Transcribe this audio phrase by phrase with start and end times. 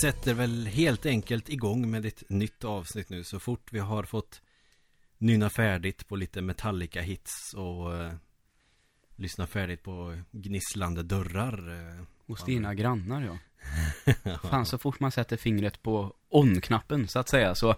[0.00, 4.42] sätter väl helt enkelt igång med ett nytt avsnitt nu så fort vi har fått
[5.18, 8.12] nynna färdigt på lite Metallica-hits och eh,
[9.16, 11.70] lyssna färdigt på gnisslande dörrar.
[11.72, 12.04] Eh.
[12.26, 13.22] Hos dina grannar
[14.22, 14.38] ja.
[14.38, 17.74] Fan, så fort man sätter fingret på on-knappen så att säga så...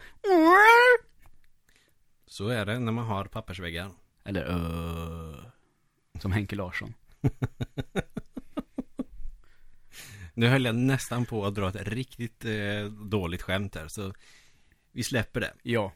[2.27, 3.91] Så är det när man har pappersväggar.
[4.24, 5.45] Eller uh,
[6.20, 6.95] Som Henke Larsson.
[10.34, 14.12] Nu höll jag nästan på att dra ett riktigt eh, dåligt skämt här så
[14.92, 15.52] vi släpper det.
[15.62, 15.92] Ja.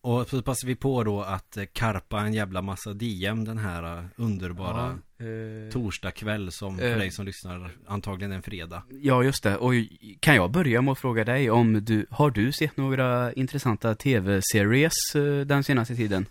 [0.00, 3.98] Och så passar vi på då att eh, karpa en jävla massa DM den här
[3.98, 8.82] eh, underbara ja eh, torsdagkväll som för eh, dig som lyssnar antagligen en fredag.
[8.90, 9.56] Ja, just det.
[9.56, 9.72] Och
[10.20, 15.14] kan jag börja med att fråga dig om du, har du sett några intressanta tv-series
[15.14, 16.26] eh, den senaste tiden?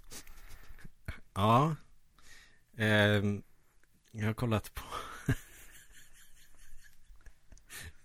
[1.33, 1.75] Ja.
[2.77, 3.41] Ehm,
[4.11, 4.83] jag har kollat på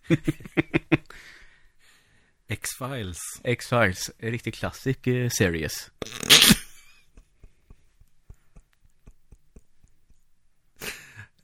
[2.49, 3.19] X-Files.
[3.45, 5.91] X-Files, en riktig klassisk eh, series.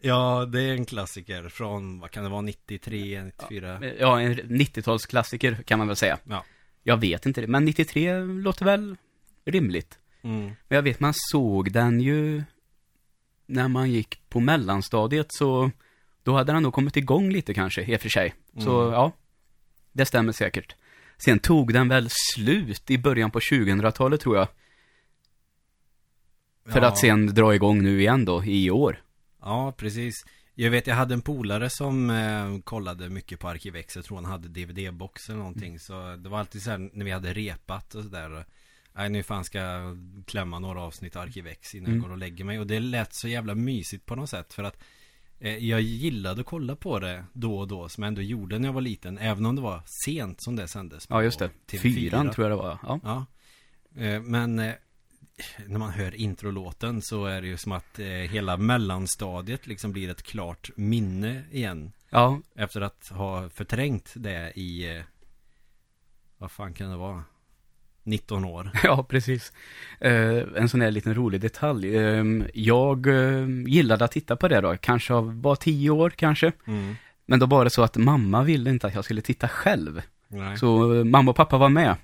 [0.00, 3.78] Ja, det är en klassiker från, vad kan det vara, 93, 94?
[3.82, 6.18] Ja, ja en 90-talsklassiker kan man väl säga.
[6.24, 6.44] Ja.
[6.82, 8.96] Jag vet inte det, men 93 låter väl
[9.44, 9.98] rimligt.
[10.22, 10.44] Mm.
[10.44, 12.42] Men jag vet, man såg den ju
[13.46, 15.70] när man gick på mellanstadiet så
[16.24, 18.34] då hade den nog kommit igång lite kanske, i och för sig.
[18.58, 18.92] Så Mm.
[18.92, 19.12] ja,
[19.92, 20.74] det stämmer säkert.
[21.18, 24.48] Sen tog den väl slut i början på 2000-talet tror jag.
[26.68, 26.86] För Ja.
[26.88, 29.02] att sen dra igång nu igen då, i år.
[29.40, 30.14] Ja, precis.
[30.54, 33.96] Jag vet, jag hade en polare som eh, kollade mycket på Arkivex.
[33.96, 35.78] Jag tror han hade DVD-box eller någonting.
[35.78, 38.44] Så det var alltid så här när vi hade repat och sådär.
[38.96, 41.96] Nej, nu fan ska jag klämma några avsnitt Arkivex innan Mm.
[41.98, 42.58] jag går och lägger mig.
[42.58, 44.52] Och det lät så jävla mysigt på något sätt.
[44.54, 44.82] För att
[45.50, 47.88] jag gillade att kolla på det då och då.
[47.88, 49.18] Som jag ändå gjorde när jag var liten.
[49.18, 51.06] Även om det var sent som det sändes.
[51.10, 51.50] Ja, just det.
[51.70, 51.78] TV4.
[51.78, 53.00] Fyran tror jag det var, ja.
[53.04, 53.26] Ja.
[54.02, 54.74] Eh, Men eh,
[55.66, 60.10] när man hör introlåten så är det ju som att eh, hela mellanstadiet liksom blir
[60.10, 61.92] ett klart minne igen.
[62.10, 65.02] Ja, Efter att ha förträngt det i, eh,
[66.38, 67.24] vad fan kan det vara?
[68.04, 68.70] 19 år.
[68.82, 69.52] ja precis.
[70.00, 71.96] Eh, en sån här liten rolig detalj.
[71.96, 76.52] Eh, jag eh, gillade att titta på det då, kanske av, var tio år kanske.
[76.66, 76.96] Mm.
[77.26, 80.02] Men då var det så att mamma ville inte att jag skulle titta själv.
[80.28, 80.58] Nej.
[80.58, 81.96] Så eh, mamma och pappa var med.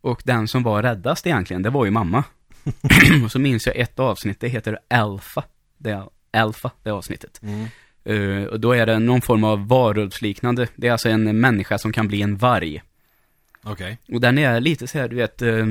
[0.00, 2.24] Och den som var räddast egentligen, det var ju mamma.
[3.24, 5.44] och så minns jag ett avsnitt, det heter Alpha.
[5.78, 7.40] Det är Alpha, det avsnittet.
[7.42, 7.66] Mm.
[8.04, 10.68] Eh, och då är det någon form av varulvsliknande.
[10.76, 12.82] Det är alltså en människa som kan bli en varg.
[13.66, 13.98] Okej.
[14.12, 15.66] Och den är lite så här, du vet, eh,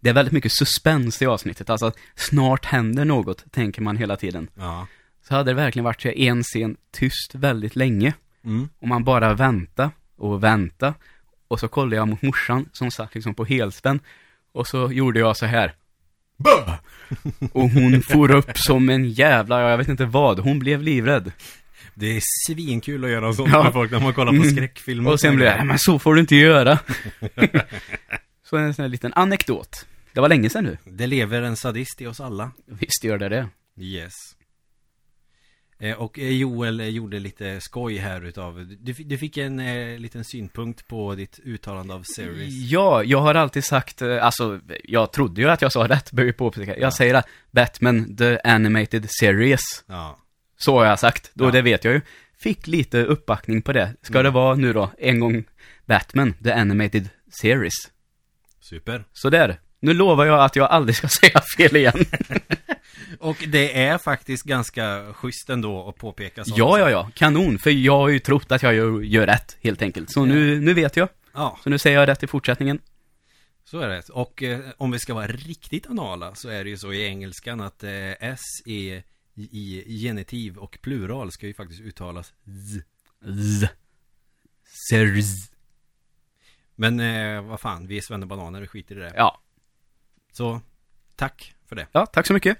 [0.00, 1.70] det är väldigt mycket suspens i avsnittet.
[1.70, 4.48] Alltså, snart händer något, tänker man hela tiden.
[4.54, 4.86] Ja.
[5.28, 8.14] Så hade det verkligen varit så här en scen tyst väldigt länge.
[8.44, 8.68] Mm.
[8.80, 10.94] Och man bara vänta och vänta.
[11.48, 14.00] Och så kollade jag mot morsan som satt liksom på helspänn.
[14.52, 15.74] Och så gjorde jag så här.
[16.36, 16.74] Bö!
[17.52, 21.32] Och hon for upp som en jävla, jag vet inte vad, hon blev livrädd.
[21.94, 23.62] Det är svinkul att göra sånt Ja.
[23.62, 24.50] med folk när man kollar på Mm.
[24.50, 25.10] skräckfilmer.
[25.10, 26.78] Och sen blev jag, "Nej, men så får du inte göra.
[28.44, 29.86] så en sån här liten anekdot.
[30.12, 30.78] Det var länge sedan nu.
[30.84, 32.50] Det lever en sadist i oss alla.
[32.66, 33.48] Visst gör det det.
[33.80, 34.12] Yes.
[35.80, 39.98] Eh, Och eh, Joel gjorde lite skoj här utav Du, fi- du fick en eh,
[39.98, 45.40] liten synpunkt på ditt uttalande av series Ja, jag har alltid sagt, alltså, jag trodde
[45.40, 46.70] ju att jag sa rätt, behöver påpeka.
[46.74, 46.90] Jag Ja.
[46.90, 49.60] säger att Batman, the animated series.
[49.86, 50.18] Ja,
[50.62, 51.50] Så har jag sagt, då Ja.
[51.50, 52.00] det vet jag ju.
[52.38, 53.94] Fick lite uppbackning på det.
[54.02, 54.24] Ska Mm.
[54.24, 55.44] det vara nu då, en gång
[55.86, 57.08] Batman, the animated
[57.42, 57.72] series.
[58.60, 59.60] super Så där.
[59.80, 62.04] Nu lovar jag att jag aldrig ska säga fel igen.
[63.20, 67.10] Och det är faktiskt ganska schysst ändå att påpeka sånt ja, ja, ja.
[67.14, 67.58] Kanon.
[67.58, 70.12] För jag har ju trott att jag gör, gör rätt, helt enkelt.
[70.12, 71.08] Så nu, nu vet jag.
[71.34, 72.78] Ja, Så nu säger jag rätt i fortsättningen.
[73.64, 76.76] så är det Och eh, om vi ska vara riktigt anala så är det ju
[76.76, 79.02] så i engelskan att eh, S är
[79.34, 82.34] i, i genitiv och plural ska ju faktiskt uttalas
[82.72, 82.84] Z
[83.34, 83.74] Z.
[84.88, 85.52] Series.
[86.74, 89.40] Men eh, vad fan, vi är svennebananer, vi skiter i det Ja.
[90.32, 90.60] Så,
[91.16, 92.58] tack för det Ja, tack så mycket.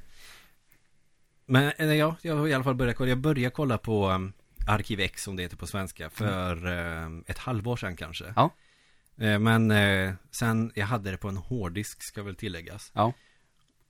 [1.46, 3.08] Men eh, ja, jag har i alla fall börjat kolla.
[3.08, 4.32] Jag började kolla på um,
[4.66, 8.32] Arkiv X som det heter på svenska för um, ett halvår sedan kanske.
[8.36, 8.54] Ja.
[9.18, 12.90] Eh, men eh, sen, jag hade det på en hårddisk ska väl tilläggas.
[12.94, 13.12] Ja.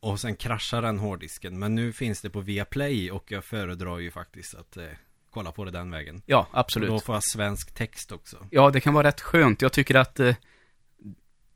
[0.00, 1.58] Och sen kraschade den hårddisken.
[1.58, 4.84] Men nu finns det på Viaplay och jag föredrar ju faktiskt att eh,
[5.30, 6.22] kolla på det den vägen.
[6.26, 6.88] Ja, Och absolut.
[6.88, 8.46] då får jag svensk text också.
[8.50, 9.62] Ja, det kan vara rätt skönt.
[9.62, 10.34] Jag tycker att eh,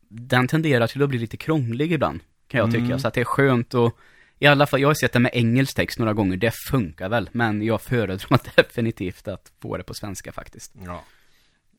[0.09, 2.83] den tenderar till att bli lite krånglig ibland, kan jag Mm.
[2.87, 2.99] tycka.
[2.99, 3.99] Så att det är skönt och
[4.39, 7.31] i alla fall, jag har sett det med engelsk text några gånger, det funkar väl.
[7.33, 10.73] Men jag föredrar definitivt att få det på svenska faktiskt.
[10.87, 11.05] Ja.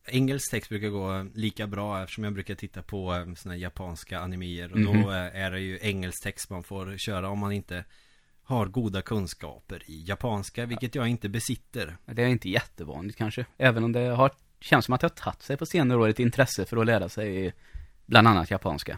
[0.08, 4.72] Engelsk text brukar gå lika bra eftersom jag brukar titta på eh, här japanska animier
[4.72, 5.02] och Mhm.
[5.04, 7.86] då eh, är det ju engelsk text man får köra om man inte
[8.44, 11.98] har goda kunskaper i japanska, vilket jag inte besitter.
[12.06, 13.46] Det är inte jättevanligt kanske.
[13.58, 16.20] Även om det har, känns som att det har tagit sig på senare år ett
[16.20, 17.54] intresse för att lära sig
[18.06, 18.98] bland annat japanska.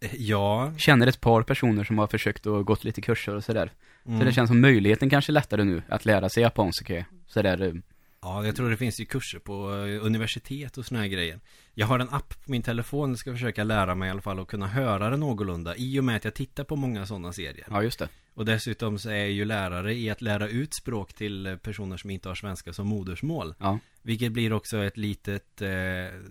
[0.00, 3.72] Eh, Ja, Känner ett par personer som har försökt och gått lite kurser och sådär.
[4.06, 4.18] mm.
[4.18, 7.04] Så det känns som möjligheten kanske är lättare nu att lära sig japanska.
[7.26, 7.82] Sådär,
[8.20, 11.40] ja, jag tror det finns ju kurser på eh, universitet och såna här grejer.
[11.74, 14.38] Jag har en app på min telefon, jag ska försöka lära mig i alla fall
[14.40, 17.66] att kunna höra det någorlunda i och med att jag tittar på många sådana serier.
[17.70, 18.08] ja just det.
[18.34, 21.96] Och dessutom så är jag ju lärare i att lära ut språk till eh, personer
[21.96, 23.54] som inte har svenska som modersmål.
[23.58, 23.78] Ja.
[24.02, 25.68] Vilket blir också ett litet eh,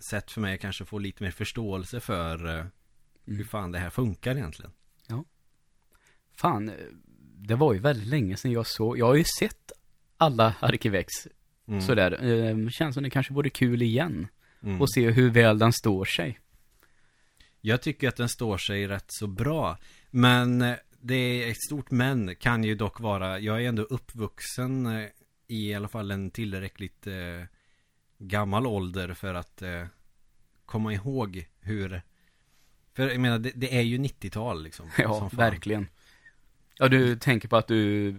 [0.09, 2.65] sätt för mig att kanske få lite mer förståelse för eh,
[3.25, 3.47] hur Mm.
[3.47, 4.71] fan det här funkar egentligen.
[6.37, 6.75] Fan, eh,
[7.37, 9.71] det var ju väldigt länge sedan jag såg, jag har ju sett
[10.17, 11.07] alla Arkivex
[11.67, 11.81] Mm.
[11.81, 12.23] sådär.
[12.31, 14.27] Eh, känns som det kanske vore kul igen.
[14.63, 14.81] Mm.
[14.81, 16.39] Och se hur väl den står sig.
[17.61, 19.77] Jag tycker att den står sig rätt så bra.
[20.11, 24.85] Men eh, det är ett stort men kan ju dock vara, jag är ändå uppvuxen
[24.85, 25.05] eh,
[25.47, 27.13] i alla fall en tillräckligt eh,
[28.17, 29.83] gammal ålder för att eh,
[30.65, 32.01] komma ihåg hur
[32.93, 34.89] För jag menar, det, det är ju 90-tal liksom.
[34.97, 35.87] Ja, verkligen.
[36.77, 38.11] Ja, du tänker på att du,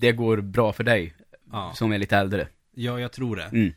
[0.00, 1.14] det går bra för dig,
[1.52, 1.72] Ja.
[1.74, 2.48] som är lite äldre.
[2.74, 3.42] Ja, jag tror det.
[3.44, 3.72] Mm.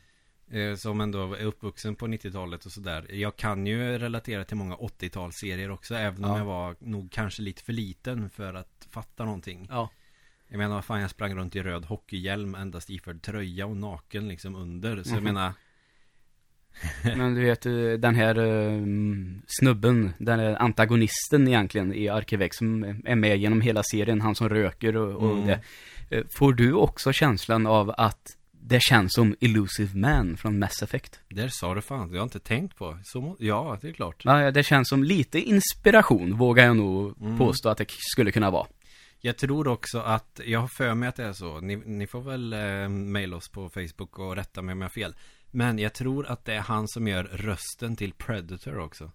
[0.50, 3.06] Eh, som ändå är uppvuxen på 90-talet och sådär.
[3.10, 6.38] Jag kan ju relatera till många 80-talsserier också, även om Ja.
[6.38, 9.66] jag var nog kanske lite för liten för att fatta någonting.
[9.70, 9.90] Ja.
[10.48, 14.28] Jag menar, vad fan, jag sprang runt i röd hockeyhjälm, endast iförd tröja och naken
[14.28, 15.02] liksom under.
[15.02, 15.24] Så jag Mhm.
[15.24, 15.52] menar,
[17.16, 18.82] Men du vet, eh, den här eh,
[19.46, 24.48] snubben, den är antagonisten egentligen i Arkivex som är med genom hela serien, han som
[24.48, 25.46] röker och, och Mm.
[25.46, 25.60] det.
[26.38, 31.20] Får du också känslan av att det känns som Illusive Man från Mass Effect?
[31.28, 32.98] där sa du fan, det har jag inte tänkt på.
[33.04, 34.22] Så, ja, det är klart.
[34.24, 37.38] Ja, det känns som lite inspiration, vågar jag nog Mm.
[37.38, 38.66] påstå att det skulle kunna vara.
[39.20, 41.60] Jag tror också att, jag har för mig att det är så.
[41.60, 44.92] Ni, ni får väl eh, mejla oss på Facebook och rätta mig om jag har
[44.92, 45.14] fel.
[45.50, 49.10] Men jag tror att det är han som gör rösten till Predator också.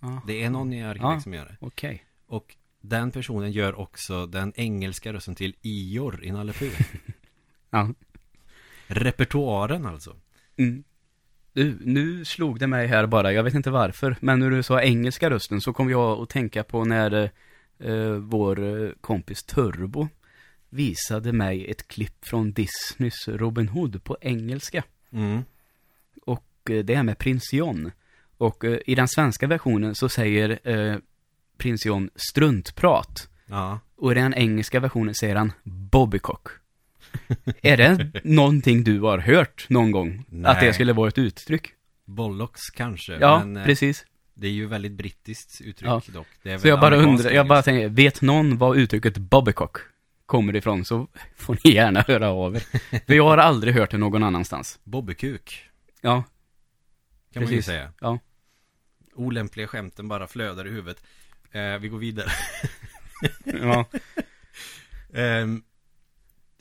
[0.00, 0.22] Ja.
[0.26, 1.20] Det är någon i Arkitekt Ja.
[1.20, 1.56] som gör det.
[1.60, 2.04] Okej.
[2.26, 6.52] Och den personen gör också den engelska rösten till Ior i Nalle.
[7.70, 7.88] Ja.
[8.86, 10.16] Repertoaren alltså.
[10.56, 10.84] Mm.
[11.52, 14.82] Du, nu slog det mig här bara, jag vet inte varför, men när du sa
[14.82, 17.30] engelska rösten så kom jag att tänka på när
[17.78, 20.08] eh, vår eh, kompis Turbo
[20.70, 24.84] visade mig ett klipp från Disneys Robin Hood på engelska.
[25.10, 25.42] Mm.
[26.24, 27.90] Och eh, det är med prins John.
[28.36, 30.96] Och eh, i den svenska versionen så säger eh,
[31.58, 33.28] prins John struntprat.
[33.46, 33.80] Ja.
[33.96, 36.48] Och i den engelska versionen säger han Bobbycock.
[37.62, 40.18] är det någonting du har hört någon gång?
[40.44, 40.74] Att det Nej.
[40.74, 41.66] skulle vara ett uttryck?
[42.04, 43.12] Bollocks kanske.
[43.20, 44.04] Ja, men eh, precis.
[44.34, 46.02] det är ju väldigt brittiskt uttryck Ja.
[46.06, 46.26] dock.
[46.42, 49.18] Det är Så väl jag bara amerikanskt undrar, jag bara tänker, vet någon var uttrycket
[49.18, 49.76] Bobbycock
[50.26, 52.60] kommer ifrån så får ni gärna höra av er.
[53.06, 54.78] För jag har aldrig hört det någon annanstans.
[54.84, 55.64] Bobbykuk.
[56.00, 56.24] Ja,
[57.32, 57.66] Kan man ju Precis.
[57.66, 57.92] säga.
[58.00, 58.18] Ja.
[59.14, 61.02] Olämpliga skämten bara flödar i huvudet.
[61.52, 62.28] Eh, vi går vidare.
[63.44, 63.84] ja,
[65.14, 65.62] Ehm,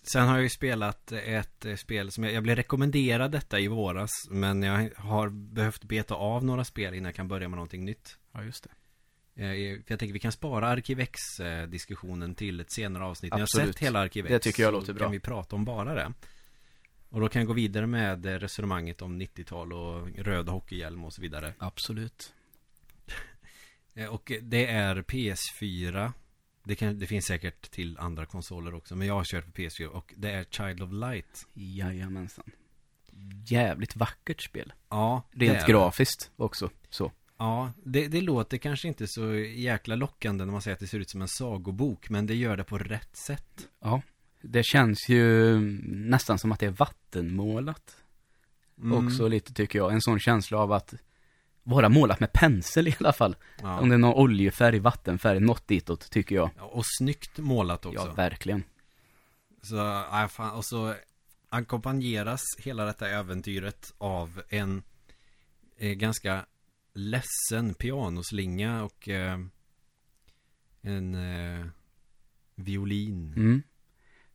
[0.02, 3.68] sen har jag ju spelat ett eh, spel som jag, jag blev rekommenderad detta i
[3.68, 4.10] våras.
[4.30, 8.18] Men jag har behövt beta av några spel innan jag kan börja med någonting nytt.
[8.32, 8.70] ja just det.
[9.36, 9.54] Eh,
[9.88, 13.32] jag tänker vi kan spara Arkivex-diskussionen till ett senare avsnitt.
[13.32, 13.76] När jag har Absolut.
[13.76, 14.30] sett hela Arkivex.
[14.32, 15.04] Det tycker jag låter bra.
[15.06, 16.14] kan vi prata om bara det.
[17.10, 21.14] Och då kan jag gå vidare med eh, resonemanget om 90-tal och röd hockeyhjälm och
[21.14, 21.54] så vidare.
[21.58, 22.34] Absolut.
[23.94, 26.12] Eh, Och det är PS4
[26.64, 29.86] det, kan, det finns säkert till andra konsoler också Men jag har kört på PS4
[29.86, 32.52] och det är Child of Light Jajamensan.
[33.46, 34.74] Jävligt vackert spel.
[34.90, 37.12] Ja, Rent grafiskt också, så.
[37.38, 41.00] Ja, det, det låter kanske inte så jäkla lockande när man säger att det ser
[41.00, 44.02] ut som en sagobok Men det gör det på rätt sätt Ja.
[44.42, 47.96] Det känns ju nästan som att det är vattenmålat.
[48.78, 49.06] Mm.
[49.06, 49.94] Också lite tycker jag.
[49.94, 50.94] En sån känsla av att
[51.64, 53.36] vara målat med pensel i alla fall.
[53.62, 53.80] ja.
[53.80, 56.50] Om det är någon oljefärg, vattenfärg, något ditåt tycker jag.
[56.58, 58.64] Ja, Och snyggt målat också Ja, verkligen.
[59.62, 60.94] Så, ja, fan, och så
[61.50, 64.84] ackompanjeras hela detta äventyret av en
[65.78, 66.46] eh, ganska
[66.94, 69.40] ledsen pianoslinga och eh,
[70.82, 71.66] en eh,
[72.56, 73.64] violin Mm.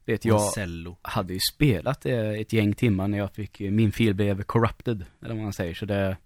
[0.04, 0.96] Vet jag cello.
[1.02, 5.34] hade ju spelat det ett gäng timmar när jag fick, min fil blev corrupted, eller
[5.34, 6.16] vad man säger, så det,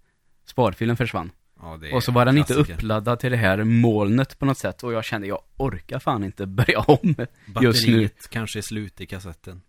[0.51, 1.31] sparfilen försvann.
[1.63, 4.59] Ja, det är Och så var den inte uppladdad till det här molnet på något
[4.59, 6.99] sätt och jag kände, jag orkar fan inte börja om
[7.63, 7.93] just nu.
[7.93, 9.63] Batteriet kanske är slut i kassetten.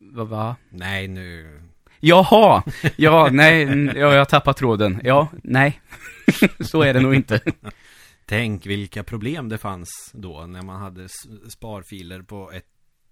[0.00, 0.56] Va, va?
[0.70, 1.62] Nej, nu.
[2.00, 2.62] Jaha!
[2.96, 5.00] Ja, nej, ja, jag har tappat tråden.
[5.04, 5.80] Ja, nej.
[6.60, 7.40] Så är det nog inte.
[8.26, 11.08] Tänk vilka problem det fanns då när man hade
[11.52, 12.66] sparfiler på ett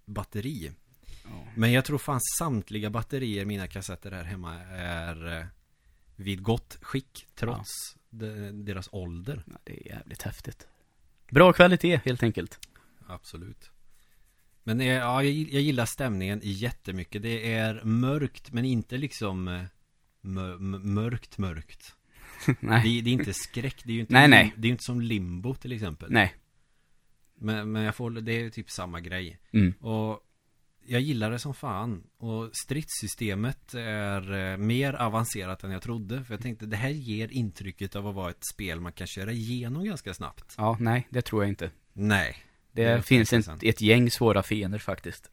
[0.07, 0.71] batteri.
[1.55, 5.45] Men jag tror fan samtliga batterier, mina kassetter här hemma, är eh,
[6.21, 9.43] vid gott skick trots de, deras ålder.
[9.47, 10.67] Ja, det är jävligt häftigt.
[11.31, 12.59] Bra kvalitet, helt enkelt.
[13.07, 13.71] Absolut.
[14.63, 17.23] Men eh, ja, jag, gillar stämningen jättemycket.
[17.23, 19.63] Det är mörkt men inte liksom eh,
[20.21, 21.95] mö, mö- mörkt mörkt.
[22.61, 23.83] nej, Det, det är inte skräck.
[23.85, 24.55] Det är ju inte, Nej, nej.
[24.57, 26.13] Det är inte som limbo till exempel.
[26.13, 26.35] nej.
[27.35, 29.39] Men, men jag får, det är typ samma grej.
[29.53, 29.73] Mm.
[29.73, 30.21] Och
[30.91, 32.03] jag gillar det som fan.
[32.19, 36.25] Och stridssystemet är eh, mer avancerat än jag trodde.
[36.25, 39.33] För jag tänkte det här ger intrycket av att vara ett spel man kan köra
[39.33, 40.55] igenom ganska snabbt.
[40.57, 41.71] Ja, nej, det tror jag inte.
[41.93, 42.37] Nej.
[42.73, 45.31] Det, Det finns en, ett gäng svåra fiender faktiskt.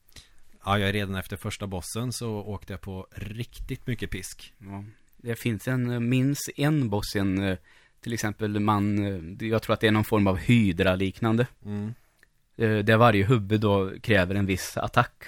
[0.65, 4.53] Ja, jag är redan efter första bossen så åkte jag på riktigt mycket pisk.
[4.57, 4.83] Ja.
[5.17, 7.57] Det finns en, eh, minst en boss, en, eh,
[8.01, 8.97] till exempel man,
[9.41, 11.47] jag tror att det är någon form av hydra-liknande.
[11.65, 11.93] Mm.
[12.57, 15.23] Eh, Där varje huvud då kräver en viss attack.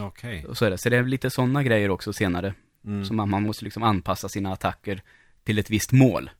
[0.00, 0.46] Okej.
[0.46, 0.78] Och så är det.
[0.78, 2.54] Så det är lite sådana grejer också senare.
[2.84, 3.04] Mm.
[3.04, 5.02] Så man, man måste liksom anpassa sina attacker
[5.44, 6.30] till ett visst mål.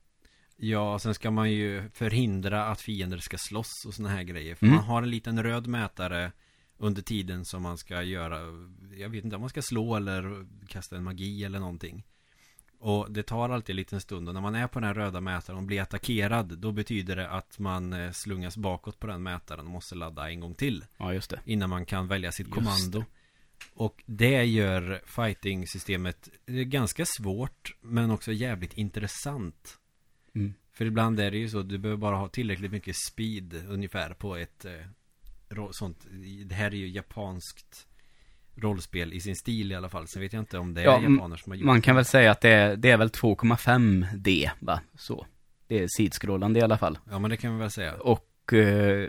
[0.57, 4.55] Ja, sen ska man ju förhindra att fiender ska slåss och såna här grejer.
[4.55, 4.77] För Mm.
[4.77, 6.33] man har en liten röd mätare
[6.79, 8.39] under tiden som man ska göra,
[8.97, 12.05] jag vet inte om man ska slå eller kasta en magi eller någonting.
[12.79, 15.21] Och det tar alltid en liten stund och när man är på den här röda
[15.21, 19.61] mätaren och blir attackerad då betyder det att man eh, slungas bakåt på den mätaren
[19.67, 21.41] och måste ladda en gång till Ja, just det.
[21.45, 23.05] innan man kan välja sitt Just kommando.
[23.75, 29.79] Och det gör fighting-systemet eh, ganska svårt men också jävligt intressant.
[30.35, 30.55] Mm.
[30.73, 34.37] För ibland är det ju så, du behöver bara ha tillräckligt mycket speed ungefär på
[34.37, 36.07] ett eh, sånt.
[36.47, 37.87] Det här är ju japanskt
[38.57, 40.09] rollspel i sin stil i alla fall.
[40.09, 42.05] Sen vet jag inte om det är Ja, japaner som har gjort Man kan väl
[42.05, 44.81] säga att det är, det är väl 2,5D, va?
[44.95, 45.27] Så.
[45.67, 46.99] Det är sidskrollande i alla fall.
[47.11, 47.95] Ja, men det kan vi väl säga.
[47.95, 49.09] Och eh,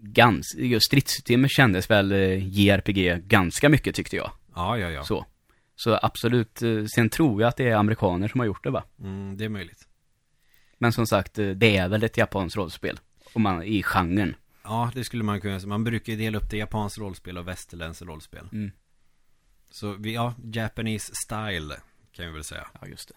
[0.00, 4.30] gans, just stridssystemet kändes väl eh, JRPG ganska mycket tyckte jag.
[4.54, 5.04] Ja, ja, ja.
[5.04, 5.26] Så.
[5.76, 8.84] Så absolut, eh, sen tror jag att det är amerikaner som har gjort det va?
[9.00, 9.88] Mm, det är möjligt.
[10.78, 13.00] Men som sagt, eh, det är väl ett japanskt rollspel.
[13.32, 14.36] Om man, i genren.
[14.64, 15.68] Ja, det skulle man kunna säga.
[15.68, 18.48] Man brukar ju dela upp det japanskt rollspel och västerländskt rollspel.
[18.52, 18.70] Mm.
[19.70, 21.76] Så vi, ja, Japanese style
[22.12, 22.66] kan vi väl säga.
[22.80, 23.14] Ja, just det.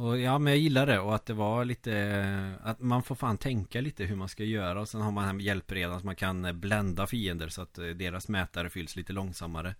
[0.00, 0.98] Och ja, men jag gillar det.
[0.98, 4.80] Och att det var lite Att man får fan tänka lite hur man ska göra.
[4.80, 7.78] Och sen har man här med hjälpredan så man kan eh, blända fiender så att
[7.78, 9.74] eh, deras mätare fylls lite långsammare.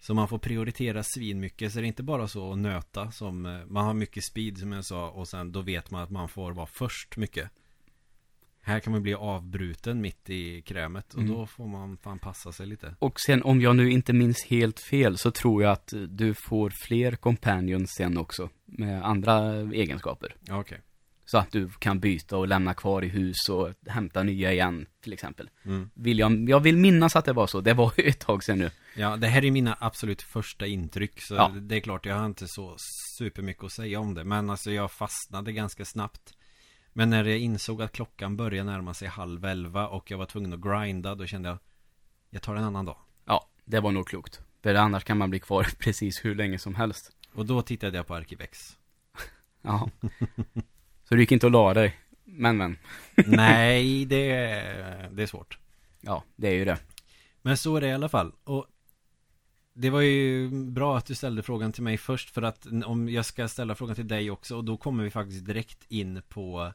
[0.00, 1.72] Så man får prioritera svin mycket.
[1.72, 4.72] Så det är inte bara så att nöta som eh, Man har mycket speed som
[4.72, 5.10] jag sa.
[5.10, 7.50] Och sen då vet man att man får vara först mycket.
[8.66, 11.34] Här kan man bli avbruten mitt i krämet och Mm.
[11.34, 14.80] då får man fan passa sig lite Och sen om jag nu inte minns helt
[14.80, 18.50] fel så tror jag att du får fler companions sen också.
[18.64, 20.34] Med andra egenskaper.
[20.46, 20.80] Ja, okej
[21.24, 25.12] Så att du kan byta och lämna kvar i hus och hämta nya igen till
[25.12, 25.50] exempel.
[25.64, 25.90] mm.
[25.94, 27.60] Vill jag, jag vill minnas att det var så.
[27.60, 28.70] Det var ju ett tag sedan nu.
[28.96, 31.48] Ja, det här är mina absolut första intryck Så Ja.
[31.60, 32.76] det är klart, jag har inte så
[33.18, 36.32] supermycket att säga om det Men alltså jag fastnade ganska snabbt
[36.98, 40.52] Men när jag insåg att klockan började närma sig halv elva Och jag var tvungen
[40.52, 41.58] att grinda Då kände jag
[42.30, 44.40] Jag tar en annan dag Ja, det var nog klokt.
[44.62, 47.12] För annars kan man bli kvar precis hur länge som helst.
[47.34, 48.78] Och då tittade jag på Arkivex
[49.62, 49.90] Ja.
[51.04, 51.96] Så du gick inte och la dig.
[52.24, 52.78] Men men.
[53.26, 55.58] Nej, det är, det är svårt
[56.00, 56.78] Ja, det är ju det.
[57.42, 58.66] Men så är det i alla fall Och
[59.74, 63.24] det var ju bra att du ställde frågan till mig först För att om jag
[63.24, 66.72] ska ställa frågan till dig också Och då kommer vi faktiskt direkt in på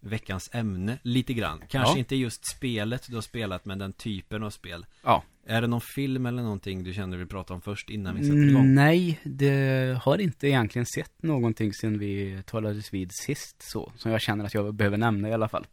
[0.00, 1.98] Veckans ämne lite grann Kanske Ja.
[1.98, 5.22] inte just spelet du har spelat Men den typen av spel Ja.
[5.46, 8.22] Är det någon film eller någonting du känner du vill prata om först innan vi
[8.24, 8.62] sätter igång?
[8.62, 13.92] Mm, Nej, det har inte egentligen sett någonting sen vi talades vid sist så.
[13.96, 15.66] Som jag känner att jag behöver nämna i alla fall.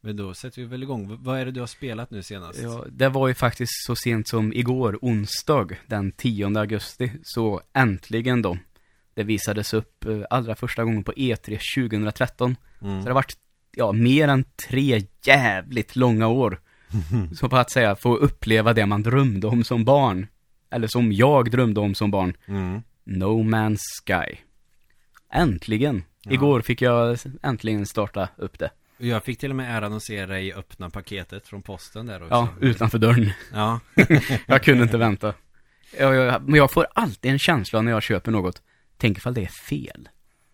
[0.00, 2.62] Men då sätter vi väl igång Vad är det du har spelat nu senast?
[2.62, 8.42] Ja, det var ju faktiskt så sent som igår, onsdag, den 10 augusti, så äntligen
[8.42, 8.58] då.
[9.18, 11.58] Det visades upp eh, allra första gången på E E3
[11.88, 12.56] 2013.
[12.82, 13.00] mm.
[13.00, 13.36] Så det har varit,
[13.76, 16.60] ja, mer än tre jävligt långa år.
[17.34, 20.26] Så på att säga, få uppleva det man drömde om som barn.
[20.70, 22.36] Eller som jag drömde om som barn.
[22.46, 22.82] Mm.
[23.04, 24.36] No Man's Sky.
[25.32, 26.04] Äntligen.
[26.22, 26.32] Ja.
[26.32, 28.70] Igår fick jag äntligen starta upp det.
[28.98, 32.34] Jag fick till och med äran att se dig öppna paketet från posten där också
[32.34, 33.32] Ja, utanför dörren.
[33.52, 33.80] Ja,
[34.46, 35.34] Jag kunde inte vänta.
[35.98, 38.62] Jag, jag, men jag får alltid en känsla när jag köper något.
[38.98, 40.08] Tänk ifall det är fel.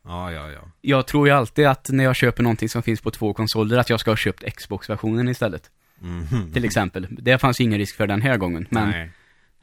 [0.04, 3.10] ja, ja, ja Jag tror ju alltid att när jag köper någonting som finns på
[3.10, 5.70] två konsoler att jag ska ha köpt Xbox-versionen istället.
[5.98, 6.52] Mhm.
[6.52, 7.06] Till exempel.
[7.10, 8.66] Det fanns ingen risk för den här gången.
[8.70, 9.10] Men Nej.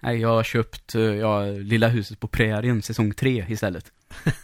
[0.04, 3.86] Nej, jag har köpt, eh, ja, Lilla huset på prärien, säsong 3 istället.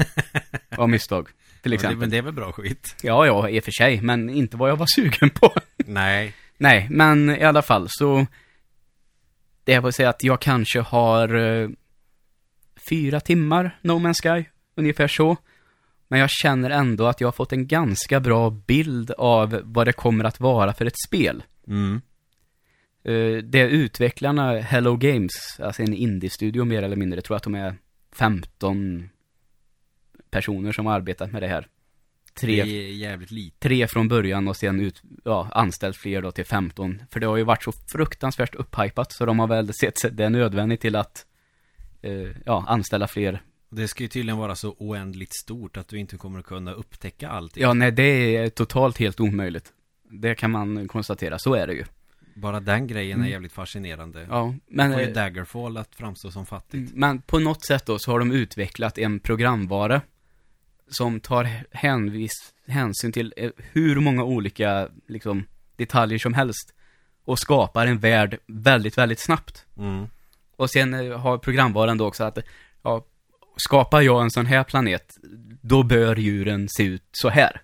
[0.78, 1.98] Av misstag, till Ja, det, exempel.
[1.98, 2.96] men det är väl bra skit?
[3.04, 5.54] Ja, ja, i och för sig, men inte vad jag var sugen på.
[5.78, 6.34] Nej.
[6.58, 8.26] Nej, men i alla fall så...
[9.64, 11.70] Det jag vill säga att jag kanske har eh,
[12.90, 15.38] fyra timmar No Man's Sky, ungefär så.
[16.08, 19.94] Men jag känner ändå att jag har fått en ganska bra bild av vad det
[19.94, 21.44] kommer att vara för ett spel.
[21.68, 22.02] Mm.
[23.04, 27.44] Eh, det är utvecklarna Hello Games, alltså en indie-studio mer eller mindre, jag tror att
[27.44, 27.76] de är
[28.16, 29.10] 15
[30.32, 31.68] personer som har arbetat med det här.
[32.40, 33.60] Tre, Det är jävligt lite.
[33.60, 37.02] tre från början och sen ut, ja, anställt fler då till 15.
[37.12, 40.26] För det har ju varit så fruktansvärt upphypat så de har väl sett sig det
[40.26, 41.26] är nödvändigt till att,
[42.46, 43.42] ja, anställa fler.
[43.70, 47.30] Det ska ju tydligen vara så oändligt stort att du inte kommer att kunna upptäcka
[47.30, 47.64] allting.
[47.64, 49.74] Ja, nej, det är totalt helt omöjligt.
[50.10, 51.84] Det kan man konstatera, så är det ju.
[52.36, 53.32] Bara den grejen är Mm.
[53.32, 54.28] jävligt fascinerande.
[54.30, 54.92] Ja, men...
[54.92, 56.92] Ju eh, Daggerfall att framstå som fattigt.
[56.96, 60.02] Men på något sätt då så har de utvecklat en programvara
[60.90, 62.32] som tar hänvis,
[62.68, 65.44] hänsyn till eh, hur många olika liksom,
[65.76, 66.74] detaljer som helst
[67.26, 69.66] och skapar en värld väldigt, väldigt snabbt.
[69.78, 70.08] Mm.
[70.58, 72.38] Och sen eh, har programvaran då också att,
[72.84, 73.06] ja,
[73.58, 75.18] skapar jag en sån här planet,
[75.62, 77.62] då bör djuren se ut så här.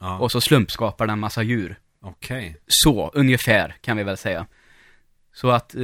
[0.00, 1.78] Ja, Och så slumpskapar den massa djur.
[2.02, 2.56] okej.
[2.66, 4.46] Så, ungefär, kan vi väl säga.
[5.32, 5.80] Så att eh,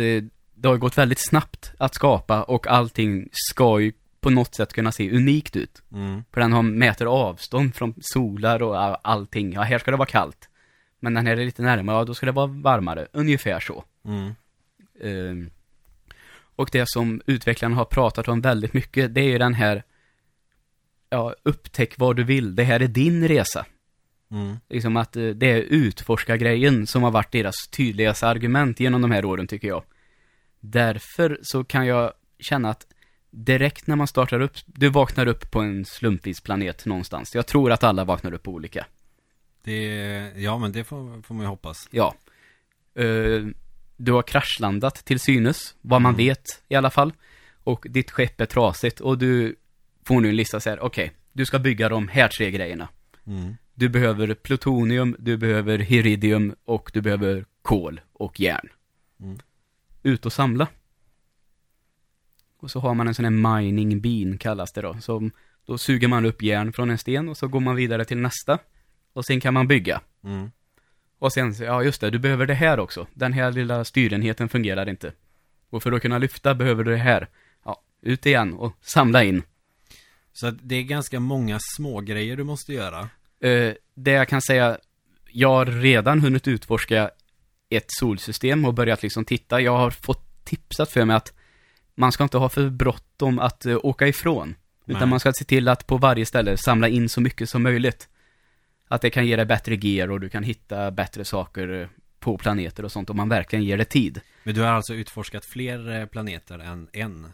[0.55, 4.93] det har gått väldigt snabbt att skapa och allting ska ju på något sätt kunna
[4.93, 5.83] se unikt ut.
[5.93, 6.25] Mm.
[6.33, 9.53] För den har mäter avstånd från solar och all- allting.
[9.53, 10.49] Ja, här ska det vara kallt.
[11.01, 13.07] Men den här är lite närmare, ja då ska det vara varmare.
[13.13, 13.85] Ungefär så.
[14.05, 14.35] Mm.
[15.03, 15.51] Ehm,
[16.57, 19.83] och det som utvecklarna har pratat om väldigt mycket, det är ju den här,
[21.11, 22.57] ja, upptäck vad du vill.
[22.57, 23.67] Det här är din resa.
[24.31, 24.57] Mm.
[24.69, 29.25] Liksom att eh, det är utforskargrejen som har varit deras tydligaste argument genom de här
[29.25, 29.83] åren tycker jag.
[30.61, 32.87] Därför så kan jag känna att
[33.31, 37.35] direkt när man startar upp, du vaknar upp på en slumpvis planet någonstans.
[37.35, 38.87] Jag tror att alla vaknar upp på olika.
[39.63, 41.89] Det, ja men det får, får man ju hoppas.
[41.91, 42.15] Ja.
[42.95, 43.43] Eh,
[43.97, 46.27] du har kraschlandat till synes, vad man Mm.
[46.27, 47.13] vet i alla fall.
[47.65, 49.57] Och ditt skepp är trasigt och du
[50.05, 52.89] får nu en lista så här, okej, du ska bygga de här tre grejerna.
[53.27, 53.57] Mm.
[53.75, 58.69] Du behöver plutonium, du behöver hiridium och du behöver kol och järn.
[59.21, 59.39] Mm.
[60.03, 60.69] Ut och samla.
[62.57, 64.97] Och så har man en sån här mining bean kallas det då.
[65.01, 65.31] Så
[65.67, 68.59] då suger man upp järn från en sten och så går man vidare till nästa.
[69.13, 70.01] Och sen kan man bygga.
[70.25, 70.51] Mm.
[71.25, 73.07] Och sen, ja just det, du behöver det här också.
[73.15, 75.13] Den här lilla styrenheten fungerar inte.
[75.71, 77.29] Och för att kunna lyfta behöver du det här.
[77.65, 79.43] Ja, ut igen och samla in.
[80.33, 83.01] Så att det är ganska många små grejer du måste göra.
[83.41, 84.79] Eh, det jag kan säga,
[85.31, 87.11] jag har redan hunnit utforska
[87.71, 89.61] ett solsystem och börjat liksom titta.
[89.61, 91.33] Jag har fått tipsat för mig att
[91.95, 94.55] man ska inte ha för bråttom att eh, åka ifrån.
[94.85, 94.97] Nej.
[94.97, 98.09] Utan man ska se till att på varje ställe samla in så mycket som möjligt.
[98.89, 101.89] Att det kan ge dig bättre gear och du kan hitta bättre saker
[102.21, 104.21] på planeter och sånt om man verkligen ger det tid.
[104.43, 107.27] Men du har alltså utforskat fler eh, planeter än en?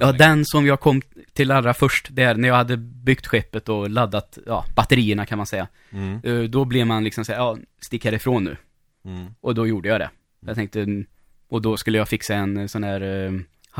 [0.00, 3.90] Ja, den som jag kom till allra först, där när jag hade byggt skeppet och
[3.90, 5.68] laddat, ja, batterierna kan man säga.
[5.90, 6.20] Mm.
[6.24, 8.56] Eh, Då blev man liksom säga, ja, stick härifrån nu.
[9.04, 9.26] Mm.
[9.40, 10.10] Och då gjorde jag det.
[10.46, 11.06] Jag tänkte, mm,
[11.48, 13.32] och då skulle jag fixa en eh, sån här eh,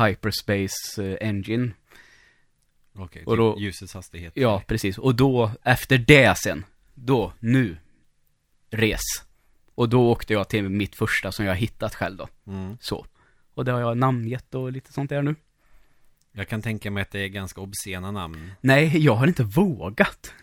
[0.05, 1.71] hyperspace engine.
[2.95, 4.33] Okej, då- typ ljusets hastighet.
[4.35, 4.97] Ja, precis.
[4.97, 6.63] Och då, efter det sen,
[7.05, 7.77] då, nu,
[8.69, 9.01] res.
[9.75, 12.27] Och då åkte jag till mitt första som jag hittat själv då.
[12.47, 12.77] Mm.
[12.81, 13.05] Så.
[13.53, 15.35] Och det har jag namngett och lite sånt där nu.
[16.31, 18.51] Jag kan tänka mig att det är ganska obscena namn.
[18.61, 20.33] Nej, jag har inte vågat.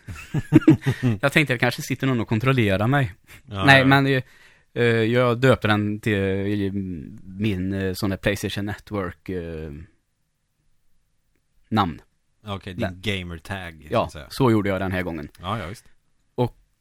[1.21, 3.13] jag tänkte att det kanske sitter någon och kontrollerar mig.
[3.45, 3.85] Ja, Nej, ja.
[3.85, 4.21] men
[4.73, 6.73] eh, jag döpte den till eh,
[7.23, 9.29] min eh, sån där Playstation Network
[11.69, 12.01] namn.
[12.45, 13.87] Okej, din gamertag.
[13.91, 15.29] Ja, så gjorde jag den här gången.
[15.39, 15.85] Ja, ja, visst.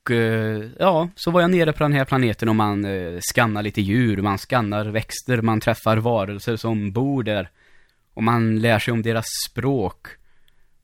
[0.09, 3.63] Och eh, ja, så var jag nere på den här planeten och man eh, skannar
[3.63, 7.51] lite djur, man skannar växter, man träffar varelser som bor där.
[8.15, 10.07] Och man lär sig om deras språk.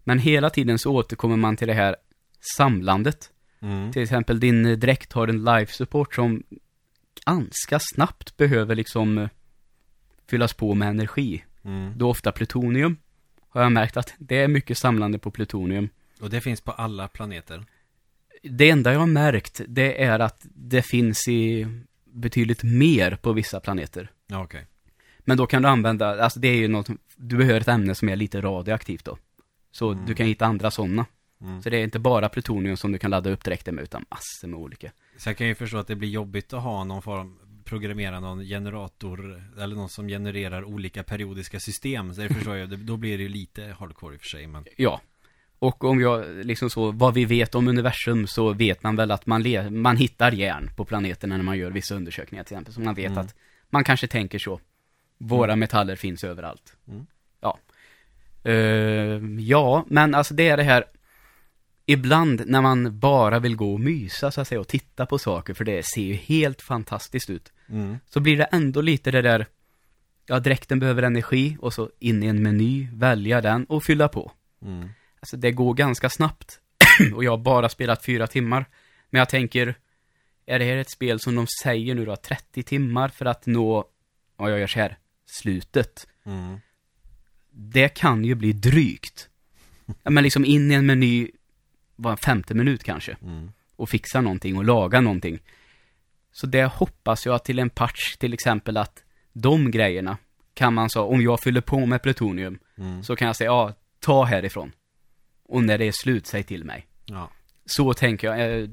[0.05, 1.97] Men hela tiden så återkommer man till det här
[2.57, 3.31] samlandet.
[3.63, 3.93] Mm.
[3.93, 6.43] Till exempel din eh, dräkt har en life support som
[7.27, 9.29] ganska snabbt behöver liksom eh,
[10.31, 11.45] fyllas på med energi.
[11.65, 11.93] Mm.
[11.97, 12.97] Då ofta plutonium.
[13.49, 15.89] Har jag märkt att det är mycket samlande på plutonium.
[16.21, 17.65] Och det finns på alla planeter.
[18.51, 21.67] Det enda jag har märkt, det är att det finns i
[22.13, 24.11] betydligt mer på vissa planeter.
[24.27, 24.67] Ja, okej.
[25.21, 28.09] Men då kan du använda, alltså det är ju något, du behöver ett ämne som
[28.09, 29.19] är lite radioaktivt då.
[29.73, 30.07] Så Mm.
[30.07, 31.07] du kan hitta andra sådana.
[31.41, 31.63] Mm.
[31.63, 34.49] Så det är inte bara plutonium som du kan ladda upp dräkten med, utan massor
[34.49, 34.93] med olika.
[35.17, 38.45] Så jag kan ju förstå att det blir jobbigt att ha någon form programmera någon
[38.45, 42.15] generator eller någon som genererar olika periodiska system.
[42.15, 44.47] Så det förstår jag, det- då blir det ju lite hardcore i och för sig.
[44.47, 45.01] Men Ja.
[45.65, 49.27] Och om jag, liksom så, vad vi vet om universum så vet man väl att
[49.27, 52.75] man, le, man hittar järn på planeterna när man gör vissa undersökningar till exempel.
[52.75, 53.19] Så man vet Mm.
[53.19, 53.35] att,
[53.71, 54.61] man kanske tänker så.
[55.19, 56.77] Våra metaller finns överallt.
[56.89, 57.07] Mm.
[57.41, 57.59] Ja.
[58.43, 60.85] Eh, ja, men alltså det är det här,
[61.87, 65.55] ibland när man bara vill gå och mysa så att säga och titta på saker,
[65.55, 67.53] för det ser ju helt fantastiskt ut.
[67.69, 67.99] mm.
[68.07, 69.47] Så blir det ändå lite det där,
[70.27, 74.33] ja dräkten behöver energi och så in i en meny, välja den och fylla på.
[75.25, 76.61] Alltså det går ganska snabbt.
[77.15, 78.67] och jag har bara spelat fyra timmar.
[79.11, 79.75] Men jag tänker,
[80.47, 83.85] är det här ett spel som de säger nu då, 30 timmar för att nå,
[84.39, 86.07] ja jag gör så här, slutet.
[86.27, 86.61] Mm.
[87.51, 89.29] Det kan ju bli drygt.
[90.03, 91.31] Ja, men liksom in i en meny,
[91.97, 93.17] var femte minut kanske.
[93.23, 93.53] Mm.
[93.77, 95.39] Och fixa någonting och laga någonting.
[96.33, 100.17] Så det hoppas jag till en patch till exempel att de grejerna
[100.55, 103.03] kan man så, om jag fyller på med plutonium, Mm.
[103.03, 104.73] så kan jag säga, ja, ta härifrån.
[105.49, 106.87] Och när det är slut, säg till mig.
[107.05, 107.31] Ja.
[107.67, 108.61] Så tänker jag.
[108.63, 108.69] Eh,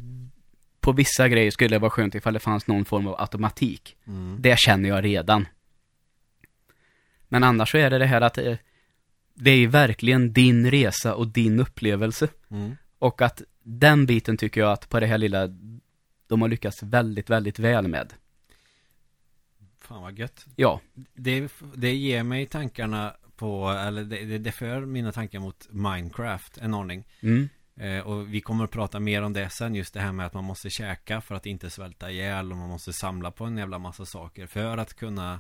[0.80, 3.98] På vissa grejer skulle det vara skönt ifall det fanns någon form av automatik.
[4.08, 4.38] Mm.
[4.42, 5.48] Det känner jag redan.
[7.28, 8.56] Men annars så är det det här att eh,
[9.34, 12.28] det är verkligen din resa och din upplevelse.
[12.50, 12.76] Mm.
[13.00, 15.48] Och att den biten tycker jag att på det här lilla,
[16.28, 18.14] de har lyckats väldigt, väldigt väl med.
[19.80, 20.46] Fan vad gött.
[20.56, 20.82] Ja,
[21.14, 26.58] Det, det ger mig tankarna på, eller det, det, det för mina tankar mot Minecraft
[26.58, 27.04] en aning.
[27.22, 30.26] mm, Eh, och vi kommer att prata mer om det sen, just det här med
[30.26, 33.58] att man måste käka för att inte svälta ihjäl och man måste samla på en
[33.58, 35.40] jävla massa saker för att kunna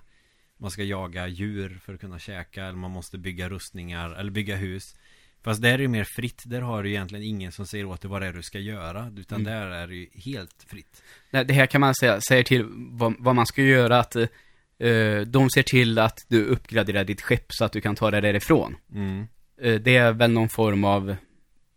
[0.57, 4.55] man ska jaga djur för att kunna käka eller man måste bygga rustningar eller bygga
[4.55, 4.95] hus.
[5.43, 8.09] Fast där är det mer fritt, där har du egentligen ingen som säger åt dig
[8.11, 9.53] vad det är du ska göra, utan Mm.
[9.53, 11.03] där är det ju helt fritt.
[11.31, 14.27] Nej, det här kan man säga, säger till vad, vad man ska göra att eh,
[15.27, 18.75] de ser till att du uppgraderar ditt skepp så att du kan ta det därifrån.
[18.93, 19.27] Mm.
[19.61, 21.15] Eh, det är väl någon form av,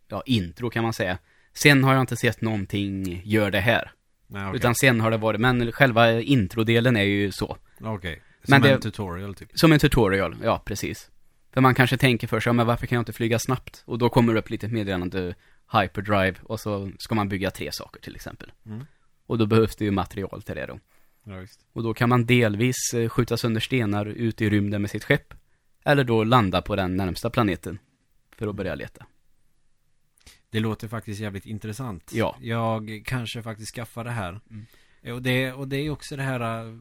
[0.08, 1.18] ja, intro kan man säga.
[1.54, 3.92] Sen har jag inte sett någonting gör det här.
[4.26, 4.56] Nej, okej.
[4.56, 7.56] Utan sen har det varit, men själva introdelen är ju så.
[7.80, 8.22] Okej.
[8.44, 9.48] Som Men det- en tutorial typ.
[9.54, 11.10] Som en tutorial, ja precis.
[11.52, 13.82] För man kanske tänker för sig, ja, men varför kan jag inte flyga snabbt?
[13.86, 15.34] Och då kommer det upp lite meddelande,
[15.72, 18.52] hyperdrive, och så ska man bygga tre saker till exempel.
[18.66, 18.84] Mm.
[19.26, 20.78] Och då behövs det ju material till det då.
[21.24, 21.60] Ja, visst.
[21.72, 25.34] Och då kan man delvis eh, skjuta sönder stenar ut i rymden med sitt skepp.
[25.84, 27.78] Eller då landa på den närmsta planeten.
[28.36, 29.06] För att börja leta.
[30.50, 32.10] Det låter faktiskt jävligt intressant.
[32.14, 32.36] Ja.
[32.40, 34.40] Jag kanske faktiskt skaffar det här.
[34.50, 34.66] Mm.
[35.16, 36.78] Och, det, och det är också det här äh,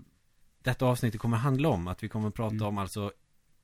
[0.63, 2.67] Detta avsnittet kommer handla om att vi kommer att prata Mm.
[2.67, 3.11] om alltså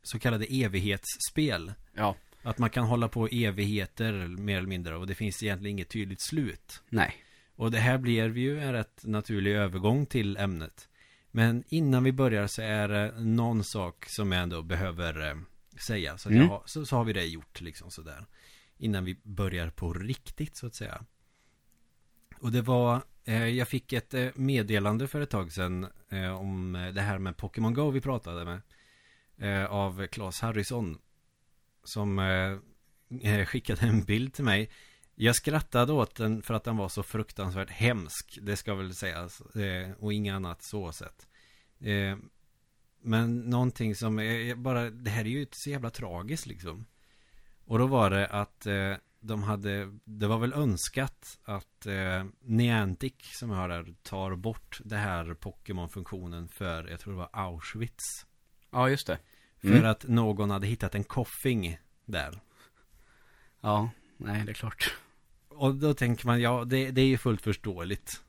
[0.03, 2.15] Så kallade evighetsspel Ja.
[2.43, 6.21] Att man kan hålla på evigheter mer eller mindre och det finns egentligen inget tydligt
[6.21, 7.15] slut Nej.
[7.59, 10.89] Och det här blir ju en rätt naturlig övergång till ämnet.
[11.31, 15.37] Men innan vi börjar så är det någon sak som jag ändå behöver eh,
[15.79, 16.17] säga.
[16.17, 16.49] Så, Mm.
[16.49, 18.25] har, så, så har vi det gjort liksom sådär.
[18.77, 21.05] Innan vi börjar på riktigt så att säga.
[22.39, 26.75] Och det var eh, Jag fick ett eh, meddelande för ett tag sedan eh, Om
[26.75, 28.61] eh, det här med Pokémon Go vi pratade med
[29.37, 30.97] eh, Av Claes Harrison
[31.83, 32.21] Som
[33.47, 34.69] skickade en bild till mig
[35.21, 39.41] Jag skrattade åt den för att den var så fruktansvärt hemsk Det ska väl sägas
[39.41, 41.27] eh, Och inget annat så sett
[41.79, 42.17] eh,
[43.01, 46.85] Men någonting som är bara Det här är ju så jävla tragiskt liksom
[47.65, 53.13] Och då var det att eh, de hade, det var väl önskat att eh, Niantic
[53.21, 58.25] som jag har där tar bort det här Pokémon-funktionen för, jag tror det var Auschwitz.
[58.71, 59.19] Ja, just det.
[59.61, 59.85] För Mm.
[59.85, 62.39] att någon hade hittat en koffing där.
[63.61, 64.93] Ja, nej det är klart.
[65.59, 68.21] Och då tänker man, ja det, det är ju fullt förståeligt.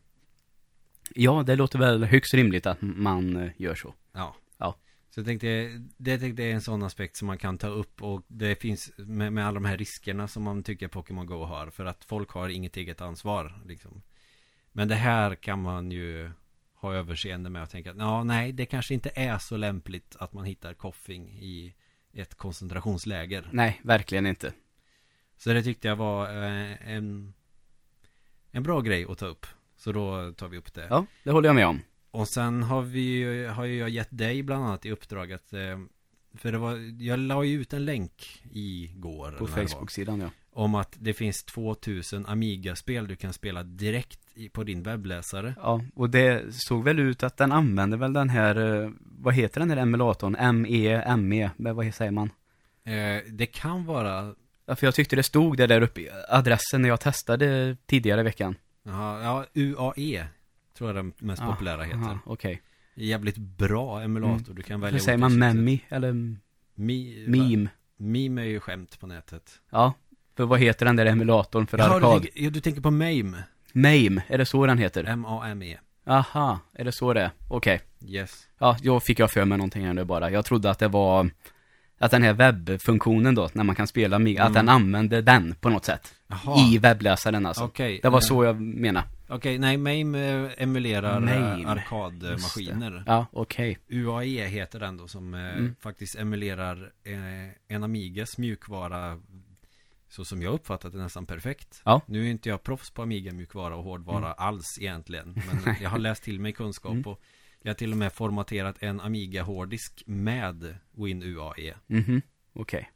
[1.14, 3.94] Ja, det låter väl högst rimligt att man eh, gör så.
[4.12, 4.36] Ja.
[4.58, 4.76] Ja.
[5.10, 8.02] Så jag tänkte, det tänkte jag är en sån aspekt som man kan ta upp
[8.02, 11.70] och det finns med, med alla de här riskerna som man tycker Pokémon Go har.
[11.70, 14.02] För att folk har inget eget ansvar liksom.
[14.72, 16.30] Men det här kan man ju
[16.74, 20.32] ha överseende med och tänka att ja, nej, det kanske inte är så lämpligt att
[20.32, 21.74] man hittar koffing i
[22.12, 23.48] ett koncentrationsläger.
[23.52, 24.52] Nej, verkligen inte.
[25.42, 27.34] Så det tyckte jag var eh, en,
[28.50, 29.46] en bra grej att ta upp.
[29.76, 30.86] Så då tar vi upp det.
[30.90, 31.80] Ja, det håller jag med om.
[32.10, 35.78] Och sen har vi har ju jag gett dig bland annat i uppdrag att eh,
[36.34, 40.30] För det var, jag la ju ut en länk igår På Facebook-sidan, ja.
[40.52, 44.20] Om att det finns 2000 Amiga-spel du kan spela direkt
[44.52, 48.82] på din webbläsare Ja, och det såg väl ut att den använde väl den här,
[48.84, 50.56] eh, vad heter den här emulatorn?
[50.56, 52.30] ME, ME, men vad säger man?
[52.84, 54.34] eh, Det kan vara
[54.70, 58.20] Ja, för jag tyckte det stod det där uppe i adressen när jag testade tidigare
[58.20, 58.54] i veckan.
[58.82, 60.26] Jaha, ja, UAE
[60.78, 62.62] Tror jag den mest populära heter Aha, Okej.
[62.94, 64.54] jävligt bra emulator.
[64.54, 66.36] Du kan välja Hur säger man memi eller
[66.74, 67.64] Mi, meme?
[67.64, 67.70] Va?
[67.96, 69.60] Meme är ju skämt på nätet.
[69.70, 69.92] Ja.
[70.36, 72.22] För vad heter den där emulatorn för du, arkad?
[72.22, 73.44] tänker, ja, du tänker på MAME.
[73.72, 75.04] MAME, är det så den heter?
[75.04, 75.78] M-A-M-E.
[76.06, 77.30] Aha, är det så det är?
[77.48, 77.80] Okej.
[78.06, 78.48] Yes.
[78.58, 80.30] Ja, då fick jag för mig någonting här nu bara.
[80.30, 81.30] Jag trodde att det var
[82.02, 84.52] att den här webbfunktionen då, när man kan spela att Mm.
[84.52, 86.14] den använde den på något sätt.
[86.26, 86.60] Jaha.
[86.60, 87.64] I webbläsaren alltså.
[87.64, 88.00] Okej.
[88.02, 89.06] Det var eh, så jag menade.
[89.28, 93.02] Okej, nej, MAME eh, emulerar MAME, eh, arkadmaskiner.
[93.06, 93.78] Ja, okej.
[93.88, 95.74] UAE heter den då som Mm.
[95.80, 99.20] faktiskt emulerar eh, en Amigas mjukvara
[100.08, 101.82] så som jag uppfattat det nästan perfekt.
[101.84, 102.00] Ja.
[102.06, 104.34] Nu är inte jag proffs på Amiga mjukvara och hårdvara Mm.
[104.38, 105.42] alls egentligen.
[105.64, 107.04] Men jag har läst till mig kunskap Mm.
[107.06, 107.20] och
[107.62, 111.74] jag har till och med formaterat en Amiga hårddisk med WinUAE.
[111.86, 112.90] Mhm, okej.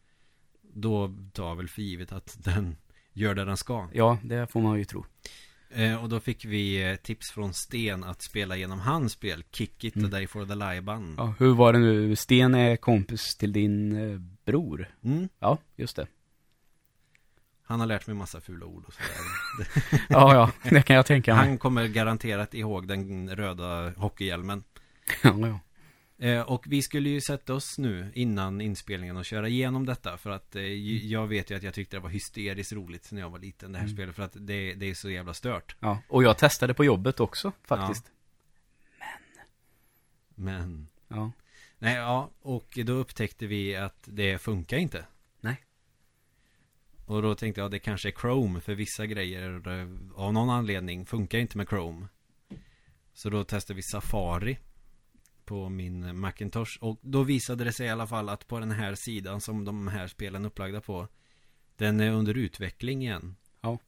[0.62, 2.76] Då tar jag väl för givet att den
[3.12, 3.88] gör det den ska.
[3.92, 5.04] Ja, det får man ju tro.
[5.70, 9.84] Eh, och då fick vi eh, tips från Sten att spela genom hans spel Kick
[9.84, 10.10] It, Mm.
[10.10, 11.14] Day for the Liban.
[11.18, 12.16] Ja, hur var det nu?
[12.16, 14.94] Sten är kompis till din eh, bror?
[15.02, 15.28] Mm.
[15.38, 16.06] Ja, just det.
[17.66, 19.10] Han har lärt mig massa fula ord och sådär.
[20.08, 21.46] Ja, ja, det kan jag tänka mig.
[21.46, 24.64] Han kommer garanterat ihåg den röda hockeyhjälmen.
[25.22, 25.58] Ja, ja.
[26.18, 30.30] Eh, och vi skulle ju sätta oss nu innan inspelningen och köra igenom detta för
[30.30, 33.30] att eh, ju- jag vet ju att jag tyckte det var hysteriskt roligt när jag
[33.30, 33.96] var liten det här Mm.
[33.96, 35.76] spelet för att det, det är så jävla stört.
[35.80, 35.98] ja.
[36.08, 38.10] Och jag testade på jobbet också, faktiskt.
[40.34, 41.32] Men, Ja.
[41.78, 45.04] nej ja, och då upptäckte vi att det funkar inte.
[47.06, 51.06] Och då tänkte jag, det kanske är Chrome för vissa grejer eh, av någon anledning
[51.06, 52.06] funkar inte med Chrome.
[53.14, 54.58] Så då testade vi Safari
[55.44, 58.94] på min Macintosh och då visade det sig i alla fall att på den här
[58.94, 61.08] sidan som de här spelen är upplagda på
[61.76, 63.36] den är under utveckling igen.
[63.60, 63.78] Ja.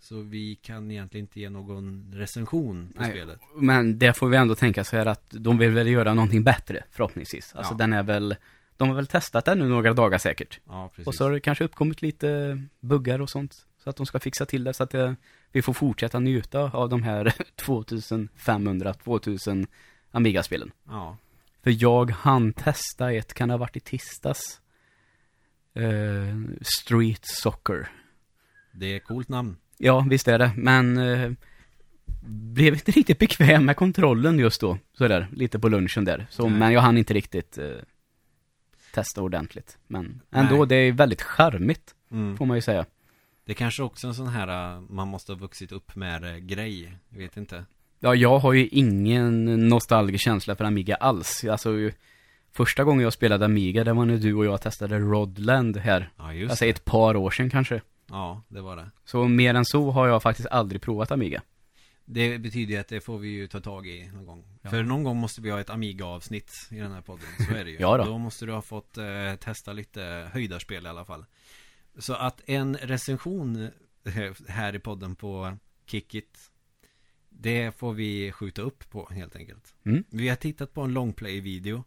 [0.00, 3.10] Så vi kan egentligen inte ge någon recension på Nej.
[3.10, 3.40] spelet.
[3.56, 6.84] Men det får vi ändå tänka så här att de vill väl göra någonting bättre,
[6.90, 7.54] förhoppningsvis.
[7.54, 7.78] Alltså Ja.
[7.78, 8.36] den är väl,
[8.80, 10.60] de har väl testat den nu några dagar säkert.
[10.68, 11.06] Ja, precis.
[11.06, 13.66] Och så har det kanske uppkommit lite buggar och sånt.
[13.84, 15.16] Så att de ska fixa till det så att det,
[15.52, 19.66] vi får fortsätta njuta av de här 2500-2000
[20.10, 20.70] Amiga-spelen.
[20.88, 21.16] Ja,
[21.62, 24.60] För jag hann testa ett, kan det ha varit i tisdags?
[25.74, 26.38] Eh,
[26.80, 27.88] Street Soccer.
[28.72, 29.56] det är ett coolt namn.
[29.78, 31.30] Ja, visst är det, men eh,
[32.26, 34.78] blev inte riktigt bekväm med kontrollen just då.
[34.98, 36.26] Sådär, lite på lunchen där.
[36.30, 36.58] Så, Nej.
[36.58, 37.70] men jag hann inte riktigt eh,
[38.92, 39.78] testa ordentligt.
[39.86, 40.66] Men ändå, Nej.
[40.66, 42.36] det är väldigt charmigt, Mm.
[42.36, 42.86] får man ju säga.
[43.44, 46.36] Det är kanske också en sån här uh, man måste ha vuxit upp med uh,
[46.36, 46.96] grej.
[47.08, 47.64] Jag vet inte.
[48.00, 51.44] Ja, jag har ju ingen nostalgisk känsla för Amiga alls.
[51.44, 51.70] Alltså,
[52.52, 56.10] första gången jag spelade Amiga, det var när du och jag testade Rodland här.
[56.16, 56.70] Ja, just Alltså det.
[56.70, 57.80] ett par år sedan kanske.
[58.10, 58.90] Ja, det var det.
[59.04, 61.42] Så mer än så har jag faktiskt aldrig provat Amiga.
[62.12, 64.44] Det betyder ju att det får vi ju ta tag i någon gång.
[64.62, 64.70] Ja.
[64.70, 67.26] För någon gång måste vi ha ett Amiga-avsnitt i den här podden.
[67.48, 67.76] Så är det ju.
[67.80, 68.04] Ja då.
[68.04, 71.24] då måste du ha fått eh, testa lite höjdarspel i alla fall.
[71.98, 73.70] Så att en recension
[74.04, 76.50] eh, här i podden på Kickit
[77.28, 79.74] Det får vi skjuta upp på helt enkelt.
[79.86, 80.04] Mm.
[80.10, 81.84] Vi har tittat på en longplay-video.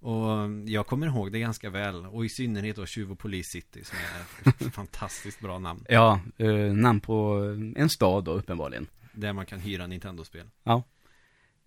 [0.00, 2.06] Och jag kommer ihåg det ganska väl.
[2.06, 5.84] Och i synnerhet då Tjuv och Polis City som är ett fantastiskt bra namn.
[5.88, 7.38] Ja, eh, namn på
[7.76, 8.86] en stad då uppenbarligen.
[9.16, 10.46] Där man kan hyra Nintendo-spel.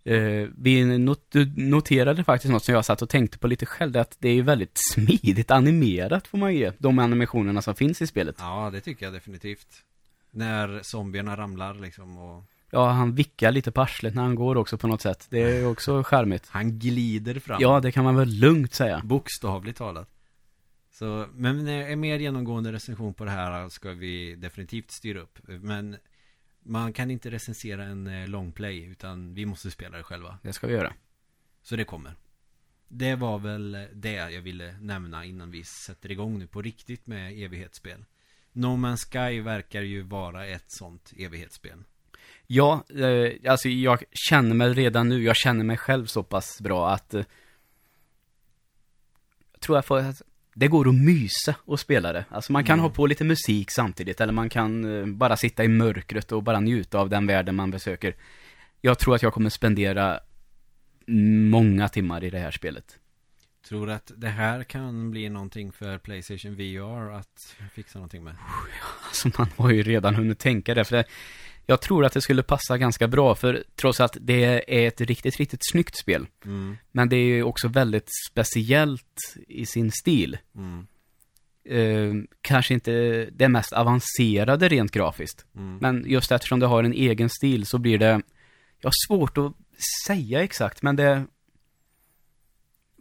[0.04, 4.02] Eh, vi not noterade faktiskt något som jag satt och tänkte på lite själv, det
[4.02, 8.08] att det är ju väldigt smidigt animerat får man ge, de animationerna som finns i
[8.08, 8.36] spelet.
[8.40, 9.68] Ja, det tycker jag definitivt.
[10.32, 14.78] När zombierna ramlar liksom och Ja, han vickar lite på arslet när han går också
[14.78, 15.28] på något sätt.
[15.30, 16.48] Det är också charmigt.
[16.50, 17.58] han glider fram.
[17.62, 19.02] Ja, det kan man väl lugnt säga.
[19.04, 20.10] Bokstavligt talat.
[20.92, 25.40] Så, men eh, en mer genomgående recension på det här ska vi definitivt styra upp.
[25.48, 25.98] Men
[26.70, 30.40] man kan inte recensera en eh, longplay utan vi måste spela det själva.
[30.44, 30.94] Det ska vi göra.
[31.62, 32.16] Så det kommer.
[32.88, 37.44] Det var väl det jag ville nämna innan vi sätter igång nu på riktigt med
[37.44, 38.06] evighetsspel.
[38.52, 41.84] No Man's Sky verkar ju vara ett sånt evighetsspel.
[42.48, 46.90] Ja, eh, alltså jag känner mig redan nu, jag känner mig själv så pass bra
[46.92, 47.26] att eh,
[49.52, 50.14] jag tror jag får,
[50.60, 52.26] det går att mysa och spela det.
[52.30, 52.84] Alltså man kan Mm.
[52.84, 56.60] ha på lite musik samtidigt, eller man kan eh, bara sitta i mörkret och bara
[56.60, 58.16] njuta av den världen man besöker.
[58.82, 60.20] Jag tror att jag kommer spendera
[61.52, 62.98] många timmar i det här spelet.
[63.70, 68.36] Tror att det här kan bli någonting för Playstation VR att fixa någonting med?
[69.08, 71.04] Alltså man har ju redan hunnit tänka det, för det,
[71.70, 75.38] jag tror att det skulle passa ganska bra, för trots att det är ett riktigt,
[75.38, 80.38] riktigt snyggt spel, Mm, men det är ju också väldigt speciellt i sin stil.
[80.56, 80.88] mm,
[81.64, 85.78] Eh, kanske inte det mest avancerade rent grafiskt, mm.
[85.82, 88.22] men just eftersom det har en egen stil så blir det,
[88.80, 89.54] jag har svårt att
[90.08, 91.26] säga exakt, men det,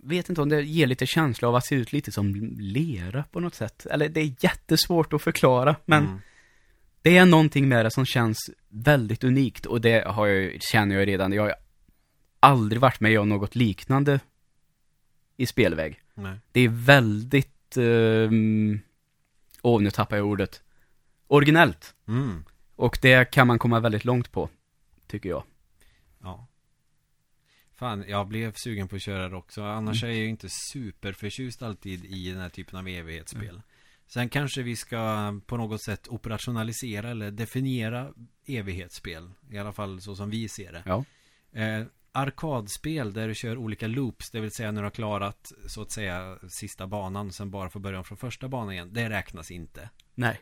[0.02, 3.40] vet inte om det ger lite känsla av att se ut lite som lera på
[3.40, 3.86] något sätt.
[3.86, 6.20] Eller det är jättesvårt att förklara, men Mm.
[7.08, 11.08] Det är någonting med det som känns väldigt unikt och det har jag, känner jag
[11.08, 11.32] redan.
[11.32, 11.54] Jag har
[12.40, 14.20] aldrig varit med om något liknande
[15.36, 16.00] i spelväg.
[16.14, 16.38] Nej.
[16.52, 18.80] Det är väldigt, um,
[19.62, 20.62] åh nu tappar jag ordet,
[21.26, 21.94] originellt.
[22.08, 22.44] Mm.
[22.76, 24.48] Och det kan man komma väldigt långt på,
[25.06, 25.42] tycker jag.
[26.22, 26.46] Ja.
[27.76, 29.62] Fan, jag blev sugen på att köra det också.
[29.62, 33.62] Annars är jag ju inte superförtjust alltid i den här typen av evighetsspel.
[34.08, 38.12] Sen kanske vi ska på något sätt operationalisera eller definiera
[38.46, 39.30] evighetsspel.
[39.50, 40.82] I alla fall så som vi ser det.
[40.86, 41.04] Ja.
[41.60, 45.82] Eh, arkadspel där du kör olika loops, det vill säga när du har klarat så
[45.82, 48.92] att säga sista banan, sen bara får börja från första banan igen.
[48.92, 49.90] Det räknas inte.
[50.14, 50.40] Nej.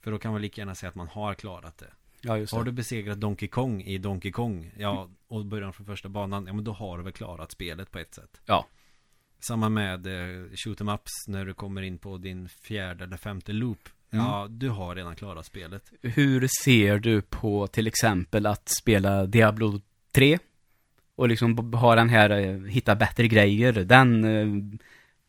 [0.00, 1.92] För då kan man lika gärna säga att man har klarat det.
[2.20, 2.70] Ja, just Har det.
[2.70, 6.64] du besegrat Donkey Kong i Donkey Kong, ja, och börjar från första banan, ja men
[6.64, 8.40] då har du väl klarat spelet på ett sätt.
[8.46, 8.66] Ja.
[9.40, 13.52] Samma med eh, shoot 'em ups när du kommer in på din fjärde eller femte
[13.52, 13.88] loop.
[14.10, 15.82] Ja, du har redan klarat spelet.
[16.02, 19.80] Hur ser du på till exempel att spela Diablo
[20.12, 20.38] 3?
[21.16, 24.78] Och liksom ha den här, eh, hitta bättre grejer, den, eh,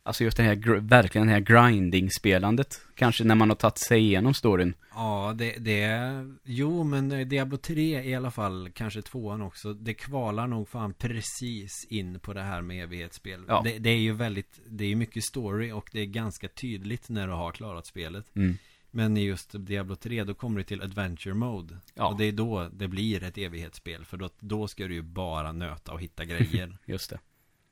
[0.02, 2.80] alltså just den här, verkligen den här grinding-spelandet.
[2.94, 4.74] Kanske när man har tagit sig igenom storyn.
[4.94, 6.34] Ja, det, det är...
[6.44, 9.74] Jo, men eh, Diablo 3 i alla fall, kanske tvåan också.
[9.74, 13.44] Det kvalar nog fan precis in på det här med evighetsspel.
[13.48, 13.62] Ja.
[13.64, 14.60] Det, det är ju väldigt...
[14.66, 18.36] Det är ju mycket story och det är ganska tydligt när du har klarat spelet.
[18.36, 18.58] Mm.
[18.94, 22.06] Men i just Diablo 3 då kommer du till Adventure Mode Ja.
[22.06, 25.52] Och det är då det blir ett evighetsspel För då, då ska du ju bara
[25.52, 27.18] nöta och hitta grejer Just det.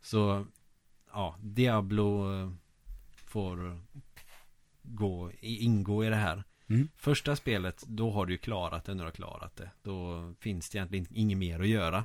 [0.02, 0.46] Så
[1.12, 2.50] Ja, Diablo eh,
[3.12, 3.80] Får
[4.82, 6.44] gå, ingå i det här.
[6.68, 6.88] Mm.
[6.96, 9.70] Första spelet, då har du ju klarat det när du har klarat det.
[9.82, 12.04] Då finns det egentligen inget mer att göra.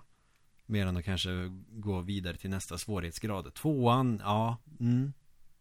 [0.66, 1.30] Mer än att kanske
[1.70, 3.54] gå vidare till nästa svårighetsgrad.
[3.54, 5.14] Tvåan, ja, mm,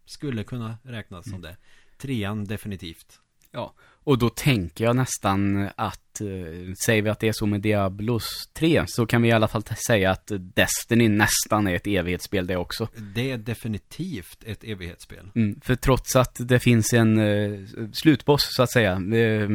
[0.04, 1.56] Skulle kunna räknas som det.
[1.98, 3.20] Trean, definitivt
[3.54, 7.60] Ja, och då tänker jag nästan att, eh, säger vi att det är så med
[7.60, 12.46] Diablos 3, så kan vi i alla fall säga att Destiny nästan är ett evighetsspel
[12.46, 12.88] det också.
[13.14, 15.30] Det är definitivt ett evighetsspel.
[15.34, 17.60] Mm, för trots att det finns en eh,
[17.92, 19.48] slutboss, så att säga, eh,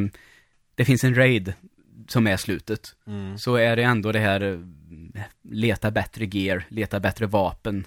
[0.74, 1.52] det finns en raid
[2.08, 3.38] som är slutet, Mm.
[3.38, 4.60] så är det ändå det här eh,
[5.42, 7.84] leta bättre gear, leta bättre vapen,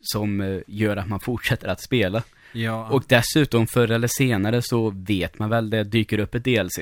[0.00, 2.22] som eh, gör att man fortsätter att spela.
[2.52, 6.78] Ja, Och dessutom förr eller senare så vet man väl det dyker upp ett DLC.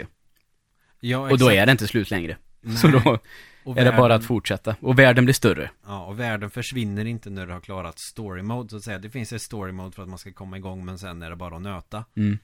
[1.01, 2.37] ja, Och då är det inte slut längre.
[2.61, 2.77] Nej.
[2.77, 3.19] Så då
[3.65, 4.77] Och är det bara världen- att fortsätta.
[4.81, 5.71] Och världen blir större.
[5.87, 8.99] Ja, och världen försvinner inte när du har klarat story mode så att säga.
[8.99, 11.37] Det finns ett story mode för att man ska komma igång men sen är det
[11.37, 12.05] bara att nöta.
[12.17, 12.39] Mm.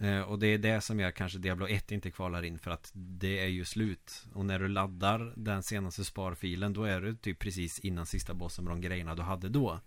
[0.00, 2.90] Eh, och det är det som gör kanske Diablo 1 inte kvalar in för att
[2.94, 4.24] det är ju slut.
[4.34, 8.64] Och när du laddar den senaste sparfilen då är du typ precis innan sista bossen
[8.64, 9.80] med de grejerna du hade då.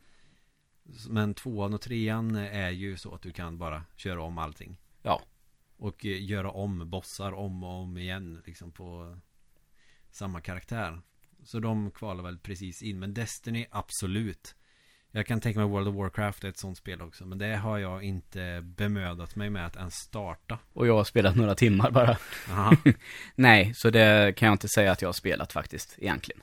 [1.10, 4.78] Men tvåan och trean är ju så att du kan bara köra om allting.
[5.02, 5.22] Ja.
[5.78, 9.18] Och eh, göra om bossar om och om igen liksom på
[10.12, 11.02] samma karaktär.
[11.44, 13.00] Så de kvalar väl precis in.
[13.00, 14.56] Men Destiny, absolut.
[15.12, 17.26] Jag kan tänka mig World of Warcraft är ett sånt spel också.
[17.26, 20.60] Men det har jag inte bemödat mig med att ens starta.
[20.74, 22.18] Och jag har spelat några timmar bara.
[23.36, 26.42] Nej, så det kan jag inte säga att jag har spelat faktiskt, egentligen.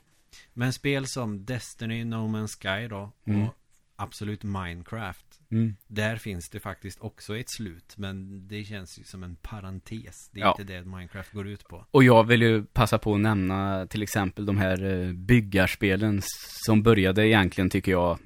[0.53, 3.11] Men spel som Destiny, No Man's Sky då.
[3.25, 3.41] Mm.
[3.41, 3.55] Och
[3.95, 5.25] absolut Minecraft.
[5.51, 5.75] Mm.
[5.87, 7.93] Där finns det faktiskt också ett slut.
[7.97, 10.29] Men det känns ju som en parentes.
[10.31, 10.55] Det är Ja.
[10.59, 11.85] inte det Minecraft går ut på.
[11.91, 16.21] Och jag vill ju passa på att nämna till exempel de här eh, byggarspelen
[16.65, 18.19] som började egentligen tycker jag,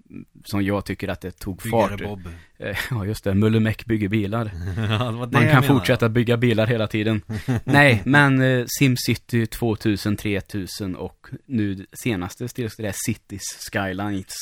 [0.43, 2.01] som jag tycker att det tog Byggare fart.
[2.03, 2.27] Bob.
[2.57, 3.33] Eh, Ja, just det.
[3.33, 4.51] Mullemäck bygger bilar.
[4.77, 7.21] ja, Man kan fortsätta bygga bilar hela tiden.
[7.63, 14.33] Nej, men eh, SimCity 2000, 3000 och nu senaste stillstånd är Cities Skylines.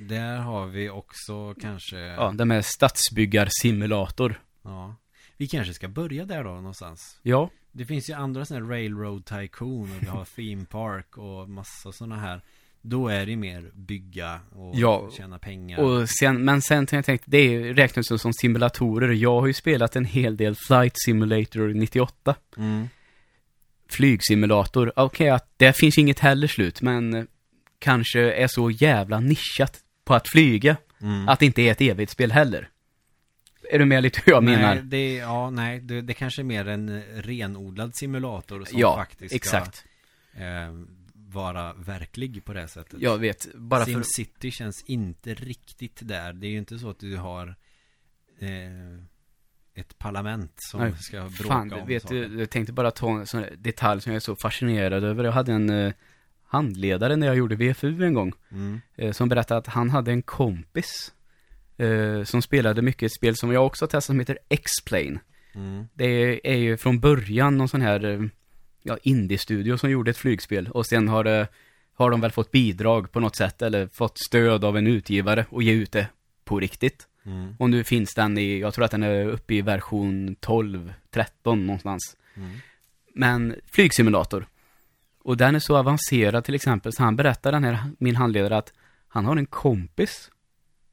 [0.00, 4.42] Där har vi också kanske Ja, de är stadsbyggarsimulator.
[4.62, 4.96] ja.
[5.36, 9.24] Vi kanske ska börja där då någonstans Ja, Det finns ju andra sådana här Railroad
[9.26, 12.40] Tycoon och vi har Theme Park och massa sådana här
[12.82, 17.04] Då är det mer bygga och Ja, tjäna pengar och sen, men sen har jag
[17.04, 19.12] tänkt, det räknas ju som simulatorer.
[19.12, 22.34] Jag har ju spelat en hel del Flight Simulator 98.
[22.56, 22.88] mm.
[23.88, 27.26] Flygsimulator, okej att det finns inget heller slut, men
[27.78, 29.80] kanske är så jävla nischat
[30.10, 31.28] på att flyga, Mm.
[31.28, 32.68] att det inte är ett evighetsspel heller.
[33.70, 34.74] Är du med lite hur jag menar?
[34.74, 38.96] Nej, det, ja, nej, det, det kanske är mer en eh, renodlad simulator som ja,
[38.96, 39.76] faktiskt exakt.
[40.34, 40.72] ska eh,
[41.14, 43.92] vara verklig på det sättet Jag vet, bara för...
[43.92, 47.48] SimCity känns inte riktigt där Det är ju inte så att du har
[48.38, 49.04] eh,
[49.74, 52.14] Ett parlament som Nej, ska bråka Fan, om vet saker.
[52.28, 55.24] du, jag tänkte bara ta en sån detalj som jag är så fascinerad över.
[55.24, 55.92] Jag hade en, eh,
[56.50, 58.32] handledare när jag gjorde VFU en gång.
[58.52, 58.80] Mm.
[58.96, 61.12] Eh, som berättade att han hade en kompis.
[61.76, 65.20] Eh, som spelade mycket ett spel som jag också har testat som heter X-Plane.
[65.54, 65.84] Mm.
[65.94, 68.20] Det är ju från början någon sån här eh,
[68.82, 70.68] ja, indie-studio som gjorde ett flygspel.
[70.68, 71.48] Och sen har det
[71.94, 75.62] har de väl fått bidrag på något sätt eller fått stöd av en utgivare och
[75.62, 76.06] ge ut det
[76.44, 77.06] på riktigt.
[77.24, 77.54] Mm.
[77.58, 81.66] Och nu finns den i, jag tror att den är uppe i version 12, 13
[81.66, 82.16] någonstans.
[82.34, 82.50] Mm.
[83.14, 84.46] Men flygsimulator.
[85.24, 88.72] Och den är så avancerad till exempel, så han berättar den här, min handledare att
[89.08, 90.30] han har en kompis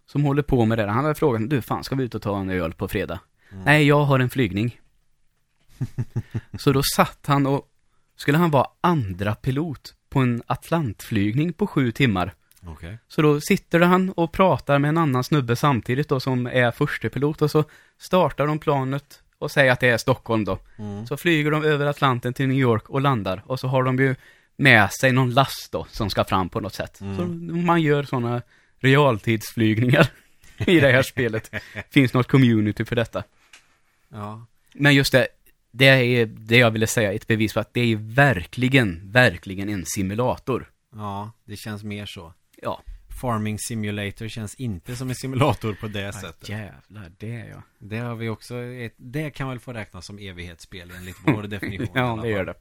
[0.06, 0.92] som håller på med det.
[0.92, 3.20] Han har frågat, du fan ska vi ut och ta en öl på fredag?
[3.52, 3.64] Mm.
[3.64, 4.80] Nej, jag har en flygning.
[6.60, 7.68] så då satt han och,
[8.16, 12.34] skulle han vara andra pilot på en Atlantflygning på sju timmar.
[12.66, 13.00] Okej.
[13.08, 17.10] Så då sitter han och pratar med en annan snubbe samtidigt då som är förste
[17.10, 17.64] pilot och så
[17.98, 20.60] startar de planet och säger att det är Stockholm då.
[20.78, 21.08] Mm.
[21.08, 24.16] Så flyger de över Atlanten till New York och landar och så har de ju
[24.56, 27.02] med sig någon last då som ska fram på något sätt.
[27.02, 27.18] Mm.
[27.18, 27.26] Så
[27.56, 28.42] man gör sådana
[28.80, 30.08] realtidsflygningar
[30.58, 31.52] i det här spelet.
[31.90, 33.24] Finns något community för detta.
[34.10, 34.46] Ja.
[34.74, 35.28] Men just det,
[35.72, 39.86] det är det jag ville säga, ett bevis på att det är verkligen, verkligen en
[39.86, 40.72] simulator.
[40.96, 42.34] Ja, det känns mer så.
[42.62, 42.82] Ja.
[43.18, 46.50] Farming Simulator känns inte som en simulator på det sättet.
[46.50, 47.62] jävlar, det är jag.
[47.80, 51.88] Det har vi också, ett, det kan väl få räknas som evighetsspel enligt vår definition.
[51.94, 52.56] ja, det gör det.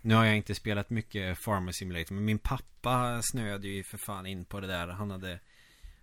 [0.00, 4.26] Nu har jag inte spelat mycket Farmer Simulator, men min pappa snöade ju för fan
[4.26, 4.88] in på det där.
[4.88, 5.40] Han hade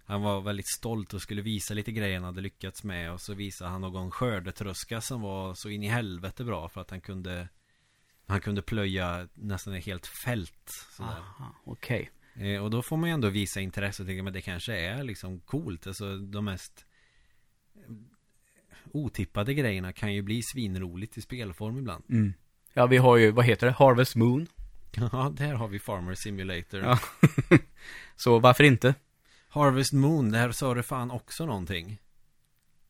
[0.06, 3.34] han var väldigt stolt och skulle visa lite grejer han hade lyckats med och så
[3.34, 7.50] visade han någon skördetröska som var så in i helvete bra för att han kunde
[8.26, 11.24] Han kunde plöja nästan ett helt fält sådär.
[11.66, 12.12] Okej.
[12.40, 15.04] Eh, och då får man ju ändå visa intresse och tänka men det kanske är
[15.04, 15.88] liksom coolt.
[15.88, 16.86] Alltså de mest
[17.76, 17.82] eh,
[18.94, 22.04] otippade grejerna kan ju bli svinroligt i spelform ibland.
[22.10, 22.34] Mm.
[22.74, 23.74] Ja, vi har ju, vad heter det?
[23.74, 24.48] Harvest Moon.
[24.96, 26.80] Ja, där har vi Farmer Simulator.
[26.82, 27.00] Ja.
[28.16, 28.96] Så varför inte?
[29.50, 31.98] Harvest Moon, där sa du fan också någonting.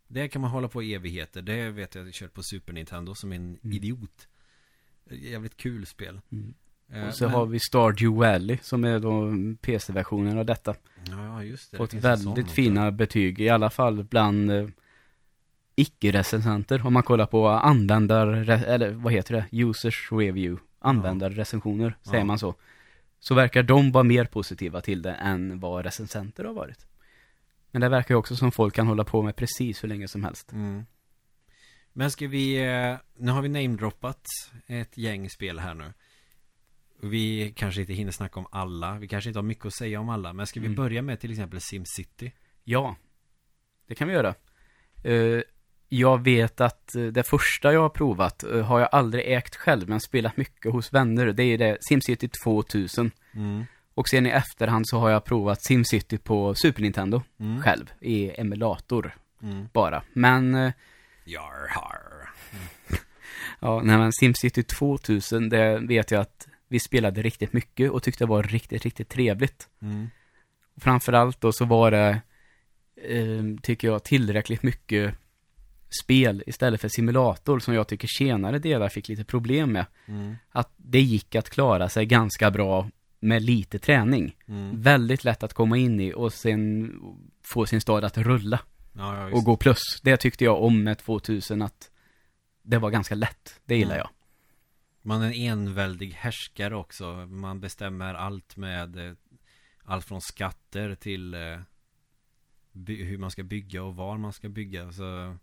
[0.07, 1.41] Det kan man hålla på i evigheter.
[1.41, 3.73] Det vet jag, jag kört på Super Nintendo som en Mm.
[3.73, 4.27] idiot.
[5.11, 6.21] Jävligt kul spel.
[6.31, 6.53] Mm.
[6.93, 9.31] Eh, Och så men- har vi Stardew Valley som är då
[9.61, 10.75] PC-versionen av detta.
[11.09, 11.77] Ja, ja, just det.
[11.77, 12.53] Fått Det väldigt också.
[12.55, 14.67] fina betyg, i alla fall bland eh,
[15.75, 16.85] icke-recensenter.
[16.85, 19.45] Om man kollar på användar, eller vad heter det?
[19.63, 20.61] Users review.
[20.79, 22.25] Användarrecensioner, säger Ja.
[22.25, 22.55] man så.
[23.19, 26.85] Så verkar de vara mer positiva till det än vad recensenter har varit.
[27.71, 30.23] Men det verkar ju också som folk kan hålla på med precis hur länge som
[30.23, 30.51] helst.
[30.51, 30.85] Mm.
[31.93, 34.21] Men ska vi, eh, nu har vi namedroppat
[34.67, 35.93] ett gäng spel här nu.
[37.01, 40.09] Vi kanske inte hinner snacka om alla, vi kanske inte har mycket att säga om
[40.09, 40.75] alla, men ska vi Mm.
[40.75, 42.31] börja med till exempel SimCity?
[42.63, 42.95] Ja,
[43.87, 44.35] det kan vi göra.
[45.03, 45.41] Eh,
[45.89, 49.89] jag vet att eh, det första jag har provat eh, har jag aldrig ägt själv,
[49.89, 51.25] men spelat mycket hos vänner.
[51.25, 53.11] Det är det SimCity 2000.
[53.33, 53.65] Mm.
[53.93, 57.61] Och sen i efterhand så har jag provat SimCity på Super Nintendo Mm.
[57.61, 59.67] själv, i emulator Mm.
[59.73, 60.03] bara.
[60.13, 60.71] Men, eh,
[61.25, 62.29] Jar har.
[63.59, 68.23] ja, nej men SimCity 2000, det vet jag att vi spelade riktigt mycket och tyckte
[68.23, 69.67] det var riktigt, riktigt trevligt.
[69.81, 70.09] Mm.
[70.77, 72.21] Framförallt då så var det,
[73.03, 75.15] eh, tycker jag, tillräckligt mycket
[76.03, 79.85] spel istället för simulator som jag tycker senare delar fick lite problem med.
[80.05, 80.35] Mm.
[80.51, 82.89] Att det gick att klara sig ganska bra
[83.19, 84.35] med lite träning.
[84.47, 84.81] Mm.
[84.81, 86.91] Väldigt lätt att komma in i och sen
[87.43, 88.59] få sin stad att rulla
[88.93, 89.79] Ja, ja, och gå plus.
[90.03, 91.89] Det tyckte jag om med 2000 att
[92.63, 93.59] det var ganska lätt.
[93.65, 93.97] Det gillar Mm.
[93.97, 94.09] jag.
[95.01, 97.05] Man är en enväldig härskare också.
[97.15, 99.13] Man bestämmer allt med eh,
[99.83, 101.59] allt från skatter till eh,
[102.87, 104.91] hur man ska bygga och var man ska bygga.
[104.91, 105.35] Så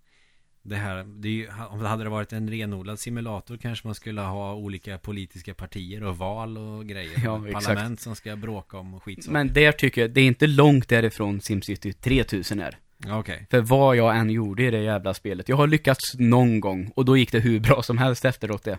[0.62, 4.20] det här, det är ju, om det hade varit en renodlad simulator kanske man skulle
[4.20, 7.12] ha olika politiska partier och val och grejer.
[7.24, 7.66] Ja, exakt.
[7.66, 9.32] Parlament som ska bråka om skitsaker.
[9.32, 12.78] Men där tycker jag, det är inte långt därifrån SimCity 3000 är.
[13.07, 13.46] Okej.
[13.50, 15.48] För vad jag än gjorde i det jävla spelet.
[15.48, 18.78] Jag har lyckats någon gång och då gick det hur bra som helst efteråt det.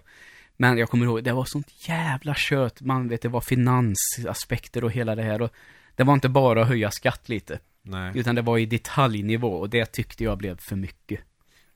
[0.58, 2.82] Men jag kommer ihåg, det var sånt jävla kött.
[2.82, 5.42] Man vet, det var finansaspekter och hela det här.
[5.42, 5.54] Och
[5.96, 7.60] det var inte bara att höja skatt lite.
[7.82, 8.12] Nej.
[8.16, 11.20] Utan det var i detaljnivå och det tyckte jag blev för mycket.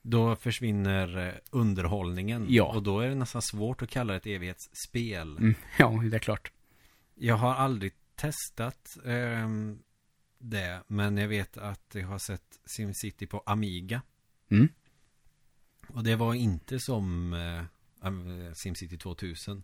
[0.02, 2.46] Då försvinner eh, underhållningen.
[2.48, 2.64] Ja.
[2.64, 5.36] Och då är det nästan svårt att kalla det ett evighetsspel.
[5.36, 6.52] Mm, ja, det är klart.
[7.14, 9.78] Jag har aldrig testat ehm,
[10.38, 14.02] det, men jag vet att jag har sett SimCity på Amiga.
[14.50, 14.68] Mm.
[15.88, 17.64] Och det var inte som eh,
[18.54, 19.62] SimCity 2000.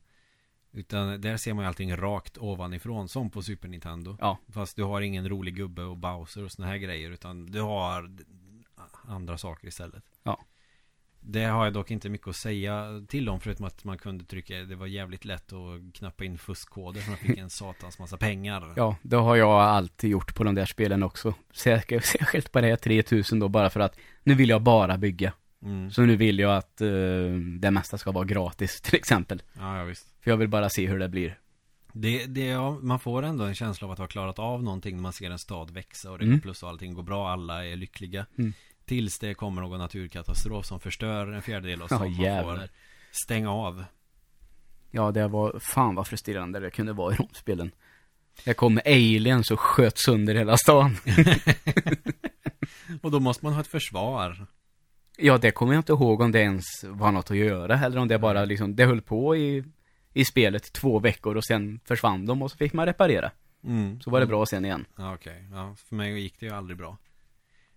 [0.72, 4.16] Utan där ser man ju allting rakt ovanifrån, som på Super Nintendo.
[4.20, 4.38] Ja.
[4.48, 8.10] Fast du har ingen rolig gubbe och Bowser och såna här grejer, utan du har
[9.08, 10.04] andra saker istället.
[10.22, 10.40] Ja.
[11.20, 14.54] Det har jag dock inte mycket att säga till om förutom att man kunde trycka
[14.54, 18.72] Det var jävligt lätt att knappa in fuskkoder så man fick en satans massa pengar
[18.76, 21.34] Ja, det har jag alltid gjort på de där spelen också.
[21.52, 25.32] Särskilt på det här 3000 då, bara för att nu vill jag bara bygga.
[25.64, 25.90] Mm.
[25.90, 26.88] Så nu vill jag att eh,
[27.60, 29.42] det mesta ska vara gratis, till exempel.
[29.52, 31.38] Ja, ja visst För jag vill bara se hur det blir.
[31.92, 35.02] det, det, ja, Man får ändå en känsla av att ha klarat av någonting när
[35.02, 36.40] man ser en stad växa och det Mm.
[36.40, 38.52] plus och allting går bra, alla är lyckliga Mm.
[38.84, 42.68] Tills det kommer någon naturkatastrof som förstör en fjärdedel av Ja, stan man får
[43.10, 43.84] stänga av
[44.90, 47.70] Ja, det var, fan vad frustrerande det kunde vara i de spelen.
[48.44, 50.96] Det kom aliens och sköt sönder hela stan.
[53.02, 54.46] Och då måste man ha ett försvar
[55.20, 58.08] Ja, det kommer jag inte ihåg om det ens var något att göra, eller om
[58.08, 59.64] det bara liksom, det höll på i,
[60.12, 63.30] i spelet två veckor och sen försvann de och så fick man reparera.
[63.64, 64.00] mm.
[64.00, 64.86] Så var det bra sen igen.
[64.96, 65.48] Ja, okej.
[65.52, 66.98] Ja, för mig gick det ju aldrig bra.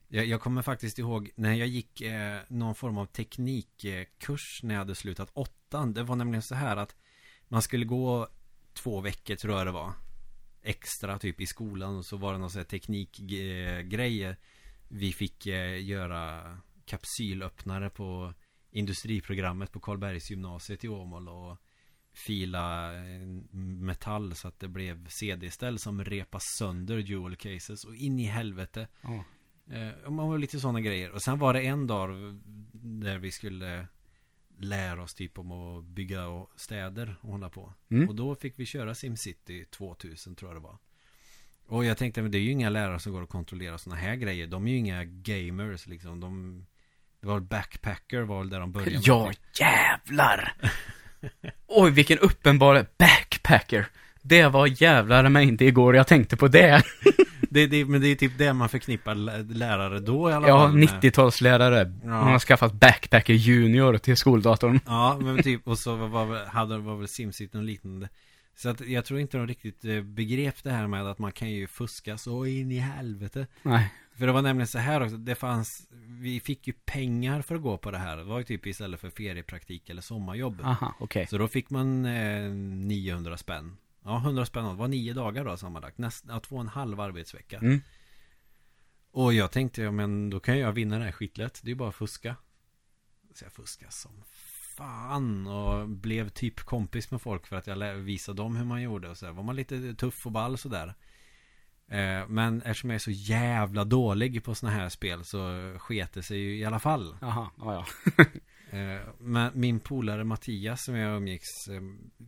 [0.08, 4.80] Jag, jag kommer faktiskt ihåg när jag gick eh, någon form av teknikkurs när jag
[4.80, 5.94] hade slutat åttan.
[5.94, 6.96] Det var nämligen så här att
[7.48, 8.28] man skulle gå
[8.74, 9.94] två veckor tror jag det var.
[10.64, 14.36] Extra typ i skolan och så var det någon sån här teknikgrej.
[14.88, 16.42] Vi fick eh, göra
[16.92, 18.34] kapsylöppnare på
[18.72, 21.58] industriprogrammet på Karlbergs gymnasiet i Åmål och
[22.14, 23.28] fila eh,
[23.58, 28.88] metall så att det blev CD-ställ som repas sönder dual cases och in i helvete.
[29.68, 31.12] Eh, man var lite sådana grejer.
[31.12, 32.10] Och sen var det en dag
[32.74, 33.88] där vi skulle
[34.58, 37.74] lära oss typ om att bygga städer och hålla på.
[37.90, 38.10] Mm.
[38.10, 40.78] Och då fick vi köra SimCity 2000 tror jag det var.
[41.66, 44.16] Och jag tänkte, men det är ju inga lärare som går och kontrollerar sådana här
[44.16, 44.48] grejer.
[44.48, 46.20] De är ju inga gamers liksom.
[46.20, 46.66] De,
[47.22, 48.92] det var backpacker var där de började.
[48.92, 49.02] med.
[49.06, 50.54] Ja, jävlar!
[51.68, 53.86] Oj, vilken uppenbar backpacker.
[54.22, 56.84] Det var jävlar mig inte igår jag tänkte på det.
[57.54, 60.60] Det, det, men det är typ det man förknippar lä- lärare då i alla Ja,
[60.60, 60.74] fall.
[60.78, 62.00] med- 90-talslärare.
[62.04, 62.10] Ja.
[62.12, 64.80] Han har skaffat backpacker junior till skoldatorn.
[64.86, 68.10] Ja, men typ, och så var, var, hade, var väl SimCity och liknande.
[68.56, 71.50] Så att jag tror inte de riktigt eh, begrep det här med att man kan
[71.50, 73.48] ju fuska så in i helvete.
[73.64, 73.94] Nej.
[74.14, 75.88] För det var nämligen så här också, det fanns,
[76.22, 78.18] vi fick ju pengar för att gå på det här.
[78.18, 80.62] Det var ju typ istället för feriepraktik eller sommarjobb.
[80.64, 81.28] Aha, okej.
[81.28, 83.78] Så då fick man eh, 900 spänn.
[84.04, 84.66] Ja, 100 spänn.
[84.66, 85.98] Det var nio dagar då sammanlagt.
[85.98, 87.58] Näst, ja, två och en halv arbetsvecka.
[87.58, 87.82] Mm.
[89.12, 91.60] Och jag tänkte, ja men då kan jag vinna det här skitlätt.
[91.64, 92.36] Det är ju bara att fuska.
[93.34, 94.24] Så jag fuskade som
[94.78, 99.10] fan och blev typ kompis med folk för att jag visade dem hur man gjorde
[99.10, 99.32] och så.
[99.32, 100.96] Var man lite tuff och ball sådär.
[101.88, 106.24] Eh, men eftersom jag är så jävla dålig på såna här spel så sket det
[106.24, 107.18] sig ju i alla fall.
[107.22, 107.86] Jaha, ja,
[108.18, 108.26] ja.
[108.72, 111.82] Eh, men min polare Mattias som jag umgicks eh,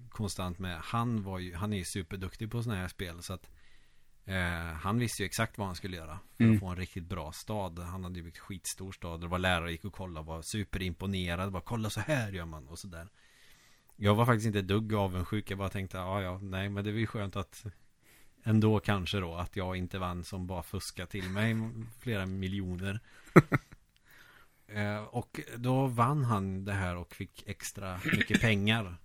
[0.10, 3.50] konstant med Han var ju, han är ju superduktig på sådana här spel så att
[4.26, 6.56] eh, Han visste ju exakt vad han skulle göra För Mm.
[6.56, 9.72] att få en riktigt bra stad Han hade ju byggt skitstor stad Det var lärare
[9.72, 13.08] gick och kollade var superimponerad Bara kolla så här gör man och sådär
[13.96, 16.90] Jag var faktiskt inte ett dugg avundsjuk Jag bara tänkte ja ja nej men det
[16.90, 17.64] är ju skönt att
[18.46, 21.56] Ändå kanske då att jag inte vann som bara fuska till mig
[22.00, 23.00] flera miljoner
[24.68, 28.98] Eh, och då vann han det här och fick extra mycket pengar.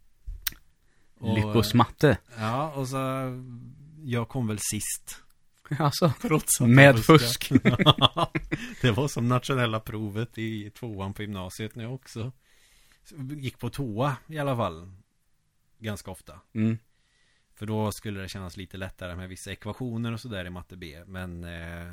[1.19, 2.19] Och, Lyckos matte.
[2.39, 2.97] Ja, och så
[4.05, 5.23] jag kom väl sist.
[5.79, 7.49] Alltså, Trots att med fusk.
[8.83, 12.33] det var som nationella provet i tvåan på gymnasiet när jag också
[13.37, 14.93] gick på toa i alla fall.
[15.79, 16.41] Ganska ofta.
[16.53, 16.79] Mm.
[17.55, 21.05] För då skulle det kännas lite lättare med vissa ekvationer och sådär i matte B.
[21.07, 21.93] Men eh,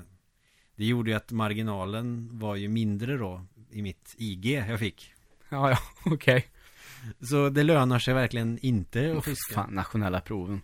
[0.75, 5.13] det gjorde ju att marginalen var ju mindre då i mitt IG jag fick.
[5.49, 5.77] Ja, ja,
[6.13, 6.47] okej.
[7.21, 9.55] Så det lönar sig verkligen inte att fiska.
[9.55, 10.61] fan, nationella proven.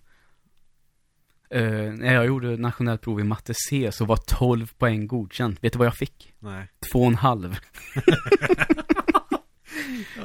[1.56, 5.64] Uh, när jag gjorde nationellt prov i matte C så var 12 poäng godkänt.
[5.64, 6.34] Vet du vad jag fick?
[6.40, 6.68] Nej.
[6.92, 7.58] Två och en halv.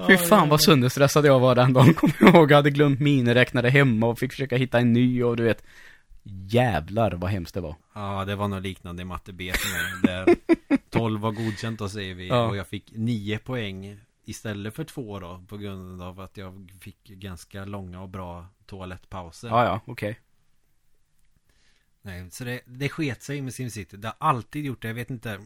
[0.06, 2.50] Fy fan vad sönderstressad jag var den dagen, kommer jag ihåg.
[2.50, 5.64] Jag hade glömt miniräknare hemma och fick försöka hitta en ny och du vet.
[6.48, 7.74] Jävlar vad hemskt det var.
[7.94, 9.82] Ja, det var något liknande i matte B för mig.
[10.26, 10.36] Där
[10.90, 12.28] 12 var godkänt då säger vi.
[12.28, 12.46] Ja.
[12.46, 15.44] Och jag fick 9 poäng istället för 2 då.
[15.48, 19.48] På grund av att jag fick ganska långa och bra toalettpauser.
[19.48, 20.20] Ja, ja, okej.
[22.06, 23.96] Nej, så det, det sket sig med SimCity.
[23.96, 24.88] Det har alltid gjort det.
[24.88, 25.40] Jag vet inte.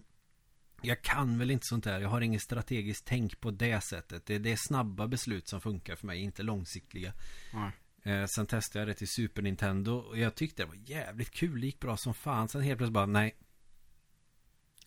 [0.83, 2.01] Jag kan väl inte sånt där.
[2.01, 4.27] Jag har inget strategiskt tänk på det sättet.
[4.27, 7.13] Det, det är snabba beslut som funkar för mig, inte långsiktiga.
[7.53, 7.73] Nej.
[8.03, 11.61] Eh, sen testade jag det till Super Nintendo och jag tyckte det var jävligt kul.
[11.61, 12.49] Det gick bra som fan.
[12.49, 13.37] Sen helt plötsligt bara, nej.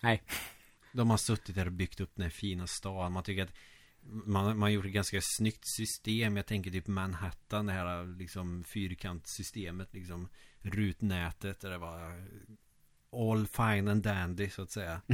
[0.02, 0.24] Nej.
[0.92, 3.12] De har suttit där och byggt upp den här fina staden.
[3.12, 3.54] Man tycker att
[4.02, 6.38] man, man har gjort ett ganska snyggt system.
[6.38, 10.30] Jag tänker typ Manhattan, det här liksom fyrkantsystemet, liksom
[10.64, 12.24] rutnätet där det var
[13.16, 15.02] all fine and dandy så att säga.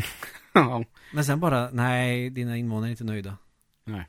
[0.54, 0.84] Ja.
[1.14, 3.38] Men sen bara, nej, dina invånare är inte nöjda.
[3.84, 4.08] Nej.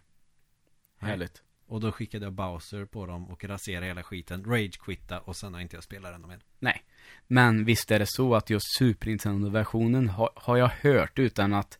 [0.99, 1.43] Härligt.
[1.67, 4.45] Och då skickade jag Bowser på dem och raserade hela skiten.
[4.45, 6.39] Rage-quitta och sen har inte jag spelat den mer.
[6.59, 6.85] Nej.
[7.27, 11.79] Men visst är det så att just Super Nintendo-versionen har, har jag hört utan att,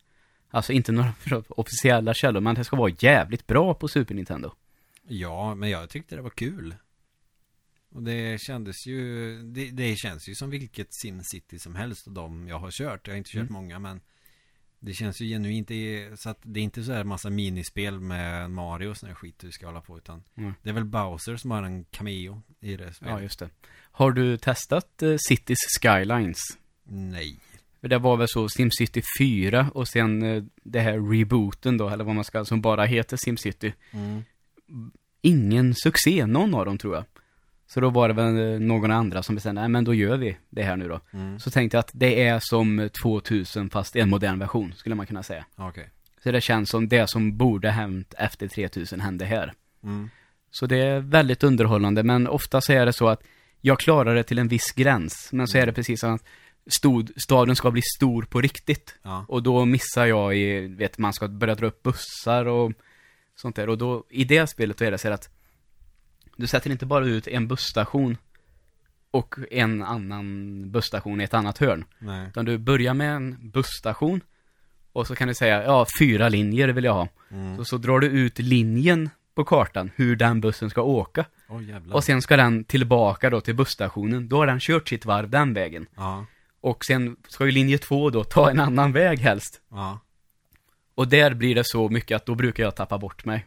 [0.49, 1.13] alltså inte några
[1.49, 4.51] officiella källor, men det ska vara jävligt bra på Super Nintendo.
[5.07, 6.75] Ja, men jag tyckte det var kul.
[7.93, 12.47] Och det kändes ju, det, det känns ju som vilket SimCity som helst av dem
[12.47, 13.07] jag har kört.
[13.07, 13.53] Jag har inte kört Mm.
[13.53, 14.01] många men
[14.79, 15.71] det känns ju genuint
[16.19, 19.35] så att det är inte så här massa minispel med Mario och sån här skit
[19.39, 20.53] du ska hålla på utan Mm.
[20.63, 23.21] det är väl Bowser som har en cameo i det Ja, spelet.
[23.23, 23.49] just det.
[23.91, 26.39] Har du testat eh, Cities Skylines?
[26.83, 27.39] Nej.
[27.81, 32.03] För det var väl så SimCity 4 och sen eh, det här rebooten då, eller
[32.03, 33.73] vad man ska, som bara heter SimCity.
[33.91, 34.21] Mm.
[35.21, 37.05] Ingen succé, någon av dem tror jag.
[37.73, 40.37] Så då var det väl eh, någon andra som bestämde, nej men då gör vi
[40.49, 40.99] det här nu då.
[41.13, 41.39] Mm.
[41.39, 45.23] Så tänkte jag att det är som 2000 fast en modern version, skulle man kunna
[45.23, 45.45] säga.
[45.55, 45.89] Okej.
[46.23, 49.53] Så det känns som det som borde hänt efter 3000 hände här.
[49.83, 50.09] Mm.
[50.51, 53.23] Så det är väldigt underhållande, men ofta så är det så att
[53.61, 56.23] jag klarar det till en viss gräns, men så är det precis som att
[56.67, 58.95] stod, staden ska bli stor på riktigt.
[59.01, 59.25] Ja.
[59.27, 62.71] Och då missar jag i, vet man ska börja dra upp bussar och
[63.35, 63.69] sånt där.
[63.69, 65.29] Och då, i det spelet då är det så att
[66.35, 68.17] du sätter inte bara ut en busstation
[69.11, 71.85] och en annan busstation i ett annat hörn.
[71.99, 72.27] Nej.
[72.27, 74.21] Utan du börjar med en busstation
[74.93, 77.07] och så kan du säga, ja, fyra linjer vill jag ha.
[77.31, 77.57] Mm.
[77.57, 81.25] Så, så drar du ut linjen på kartan, hur den bussen ska åka.
[81.61, 81.95] Jävlar.
[81.95, 84.29] Och sen ska den tillbaka då till busstationen.
[84.29, 85.85] Då har den kört sitt varv den vägen.
[85.95, 86.25] Ja.
[86.61, 89.61] Och sen ska ju linje två då ta en annan väg helst.
[89.69, 89.99] Ja.
[90.95, 93.45] Och där blir det så mycket att då brukar jag tappa bort mig.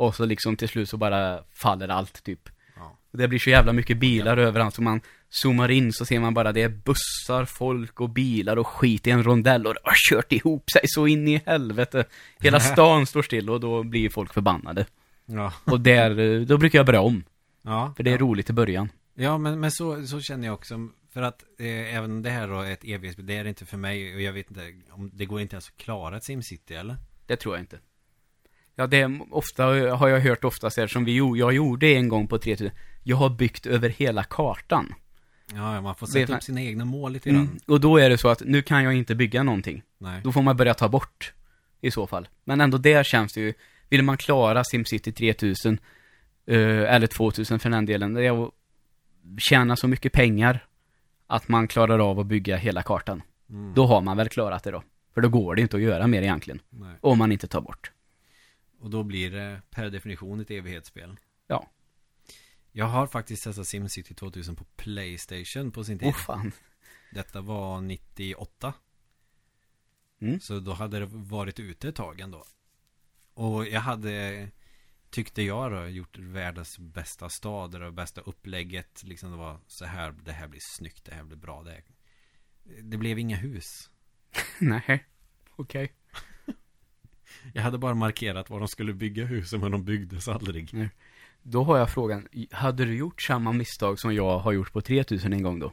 [0.00, 2.48] Och så liksom till slut så bara faller allt typ.
[2.76, 2.98] Ja.
[3.10, 6.52] Det blir så jävla mycket bilar överallt så man zoomar in så ser man bara
[6.52, 10.32] det är bussar, folk och bilar och skit i en rondell och det har kört
[10.32, 12.04] ihop sig så in i helvete.
[12.38, 14.86] Hela stan står still och då blir folk förbannade.
[15.26, 15.52] Ja.
[15.64, 17.24] Och där, då brukar jag börja om.
[17.62, 17.92] Ja.
[17.96, 18.88] För det är roligt i början.
[19.14, 20.88] Ja, men, men så, så känner jag också.
[21.12, 23.26] För att eh, även det här då är ett evighetsspel.
[23.26, 24.14] Det är det inte för mig.
[24.14, 26.96] Och jag vet inte om det går inte ens att klara ett SimCity eller?
[27.26, 27.78] Det tror jag inte.
[28.80, 29.64] Ja, det är ofta,
[29.96, 32.70] har jag hört oftast här som vi jag gjorde en gång på 3000.
[33.02, 34.94] Jag har byggt över hela kartan.
[35.54, 37.40] Ja, man får sätta upp sina egna mål lite grann.
[37.40, 37.58] Mm.
[37.66, 39.82] Och då är det så att nu kan jag inte bygga någonting.
[39.98, 40.20] Nej.
[40.24, 41.32] Då får man börja ta bort
[41.80, 42.28] i så fall.
[42.44, 43.54] Men ändå där känns det ju,
[43.88, 45.78] vill man klara SimCity 3000
[46.46, 46.56] eh,
[46.94, 48.50] eller 2000 för den delen, det är att
[49.38, 50.66] tjäna så mycket pengar
[51.26, 53.22] att man klarar av att bygga hela kartan.
[53.50, 53.74] Mm.
[53.74, 54.82] Då har man väl klarat det då.
[55.14, 56.60] För då går det inte att göra mer egentligen.
[56.70, 56.96] Nej.
[57.00, 57.92] Om man inte tar bort.
[58.80, 61.16] Och då blir det per definition ett evighetsspel.
[61.46, 61.70] Ja.
[62.72, 66.08] Jag har faktiskt testat SimCity 2000 på Playstation på sin tid.
[66.08, 66.52] Åh fan.
[67.10, 68.74] Detta var 98.
[70.20, 70.40] Mm.
[70.40, 72.44] Så då hade det varit ute ett tag ändå.
[73.34, 74.48] Och jag hade,
[75.10, 77.80] tyckte jag då, gjort världens bästa stad.
[77.80, 79.02] Det bästa upplägget.
[79.02, 81.62] Liksom det var så här, det här blir snyggt, det här blir bra.
[81.62, 81.82] Det,
[82.82, 83.90] det blev inga hus.
[84.58, 85.06] Nej.
[85.56, 85.92] Okej.
[87.54, 90.88] Jag hade bara markerat var de skulle bygga husen, men de byggdes aldrig.
[91.42, 95.32] Då har jag frågan, hade du gjort samma misstag som jag har gjort på 3000
[95.32, 95.72] en gång då?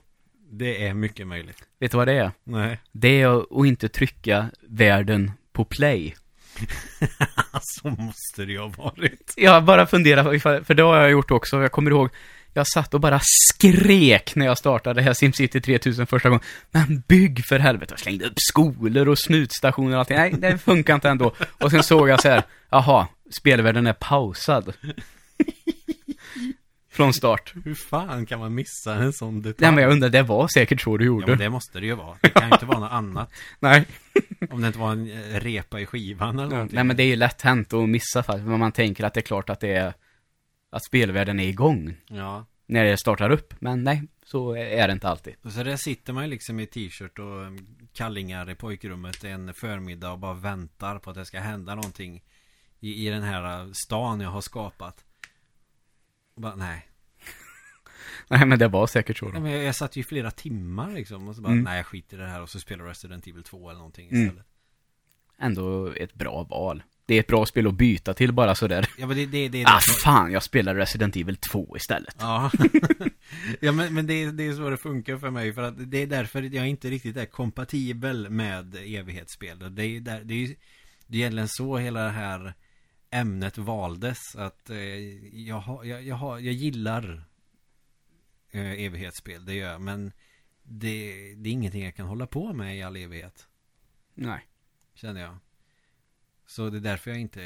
[0.51, 1.63] Det är mycket möjligt.
[1.79, 2.31] Vet du vad det är?
[2.43, 2.79] Nej.
[2.91, 6.15] Det är att inte trycka världen på play.
[7.61, 9.33] Så måste det ju ha varit.
[9.37, 11.61] Jag bara funderar, för det har jag gjort också.
[11.61, 12.09] Jag kommer ihåg,
[12.57, 16.43] jag satt och bara skrek när jag startade här SimCity 3000 första gången.
[16.71, 17.91] Men bygg för helvete.
[17.93, 20.17] Jag slängde upp skolor och snutstationer och allting.
[20.17, 21.33] Nej, det funkar inte ändå.
[21.59, 24.73] Och sen såg jag så här, jaha, spelvärlden är pausad.
[26.91, 27.53] Från start.
[27.65, 29.55] Hur fan kan man missa en sån detalj?
[29.59, 31.27] Nej men jag undrar, det var säkert så du Ja gjorde.
[31.27, 32.17] men det måste det ju vara.
[32.21, 33.31] Det kan ju inte vara något annat.
[33.59, 33.85] Nej.
[34.51, 36.75] Om det inte var en eh, repa i skivan eller någonting.
[36.75, 38.47] Nej men det är ju lätt hänt att missa faktiskt.
[38.47, 39.93] Men man tänker att det är klart att det är,
[40.69, 41.95] att spelvärlden är igång.
[42.07, 42.45] Ja.
[42.65, 43.53] När det startar upp.
[43.61, 45.35] Men nej, så är det inte alltid.
[45.41, 47.51] Och så där sitter man ju liksom i t-shirt och eh,
[47.93, 52.23] kallingar i pojkrummet en förmiddag och bara väntar på att det ska hända någonting
[52.79, 55.05] i, i den här eh, stan jag har skapat.
[56.35, 56.87] Och bara, nej.
[58.29, 59.39] Nej men det var säkert så nej då.
[59.39, 61.63] men jag, jag satt ju flera timmar liksom och så bara, Mm.
[61.63, 64.23] nej jag skiter i det här och så spelar Resident Evil 2 eller någonting Mm.
[64.23, 64.45] istället.
[65.37, 66.83] Ändå ett bra val.
[67.07, 68.89] Det är ett bra spel att byta till bara sådär.
[68.97, 72.15] Ja men det, det, det Ah fan, jag spelar Resident Evil 2 istället.
[72.19, 72.51] Ja,
[73.59, 75.97] ja men, men det, är- det är så det funkar för mig För att det
[75.97, 80.55] är därför jag inte riktigt är kompatibel med evighetsspel Det är, där, det är ju
[81.07, 82.53] det är egentligen så hela det här
[83.11, 84.77] ämnet valdes Att eh,
[85.47, 87.23] jag, har, jag, jag, har, jag gillar
[88.51, 90.11] eh, evighetsspel, det gör jag Men
[90.63, 93.47] det, det är ingenting jag kan hålla på med i all evighet
[94.15, 94.47] Nej.
[94.95, 95.37] Känner jag
[96.47, 97.41] Så det är därför jag inte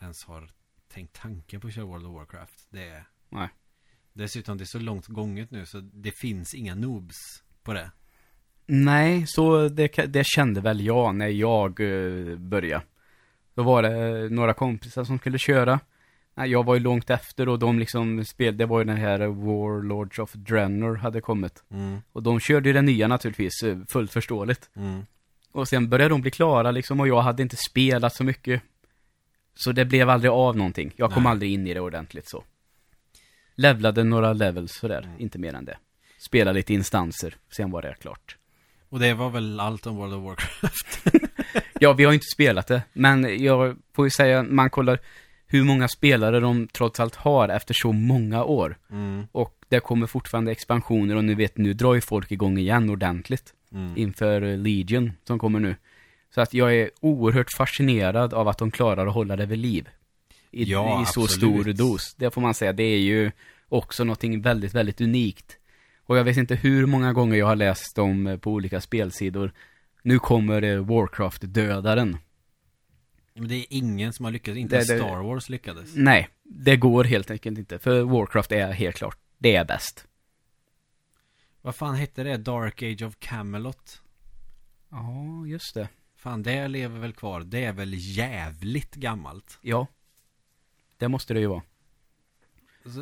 [0.00, 0.50] ens har
[0.88, 2.66] tänkt tanken på att köra World of Warcraft.
[2.70, 3.04] Det är...
[3.28, 3.48] Nej.
[4.12, 7.90] Dessutom det är så långt gånget nu så det finns inga noobs på det.
[8.66, 12.84] Nej, så det, det kände väl jag när jag uh, började.
[13.54, 15.80] Då var det några kompisar som skulle köra.
[16.34, 20.18] Jag var ju långt efter och de liksom spelade, det var ju den här Warlords
[20.18, 21.64] of Draenor hade kommit.
[21.70, 24.70] Mm, Och de körde ju den nya naturligtvis, eh, fullt förståeligt.
[24.76, 25.06] mm.
[25.56, 28.62] Och sen började de bli klara liksom och jag hade inte spelat så mycket.
[29.54, 30.92] Så det blev aldrig av någonting.
[30.96, 31.30] Jag kom Nej.
[31.30, 32.44] aldrig in i det ordentligt så.
[33.54, 35.20] Levlade några levels sådär, Mm.
[35.20, 35.78] inte mer än det.
[36.28, 38.36] Spela lite instanser, sen var det klart.
[38.88, 41.04] Och det var väl allt om World of Warcraft.
[41.80, 44.98] Ja, vi har ju inte spelat det, men jag får ju säga, man kollar
[45.46, 48.78] hur många spelare de trots allt har efter så många år.
[48.90, 52.90] Mm, Och det kommer fortfarande expansioner och nu vet, nu drar ju folk igång igen
[52.90, 53.52] ordentligt.
[53.76, 53.96] Mm.
[53.96, 55.76] inför Legion som kommer nu.
[56.34, 59.88] Så att jag är oerhört fascinerad av att de klarar att hålla det vid liv.
[60.50, 61.30] I, Ja, i så absolut.
[61.64, 62.14] stor dos.
[62.14, 63.30] Det får man säga, det är ju
[63.68, 65.56] också någonting väldigt, väldigt unikt.
[66.06, 69.52] Och jag vet inte hur många gånger jag har läst om på olika spelsidor.
[70.02, 72.16] Nu kommer eh, Warcraft-dödaren.
[73.34, 75.94] Men det är ingen som har lyckats, inte Det- det- Star Wars lyckades.
[75.94, 77.78] Nej, det går helt enkelt inte.
[77.78, 80.06] För Warcraft är helt klart, det är bäst.
[81.66, 82.36] Vad fan hette det?
[82.36, 84.00] Dark Age of Camelot?
[84.90, 85.88] Ja, just det.
[86.16, 87.40] Fan, det lever väl kvar.
[87.40, 89.58] Det är väl jävligt gammalt.
[89.62, 89.86] Ja.
[90.98, 91.62] Det måste det ju vara.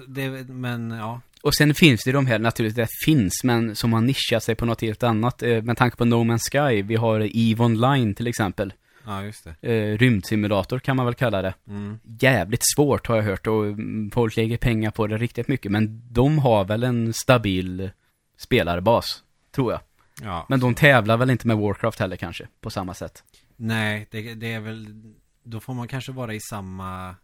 [0.09, 1.21] Det, men ja.
[1.43, 4.67] Och sen finns det de här, naturligtvis, det finns, men som har nischat sig på
[4.67, 5.43] något helt annat.
[5.43, 8.73] Eh, med tanke på No Man's Sky, vi har EVE Online till exempel.
[9.07, 9.73] Ja, just det.
[9.73, 11.55] Eh, rymdsimulator kan man väl kalla det.
[11.69, 11.99] Mm.
[12.21, 15.73] Jävligt svårt har jag hört och mm, folk lägger pengar på det riktigt mycket.
[15.73, 17.91] Men de har väl en stabil
[18.37, 19.80] spelarbas, tror jag.
[20.22, 20.47] Ja.
[20.49, 23.24] Men de tävlar väl inte med Warcraft heller kanske, på samma sätt.
[23.57, 25.03] Nej, det, det är väl...
[25.43, 27.16] Då får man kanske vara i samma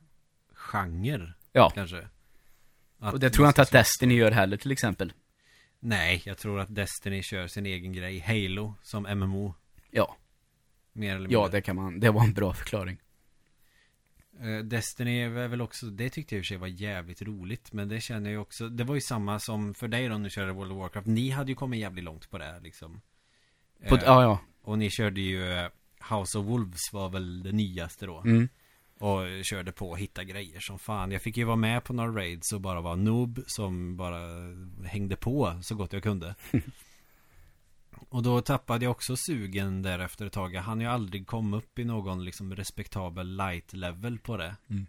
[0.54, 2.08] genre, Ja, kanske.
[2.98, 5.12] Att och det tror jag inte att Destiny gör heller till exempel.
[5.80, 8.18] Nej, jag tror att Destiny kör sin egen grej.
[8.18, 9.54] Halo som MMO.
[9.90, 10.16] Ja,
[10.92, 11.58] Mer eller ja mindre.
[11.58, 12.98] det kan man, det var en bra förklaring.
[14.42, 17.72] Eh, Destiny är väl också, det tyckte jag i och för sig var jävligt roligt.
[17.72, 20.30] Men det känner jag också, det var ju samma som för dig då när du
[20.30, 21.06] körde World of Warcraft.
[21.06, 23.00] Ni hade ju kommit jävligt långt på det här liksom.
[23.88, 24.40] På, Eh, ja, ja.
[24.62, 25.68] Och ni körde ju eh,
[26.10, 28.20] House of Wolves var väl det nyaste då.
[28.20, 28.48] Mm.
[28.98, 31.12] Och körde på och hitta grejer som fan.
[31.12, 34.20] Jag fick ju vara med på några raids och bara vara noob som bara
[34.86, 36.34] hängde på så gott jag kunde.
[38.10, 40.54] och då tappade jag också sugen där efter ett tag.
[40.54, 44.56] Jag hann ju aldrig komma upp i någon liksom respektabel light level på det.
[44.70, 44.86] Mm.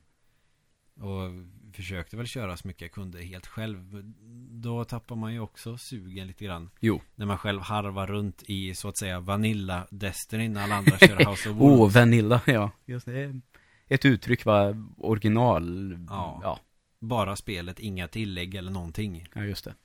[0.96, 1.32] Och
[1.76, 4.14] försökte väl köra så mycket jag kunde helt själv.
[4.50, 6.70] Då tappar man ju också sugen lite grann.
[6.80, 7.02] Jo.
[7.16, 11.26] När man själv harvar runt i så att säga Vanilla Destiny när alla andra kör
[11.30, 11.80] House of Wolves.
[11.80, 12.72] Åh, oh, Vanilla, ja.
[12.86, 13.42] Just det.
[13.88, 15.98] Ett uttryck va, original.
[16.10, 16.40] Ja.
[16.44, 16.60] ja.
[17.00, 19.28] Bara spelet, inga tillägg eller någonting.
[19.34, 19.76] Ja, just det.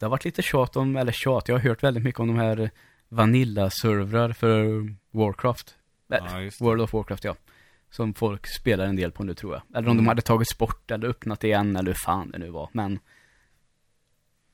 [0.00, 2.36] Det har varit lite tjat om, eller tjat, jag har hört väldigt mycket om de
[2.36, 2.70] här
[3.08, 4.64] Vanilla-servrar för
[5.10, 5.74] Warcraft.
[6.12, 6.50] Äh, Ja.
[6.60, 7.36] World of Warcraft, ja.
[7.90, 9.62] Som folk spelar en del på nu tror jag.
[9.78, 10.06] Eller om de Mm.
[10.08, 12.68] hade tagits bort eller öppnat igen eller hur fan det nu var.
[12.72, 12.98] Men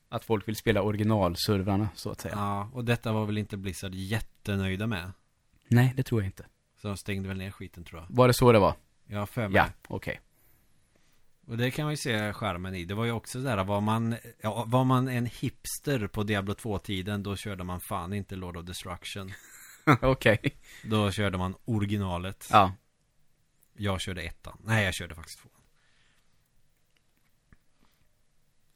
[0.09, 2.33] att folk vill spela originalservrarna så att säga.
[2.37, 5.11] Ja, och detta var väl inte Blizzard jättenöjda med.
[5.67, 6.45] Nej, det tror jag inte.
[6.81, 8.07] Så de stängde väl ner skiten tror jag.
[8.15, 8.73] Var det så det var?
[9.13, 9.57] Har för mig.
[9.57, 10.19] Ja, okej.
[11.47, 12.85] Och det kan man ju se skärmen i.
[12.85, 17.23] Det var ju också där, var man, ja, var man en hipster på Diablo 2-tiden,
[17.23, 19.31] då körde man fan inte Lord of Destruction.
[20.01, 20.39] okej.
[20.83, 22.47] Då körde man originalet.
[22.51, 22.73] Ja.
[23.73, 24.57] Jag körde ettan.
[24.63, 25.53] Nej, jag körde faktiskt tvåan.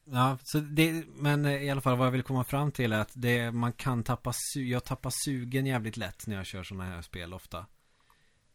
[0.04, 3.12] Ja, så det, men i alla fall vad jag vill komma fram till är att
[3.14, 7.34] det, man kan tappa jag tappar sugen jävligt lätt när jag kör sådana här spel
[7.34, 7.66] ofta.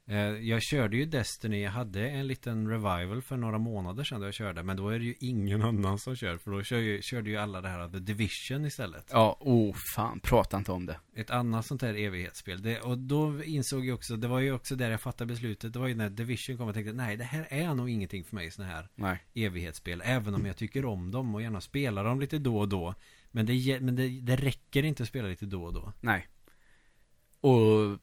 [0.09, 4.27] Eh, Jag körde ju Destiny, jag hade en liten revival för några månader sedan då
[4.27, 7.03] jag körde, men då är det ju ingen annan som kör, för då kör ju,
[7.03, 9.09] körde ju alla det här The Division istället.
[9.13, 11.01] Ja, oh fan, prata inte om det.
[11.17, 12.63] Ett annat sånt här evighetsspel.
[12.63, 15.73] Det, och då insåg jag också, det var ju också där jag fattade beslutet.
[15.73, 18.35] Det var ju när Division kom och tänkte nej det här är nog ingenting för
[18.35, 19.19] mig såna här Nej.
[19.35, 20.03] evighetsspel.
[20.05, 22.95] Även om jag tycker om dem och gärna spelar dem lite då och då.
[23.31, 25.93] Men det, men det, det räcker inte att spela lite då och då.
[26.01, 26.27] Nej.
[27.41, 27.99] Och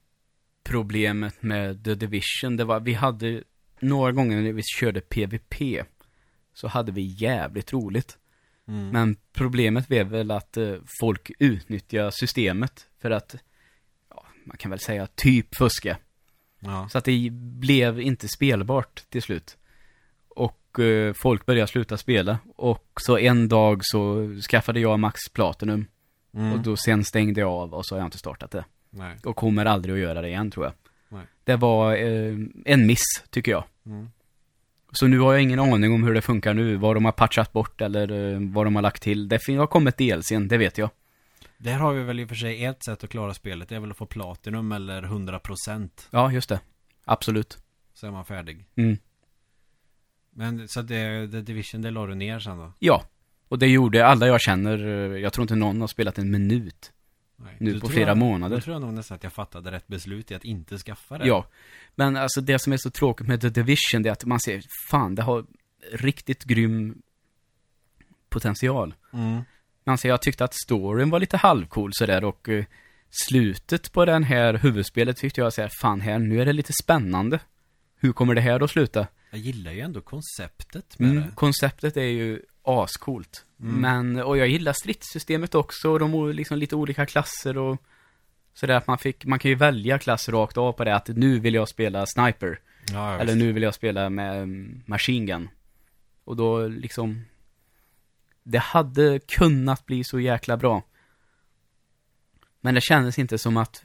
[0.63, 3.43] problemet med The Division, det var, vi hade
[3.79, 5.85] några gånger när vi körde PVP
[6.53, 8.17] så hade vi jävligt roligt.
[8.67, 8.89] Mm.
[8.89, 13.35] Men problemet blev väl att eh, folk utnyttjar systemet för att,
[14.09, 15.97] ja, man kan väl säga typ fuska.
[16.59, 16.89] ja.
[16.89, 19.57] Så att det blev inte spelbart till slut.
[20.27, 22.39] Och eh, folk började sluta spela.
[22.55, 25.85] Och så en dag så skaffade jag Max Platinum.
[26.33, 26.53] Mm.
[26.53, 28.65] Och då sen stängde jag av och så har jag inte startat det.
[28.93, 29.17] Nej.
[29.23, 30.73] Och kommer aldrig att göra det igen tror jag.
[31.09, 31.25] Nej.
[31.43, 33.63] Det var eh, en miss, tycker jag.
[33.85, 34.09] Mm.
[34.91, 37.53] Så nu har jag ingen aning om hur det funkar nu, vad de har patchat
[37.53, 39.27] bort eller eh, vad de har lagt till.
[39.27, 40.89] Det har kommit DLCn, det vet jag.
[41.57, 43.69] Där har vi väl i och för sig ett sätt att klara spelet.
[43.69, 46.59] Det är väl att få Platinum eller 100% Ja, just det.
[47.05, 47.57] Absolut.
[47.93, 48.65] så är man färdig.
[48.75, 48.97] Mm.
[50.35, 52.73] Men så det, The Division, det la du ner sen då?
[52.79, 53.03] Ja.
[53.47, 56.92] Och det gjorde alla jag känner, eh, jag tror inte någon har spelat en minut.
[57.35, 57.55] Nej.
[57.59, 58.55] Nu på flera jag, månader.
[58.55, 61.27] Då tror jag nog nästan att jag fattade rätt beslut i att inte skaffa det.
[61.27, 61.45] Ja.
[61.95, 64.63] Men alltså det som är så tråkigt med The Division, det är att man ser,
[64.89, 65.45] fan, det har
[65.91, 67.01] riktigt grym
[68.29, 68.93] potential.
[69.13, 69.41] Mm.
[69.83, 72.65] Man ser, jag tyckte att storyn var lite halvcool sådär och eh,
[73.09, 77.39] slutet på den här huvudspelet tyckte jag såhär, fan här, nu är det lite spännande.
[77.95, 79.07] Hur kommer det här att sluta?
[79.31, 81.35] Jag gillar ju ändå konceptet med Mm, det.
[81.35, 83.45] konceptet är ju ascoolt.
[83.61, 83.81] Mm.
[83.81, 87.81] Men, och jag gillar stridssystemet också, och de liksom lite olika klasser och
[88.53, 91.39] sådär att man fick, man kan ju välja klass rakt av på det, att nu
[91.39, 92.59] vill jag spela sniper.
[92.91, 95.49] Ja, Eller nu vill jag spela med mm, machine gun.
[96.23, 97.25] Och då liksom,
[98.43, 100.83] det hade kunnat bli så jäkla bra.
[102.61, 103.83] Men det kändes inte som att,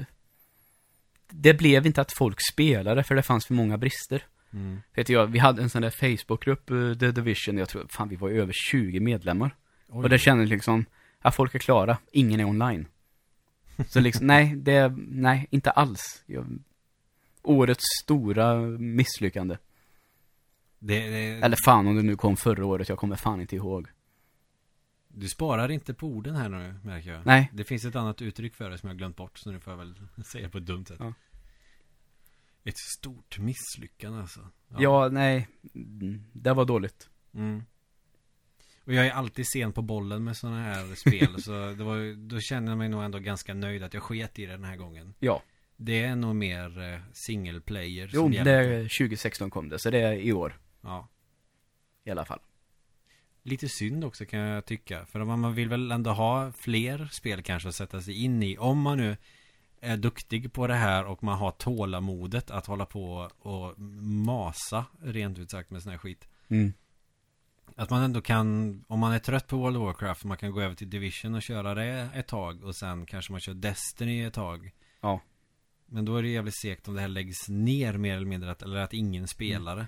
[1.30, 4.24] det blev inte att folk spelade för det fanns för många brister.
[4.52, 4.80] Mm.
[4.94, 8.16] Vet jag, vi hade en sån där Facebookgrupp, eh, The Division, jag tror, fan vi
[8.16, 9.56] var över 20 medlemmar.
[9.88, 10.02] Oj.
[10.02, 10.84] Och det kändes liksom,
[11.20, 12.86] att folk är klara, ingen är online.
[13.88, 16.22] Så liksom, nej, det, nej, inte alls.
[16.26, 16.58] Jag,
[17.42, 19.56] årets stora misslyckande.
[20.78, 23.88] det, det, Eller fan om det nu kom förra året, jag kommer fan inte ihåg.
[25.08, 27.26] Du sparar inte på orden här nu, märker jag.
[27.26, 27.50] Nej.
[27.52, 29.72] Det finns ett annat uttryck för det som jag har glömt bort, så nu får
[29.72, 29.94] jag väl
[30.24, 30.96] säga på ett dumt sätt.
[31.00, 31.12] Ja.
[32.64, 34.48] Ett stort misslyckande alltså.
[34.78, 37.08] Ja, nej, mm, det var dåligt.
[37.34, 37.62] Mm.
[38.84, 42.40] Och jag är alltid sen på bollen med sådana här spel, så det var, då
[42.40, 45.14] känner jag mig nog ändå ganska nöjd att jag sket i det den här gången.
[45.18, 45.42] Ja,
[45.76, 48.62] Det är nog mer eh, single player jo, som det gäller.
[48.62, 51.08] är 2016 kom det, så det är i år Ja.
[52.04, 52.40] i alla fall.
[53.42, 55.06] Lite synd också kan jag tycka.
[55.06, 58.58] För man vill väl ändå ha fler spel kanske att sätta sig in i.
[58.58, 59.16] Om man nu
[59.80, 65.38] är duktig på det här och man har tålamodet att hålla på och masa rent
[65.38, 66.28] ut sagt med sån här skit.
[66.48, 66.72] Mm.
[67.76, 70.60] Att man ändå kan, om man är trött på World of Warcraft, man kan gå
[70.60, 74.34] över till Division och köra det ett tag och sen kanske man kör Destiny ett
[74.34, 74.70] tag.
[75.00, 75.20] Ja.
[75.86, 78.62] Men då är det jävligt segt om det här läggs ner mer eller mindre, att,
[78.62, 79.86] eller att ingen spelar det.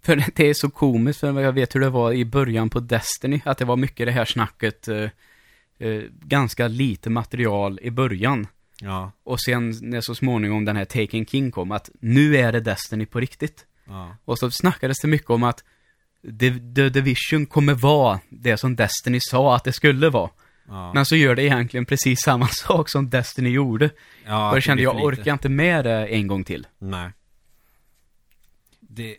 [0.00, 3.40] För det är så komiskt, för jag vet hur det var i början på Destiny,
[3.44, 5.10] att det var mycket det här snacket, eh,
[5.78, 8.46] eh, ganska lite material i början.
[8.80, 12.60] Ja, Och sen när så småningom den här Taken King kom, att nu är det
[12.60, 13.66] Destiny på riktigt.
[13.84, 15.64] ja, Och så snackades det mycket om att
[16.40, 20.30] The, The Division kommer vara det som Destiny sa att det skulle vara.
[20.68, 20.92] ja.
[20.94, 23.90] Men så gör det egentligen precis samma sak som Destiny gjorde.
[24.26, 26.66] ja och jag kände, jag orkar inte med det en gång till.
[26.78, 27.10] Nej.
[28.80, 29.16] Det,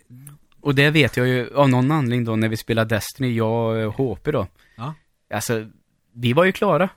[0.62, 3.93] Och det vet jag ju av någon anledning då när vi spelade Destiny, jag och
[3.93, 4.47] HP då.
[4.76, 4.93] Ja.
[5.34, 5.70] Alltså,
[6.14, 6.89] vi var ju klara.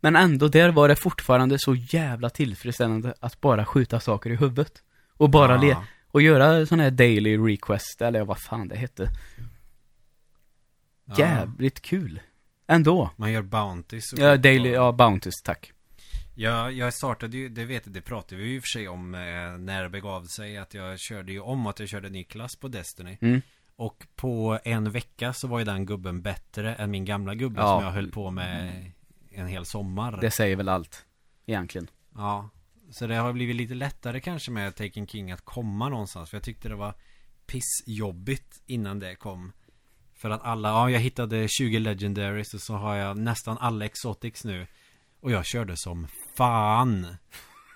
[0.00, 4.82] Men ändå, där var det fortfarande så jävla tillfredsställande att bara skjuta saker i huvudet.
[5.16, 5.60] Och bara Ja.
[5.60, 5.76] le.
[6.12, 9.08] Och göra sån här daily request, eller vad fan det hette.
[11.04, 11.14] Ja.
[11.18, 12.20] Jävligt kul.
[12.66, 13.10] Ändå.
[13.16, 15.72] Man gör bounties Ja, daily, ja, bounties, tack.
[16.34, 19.14] Ja, jag startade ju, det vet det pratade vi ju i och för sig om
[19.14, 19.20] eh,
[19.58, 22.68] när det begav sig att jag körde ju om att jag körde ny klass på
[22.68, 23.18] Destiny.
[23.20, 23.42] Mm.
[23.76, 27.76] Och på en vecka så var ju den gubben bättre än min gamla gubbe Ja.
[27.76, 28.72] som jag höll på med
[29.30, 30.18] en hel sommar.
[30.20, 31.06] Det säger väl allt.
[31.46, 31.90] Egentligen.
[32.14, 32.50] Ja.
[32.90, 36.30] Så det har blivit lite lättare kanske med Taken King att komma någonstans.
[36.30, 36.94] För jag tyckte det var
[37.46, 39.52] pissjobbigt innan det kom.
[40.14, 44.44] För att alla, ja jag hittade 20 legendaries och så har jag nästan alla exotics
[44.44, 44.66] nu.
[45.20, 46.06] Och jag körde som
[46.36, 47.06] fan.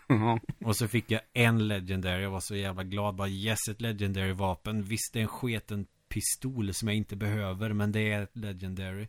[0.64, 3.14] Och så fick jag en legendary, jag var så jävla glad.
[3.14, 4.82] Bara yes, ett legendary vapen.
[4.82, 9.08] Visst, det är en sketen pistol som jag inte behöver, men det är ett legendary.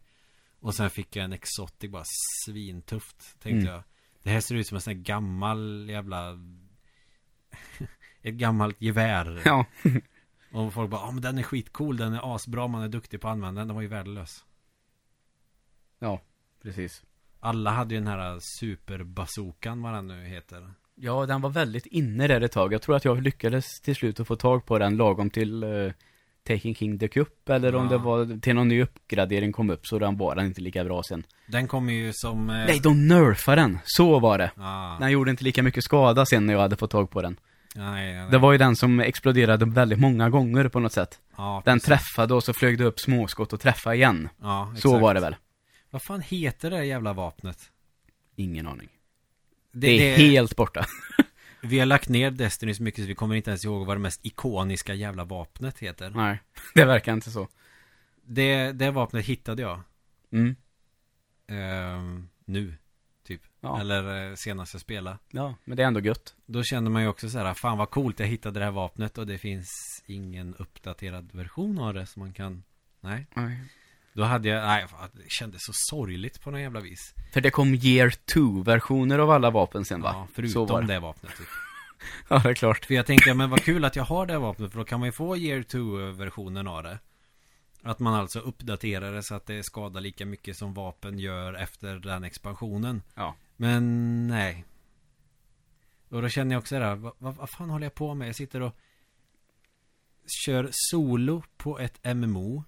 [0.65, 2.03] Och sen fick jag en exotic, bara
[2.45, 3.65] svintufft, tänkte Mm.
[3.73, 3.83] jag.
[4.23, 6.39] Det här ser ut som en sån här gammal jävla...
[8.21, 9.41] ett gammalt gevär.
[9.45, 9.65] ja.
[10.51, 13.27] Och folk bara, ja men den är skitcool, den är asbra, man är duktig på
[13.27, 13.67] att använda den.
[13.67, 14.45] Den var ju värdelös.
[15.99, 16.21] Ja,
[16.61, 17.03] precis.
[17.39, 20.73] Alla hade ju den här superbazookan, vad den nu heter.
[20.95, 22.73] Ja, den var väldigt inne där ett tag.
[22.73, 25.63] Jag tror att jag lyckades till slut att få tag på den lagom till
[26.47, 27.49] Taking King the Cup.
[27.49, 27.89] Eller om Ja.
[27.89, 31.03] det var till någon ny uppgradering kom upp så den var den inte lika bra
[31.03, 31.23] sen.
[31.47, 32.49] Den kommer ju som...
[32.49, 33.79] eh, Nej, de nerfade den.
[33.83, 34.51] Så var det.
[34.57, 37.39] Ah, Den gjorde inte lika mycket skada sen när jag hade fått tag på den.
[37.75, 41.19] nej, nej, Det var ju den som exploderade väldigt många gånger på något sätt.
[41.37, 44.29] ja, Den träffade och så flög det upp småskott och träffade igen.
[44.41, 45.01] Ja, Så exakt.
[45.01, 45.35] var det väl?
[45.91, 47.57] Vad fan heter det jävla vapnet?
[48.35, 48.89] Ingen aning.
[49.71, 50.85] Det, Det, är helt borta.
[51.65, 54.01] Vi har lagt ner Destiny så mycket så vi kommer inte ens ihåg vad det
[54.01, 56.09] mest ikoniska jävla vapnet heter.
[56.09, 56.39] Nej,
[56.73, 57.47] det verkar inte så.
[58.23, 59.81] Det, det vapnet hittade jag.
[60.31, 60.55] Mm.
[61.47, 62.73] ehm, nu,
[63.23, 63.41] typ.
[63.61, 63.79] Ja.
[63.79, 65.17] Eller eh, senast jag spelade.
[65.29, 66.35] Ja, men det är ändå gött.
[66.45, 69.17] Då kände man ju också så här, fan vad coolt jag hittade det här vapnet
[69.17, 72.63] och det finns ingen uppdaterad version av det som man kan
[73.05, 73.59] Nej, Nej.
[74.15, 77.51] Då hade jag, nej, fan, det kändes så sorgligt på något jävla vis För det
[77.51, 80.11] kom year 2-versioner av alla vapen sen va?
[80.13, 80.87] Ja, förutom var det.
[80.87, 81.47] det vapnet typ.
[82.29, 82.85] Ja, det är klart.
[82.85, 84.99] För jag tänkte, men vad kul att jag har det här vapnet För då kan
[84.99, 86.99] man ju få year 2-versionen av det
[87.81, 91.95] Att man alltså uppdaterar det så att det skadar lika mycket som vapen gör efter
[91.95, 93.35] den expansionen Ja.
[93.55, 94.65] Men nej
[96.09, 98.27] Och då känner jag också det här, vad, vad, vad fan håller jag på med?
[98.27, 98.75] Jag sitter och
[100.45, 102.63] Kör solo på ett MMO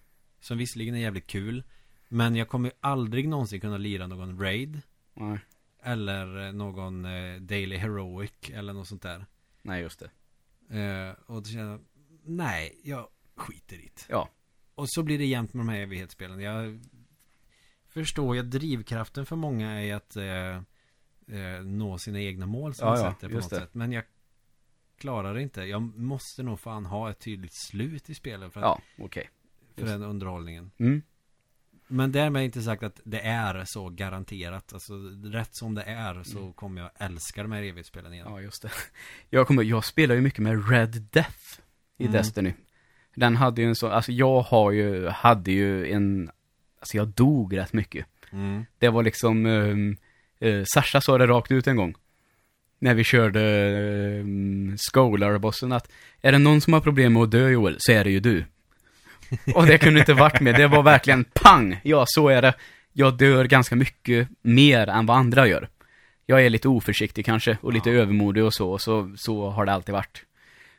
[0.47, 1.63] Som visserligen är jävligt kul
[2.07, 4.81] Men jag kommer ju aldrig någonsin kunna lira någon raid
[5.13, 5.39] Nej.
[5.83, 9.25] Eller eh, någon eh, Daily Heroic Eller något sånt där
[9.61, 10.09] Nej, just det.
[10.79, 11.79] eh, Och då känner jag
[12.23, 14.29] Nej, jag skiter i det Ja.
[14.75, 16.79] Och så blir det jämnt med de här evighetsspelen Jag
[17.87, 20.55] Förstår jag drivkraften för många är att eh,
[21.37, 23.65] eh, Nå sina egna mål som Ja, man ja, sätter på just något det.
[23.65, 24.03] sätt Men jag
[24.97, 28.65] Klarar det inte Jag måste nog fan ha ett tydligt slut i spelet För, att,
[28.97, 29.29] Ja, okej.
[29.77, 31.01] För den underhållningen Mm.
[31.89, 36.39] Men därmed inte sagt att det är så garanterat Alltså rätt som det är så
[36.39, 36.53] Mm.
[36.53, 38.69] kommer jag älska de här evighetsspelen igen Ja, just det.
[39.29, 41.59] Jag kommer, jag spelar ju mycket med Red Death
[41.97, 42.13] i Mm.
[42.13, 42.53] Destiny.
[43.15, 46.31] Den hade ju en sån, alltså jag har ju, hade ju en,
[46.79, 48.05] alltså jag dog rätt mycket.
[48.31, 48.65] mm.
[48.77, 49.97] Det var liksom, um,
[50.43, 51.95] uh, Sasha sa det rakt ut en gång.
[52.79, 53.39] När vi körde
[54.19, 58.03] um, Scholar-bossen att, är det någon som har problem med att dö Joel, så är
[58.03, 58.45] det ju du.
[59.55, 61.79] Och det kunde inte varit med, det var verkligen pang!
[61.83, 62.53] Ja, så är det.
[62.93, 65.69] Jag dör ganska mycket mer än vad andra gör.
[66.25, 67.95] Jag är lite oförsiktig kanske, och lite Ja.
[68.01, 70.23] övermodig och så, och så, så har det alltid varit.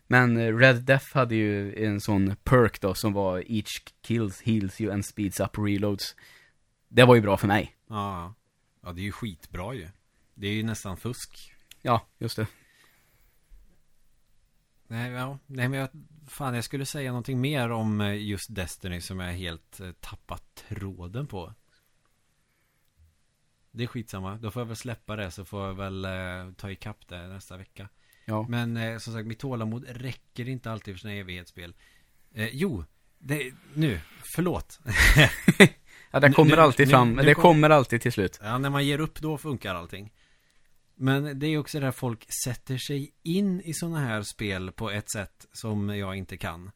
[0.06, 4.80] Men eh, Red Death hade ju en sån perk då, som var Each kills, heals
[4.80, 6.14] you and speeds up reloads.
[6.88, 7.76] Det var ju bra för mig.
[7.88, 8.34] Ja,
[8.82, 9.88] ja det är ju skitbra ju
[10.34, 12.46] Det är ju nästan fusk Ja, just det.
[14.88, 15.88] Nej, ja, nej men jag,
[16.28, 20.64] fan jag skulle säga någonting mer om eh, just Destiny som jag helt eh, tappat
[20.68, 21.54] tråden på.
[23.70, 26.70] Det är skitsamma, då får jag väl släppa det så får jag väl eh, ta
[26.70, 27.88] ikapp det nästa vecka.
[28.24, 28.46] Ja.
[28.48, 31.74] Men eh, som sagt, mitt tålamod räcker inte alltid för sina evighetsspel.
[32.34, 32.84] Eh, jo,
[33.18, 34.00] det, nu,
[34.34, 34.80] förlåt.
[36.10, 38.38] Ja, det kommer nu- alltid nu- fram, nu det kom- kommer alltid till slut.
[38.42, 40.12] Ja, när man ger upp då funkar allting.
[41.00, 45.10] Men det är också där folk sätter sig in i sådana här spel på ett
[45.10, 46.70] sätt som jag inte kan.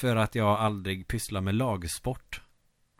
[0.00, 2.40] För att jag aldrig pysslar med lagsport.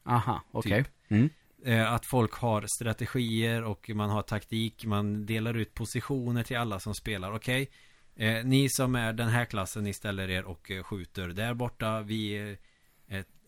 [0.05, 0.85] Aha, okej.
[0.85, 0.93] Typ.
[1.09, 1.31] Mm.
[1.65, 4.85] Eh, att folk har strategier och man har taktik.
[4.85, 7.33] Man delar ut positioner till alla som spelar.
[7.35, 7.71] Okej,
[8.17, 12.01] eh, ni som är den här klassen, ni ställer er och eh, skjuter där borta.
[12.01, 12.57] Vi är,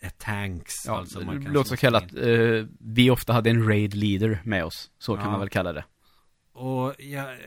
[0.00, 0.72] är, tanks.
[0.86, 2.18] Ja, alltså man kan låt slåss kallat, in.
[2.18, 4.90] eh, vi ofta hade en raid leader med oss.
[4.98, 5.30] Så kan Ja.
[5.30, 5.84] man väl kalla det.
[6.54, 7.38] Och jag...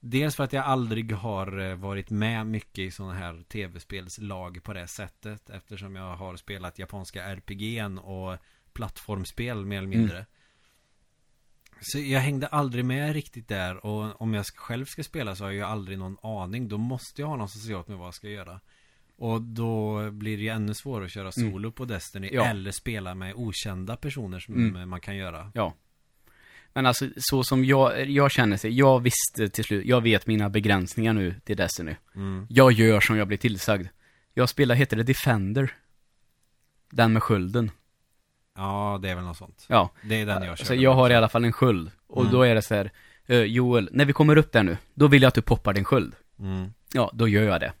[0.00, 4.72] Dels för att jag aldrig har eh, varit med mycket i sådana här tv-spelslag på
[4.72, 5.50] det sättet.
[5.50, 8.38] Eftersom jag har spelat japanska RPG'n och
[8.72, 10.26] plattformspel mer eller mindre.
[11.80, 13.86] Så jag hängde aldrig med riktigt där.
[13.86, 16.68] Och om jag själv ska spela så har jag ju aldrig någon aning.
[16.68, 18.60] Då måste jag ha någon som säger åt mig vad jag ska göra.
[19.16, 21.52] Och då blir det ju ännu svårare att köra Mm.
[21.52, 22.30] solo på Destiny.
[22.32, 22.44] Ja.
[22.44, 24.88] Eller spela med okända personer som Mm.
[24.88, 25.50] man kan göra.
[25.54, 25.74] Ja.
[26.78, 30.48] Men alltså, så som jag, jag känner sig, jag visste till slut, jag vet mina
[30.50, 31.96] begränsningar nu till Destiny.
[32.14, 32.46] Mm.
[32.50, 33.86] Jag gör som jag blir tillsagd.
[34.34, 35.74] Jag spelar, heter det Defender?
[36.90, 37.70] Den med skölden.
[38.56, 39.66] Ja, det är väl något sånt.
[39.68, 39.90] Ja.
[40.02, 40.64] Det är den jag kör.
[40.64, 41.90] Så jag har i alla fall en sköld.
[42.06, 42.32] Och Mm.
[42.32, 42.90] då är det så här,
[43.26, 45.84] eh, Joel, när vi kommer upp där nu, då vill jag att du poppar din
[45.84, 46.14] sköld.
[46.38, 46.72] Mm.
[46.92, 47.72] Ja, då gör jag det.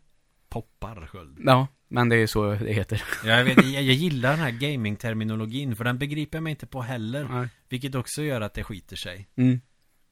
[0.48, 1.38] Poppar sköld.
[1.44, 3.02] Ja, men det är så det heter.
[3.24, 6.82] Jag, vet, jag, jag gillar den här gaming-terminologin, för den begriper jag mig inte på
[6.82, 7.28] heller.
[7.30, 7.48] Nej.
[7.68, 9.28] Vilket också gör att det skiter sig.
[9.36, 9.60] Mm.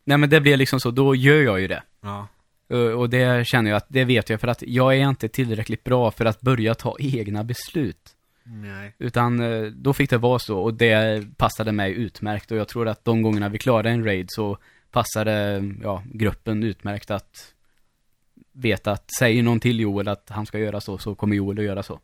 [0.04, 1.82] Nej men det blir liksom så, då gör jag ju det.
[2.00, 2.28] Ja.
[2.96, 6.10] Och det känner jag att, det vet jag för att jag är inte tillräckligt bra
[6.10, 8.16] för att börja ta egna beslut.
[8.44, 8.94] Nej.
[8.98, 12.88] Utan eh, då fick det vara så och det passade mig utmärkt och jag tror
[12.88, 14.58] att de gångerna vi klarade en raid så
[14.90, 17.54] passade ja, gruppen utmärkt att
[18.56, 21.64] veta att säger någon till Joel att han ska göra så, så kommer Joel att
[21.64, 22.00] göra så.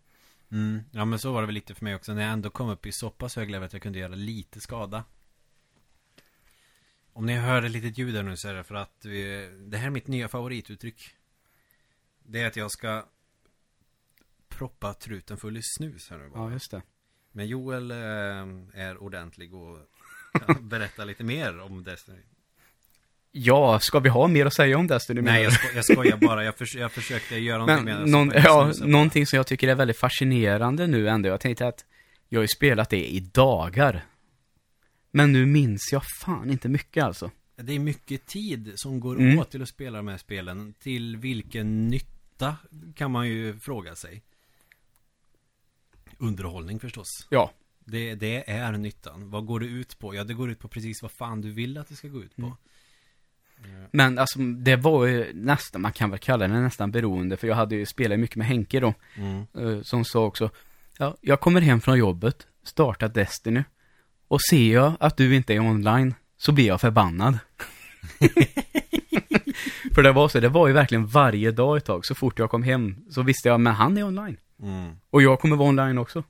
[0.50, 0.80] Mm.
[0.90, 2.14] Ja, men så var det väl lite för mig också.
[2.14, 4.60] När jag ändå kom upp i så pass hög level att jag kunde göra lite
[4.60, 5.04] skada.
[7.12, 9.76] Om ni hör ett litet ljud här nu så är det för att vi, det
[9.76, 11.14] här är mitt nya favorituttryck.
[12.18, 13.04] Det är att jag ska
[14.48, 16.44] proppa truten full i snus här nu bara.
[16.44, 16.82] Ja, just det.
[17.32, 17.96] Men Joel eh,
[18.74, 19.78] är ordentlig och
[20.46, 22.22] kan berätta lite mer om Destiny.
[23.32, 25.20] Ja, ska vi ha mer att säga om Destiny?
[25.20, 26.44] Nej, jag, sko jag skojar bara.
[26.44, 28.42] Jag, förs jag försökte göra någonting Men med någon, det.
[28.44, 31.28] ja, någonting som jag tycker är väldigt fascinerande nu ändå.
[31.28, 31.84] Jag tänkte att
[32.28, 34.04] jag har ju spelat det i dagar.
[35.10, 37.30] Men nu minns jag fan inte mycket alltså.
[37.56, 39.38] Det är mycket tid som går Mm.
[39.38, 40.74] åt till att spela de här spelen.
[40.80, 42.56] Till vilken nytta
[42.94, 44.22] kan man ju fråga sig.
[46.18, 47.06] Underhållning förstås.
[47.28, 47.50] Ja.
[47.84, 49.30] Det, det är nyttan.
[49.30, 50.14] Vad går det ut på?
[50.14, 52.36] Ja, det går ut på precis vad fan du vill att det ska gå ut
[52.36, 52.42] på.
[52.42, 52.54] Mm.
[53.90, 57.54] Men alltså, det var ju nästan, man kan väl kalla det nästan beroende, för jag
[57.54, 59.46] hade ju spelat mycket med Henke då, Mm.
[59.58, 60.50] eh, som sa också,
[60.98, 63.64] ja, jag kommer hem från jobbet, startar Destiny,
[64.28, 67.38] och ser jag att du inte är online, så blir jag förbannad.
[69.94, 72.50] för det var så, det var ju verkligen varje dag ett tag, så fort jag
[72.50, 74.36] kom hem, så visste jag, men han är online.
[74.62, 74.90] Mm.
[75.10, 76.24] Och jag kommer vara online också.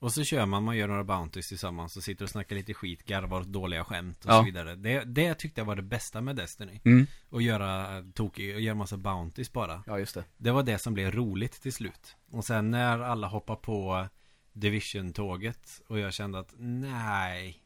[0.00, 3.04] Och så kör man, man gör några bounties tillsammans och sitter och snackar lite skit,
[3.06, 4.38] garvar dåliga skämt och Ja.
[4.38, 4.76] så vidare.
[4.76, 6.80] Det, det tyckte jag var det bästa med Destiny.
[6.84, 7.06] Mm.
[7.28, 9.82] Och göra tokig, och göra massa bounties bara.
[9.86, 10.24] Ja, just det.
[10.36, 12.16] Det var det som blev roligt till slut.
[12.30, 14.08] Och sen när alla hoppar på
[14.52, 17.62] Division-tåget och jag kände att nej,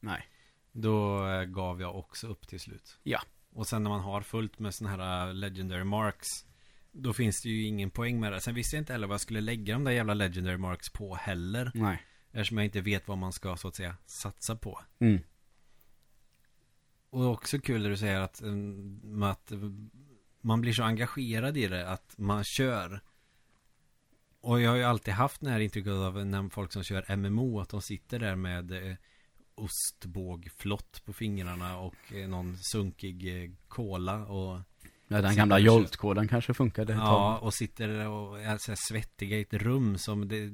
[0.00, 0.28] Nej.
[0.72, 2.98] då eh, gav jag också upp till slut.
[3.02, 3.20] Ja.
[3.52, 6.46] Och sen när man har fullt med sådana här eh, Legendary Marks
[6.96, 8.40] Då finns det ju ingen poäng med det.
[8.40, 11.14] Sen visste jag inte heller vad jag skulle lägga de där jävla Legendary Marks på
[11.14, 11.70] heller.
[11.74, 12.02] Nej.
[12.32, 14.80] Eftersom jag inte vet vad man ska så att säga satsa på.
[14.98, 15.22] Mm.
[17.10, 18.40] Och också kul när du säger att,
[19.02, 19.58] med att eh,
[20.40, 23.00] man blir så engagerad i det att man kör.
[24.40, 27.60] Och jag har ju alltid haft den här intrycket av när folk som kör MMO
[27.60, 28.96] att de sitter där med eh,
[29.54, 34.60] ostbågflott på fingrarna och eh, någon sunkig eh, cola och
[35.08, 35.58] Ja, den gamla.
[35.58, 37.42] Jolt-koden kanske funkade ett Ja, tag.
[37.42, 40.52] och sitter och är så här svettiga i ett rum som det,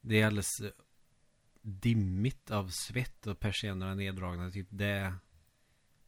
[0.00, 0.60] det är alldeles
[1.62, 4.50] dimmigt av svett och persiennerna neddragna.
[4.50, 5.14] Typ det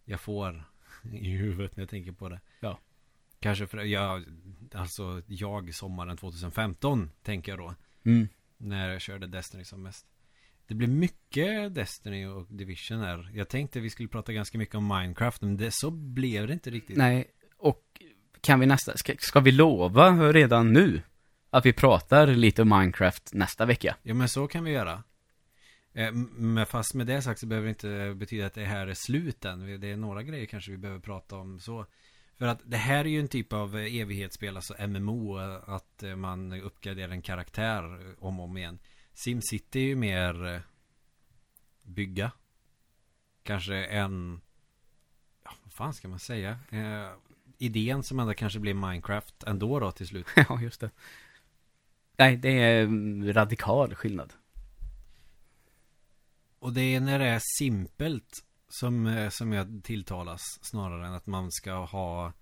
[0.04, 0.64] jag får
[1.12, 2.40] i huvudet när jag tänker på det.
[2.60, 2.78] Ja.
[3.40, 4.24] Kanske för jag,
[4.74, 7.74] alltså jag sommaren 2015 tänker jag då.
[8.04, 8.28] Mm.
[8.56, 10.06] När jag körde Destiny som mest.
[10.66, 13.30] Det blev mycket Destiny och Division här.
[13.34, 16.70] Jag tänkte vi skulle prata ganska mycket om Minecraft, men det, så blev det inte
[16.70, 16.96] riktigt.
[16.96, 17.30] Nej,
[18.40, 21.02] kan vi nästa, ska, ska vi lova redan nu
[21.50, 23.96] att vi pratar lite om Minecraft nästa vecka?
[24.02, 25.02] Ja men så kan vi göra.
[25.92, 28.94] Eh, men fast med det sagt så behöver det inte betyda att det här är
[28.94, 29.80] slut än.
[29.80, 31.86] Det är några grejer kanske vi behöver prata om så.
[32.36, 35.40] För att det här är ju en typ av evighetsspel, alltså MMO.
[35.40, 38.78] Eh, att eh, man uppgraderar en karaktär om och om igen.
[39.14, 40.62] SimCity är ju mer
[41.82, 42.32] bygga.
[43.42, 44.40] Kanske en...
[45.44, 46.58] Ja, vad fan ska man säga?
[47.58, 50.26] Idén som ändå kanske blir Minecraft ändå då till slut.
[50.36, 50.90] ja, just det.
[52.16, 54.32] Nej, det är mm, radikal skillnad.
[56.58, 61.26] Och det är när det är simpelt som, eh, som jag tilltalas snarare än att
[61.26, 62.32] man ska ha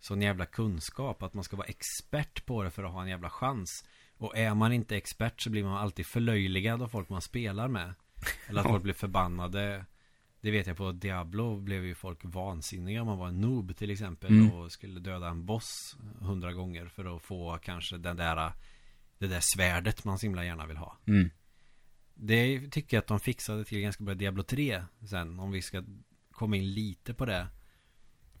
[0.00, 1.22] sån jävla kunskap.
[1.22, 3.84] Att man ska vara expert på det för att ha en jävla chans.
[4.18, 7.94] Och är man inte expert så blir man alltid förlöjligad av folk man spelar med.
[8.48, 9.84] Eller att folk blir förbannade.
[10.46, 13.90] Det vet jag på Diablo blev ju folk vansinniga om man var en noob till
[13.90, 14.30] exempel.
[14.30, 14.52] Mm.
[14.52, 18.52] Och skulle döda en boss hundra gånger för att få kanske den där,
[19.18, 20.98] det där svärdet man så himla gärna vill ha.
[21.06, 21.30] Mm.
[22.14, 25.82] Det tycker jag att de fixade till ganska bra Diablo 3 sen om vi ska
[26.30, 27.46] komma in lite på det.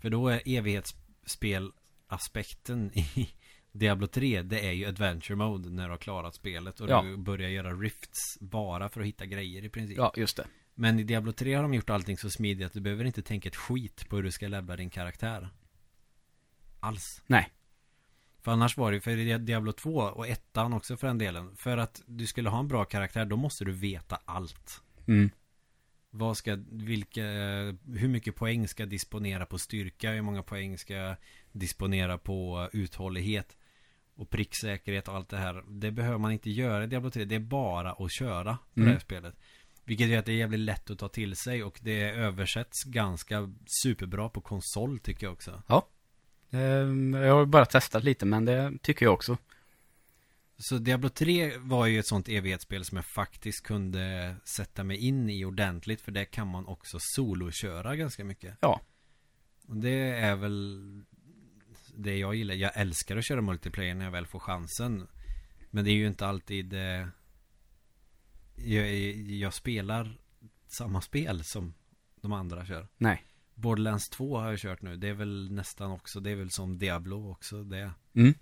[0.00, 3.28] För då är evighetsspelaspekten i
[3.72, 7.02] Diablo 3 det är ju adventure mode när du har klarat spelet och Ja.
[7.02, 9.98] du börjar göra rifts bara för att hitta grejer i princip.
[9.98, 10.46] Ja, just det.
[10.78, 13.48] Men i Diablo 3 har de gjort allting så smidigt att du behöver inte tänka
[13.48, 15.48] ett skit på hur du ska levla din karaktär.
[16.80, 17.22] Alls.
[17.26, 17.50] Nej.
[18.42, 21.56] För annars var det ju, för i Diablo 2 och ettan också för den delen.
[21.56, 24.82] För att du skulle ha en bra karaktär då måste du veta allt.
[25.06, 25.30] Mm.
[26.10, 27.22] Vad ska, vilka,
[27.96, 30.10] hur mycket poäng ska disponera på styrka?
[30.10, 31.16] Hur många poäng ska
[31.52, 33.56] disponera på uthållighet?
[34.14, 35.64] Och pricksäkerhet och allt det här.
[35.68, 37.24] Det behöver man inte göra i Diablo 3.
[37.24, 38.86] Det är bara att köra på Mm.
[38.86, 39.34] det här spelet.
[39.86, 43.52] Vilket gör att det är jävligt lätt att ta till sig och det översätts ganska
[43.82, 45.62] superbra på konsol tycker jag också.
[46.50, 49.38] Ehm, Jag har bara testat lite, men det tycker jag också.
[50.58, 55.30] Så Diablo 3 var ju ett sånt evighetsspel som jag faktiskt kunde sätta mig in
[55.30, 58.56] i ordentligt för det kan man också soloköra ganska mycket.
[58.60, 58.80] Ja.
[59.68, 60.80] Och det är väl
[61.94, 62.54] det jag gillar.
[62.54, 65.08] Jag älskar att köra multiplayer när jag väl får chansen.
[65.70, 67.06] Men det är ju inte alltid eh,
[68.56, 70.18] jag, jag spelar
[70.66, 71.74] samma spel som
[72.20, 72.88] de andra kör.
[72.98, 73.24] Nej.
[73.54, 74.96] Borderlands 2 har jag kört nu.
[74.96, 77.90] Det är väl nästan också, det är väl som Diablo också det.
[78.14, 78.34] Mm.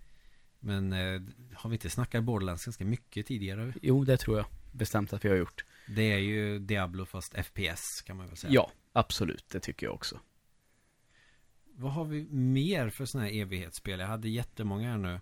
[0.61, 1.23] Men eh,
[1.55, 3.75] har vi inte snackat Borderlands ganska mycket tidigare?
[3.83, 5.65] Jo, det tror jag bestämt att vi har gjort.
[5.89, 8.53] Det är ju Diablo fast FPS kan man väl säga.
[8.53, 9.49] Ja, absolut.
[9.49, 10.21] Det tycker jag också.
[11.65, 14.01] Vad har vi mer för sådana här evighetsspel?
[14.01, 15.21] Jag hade jättemånga här nu.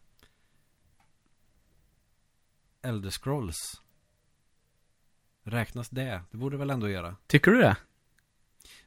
[2.82, 3.82] Elder Scrolls.
[5.44, 6.22] Räknas det?
[6.30, 7.16] Det borde väl ändå göra.
[7.26, 7.76] Tycker du det?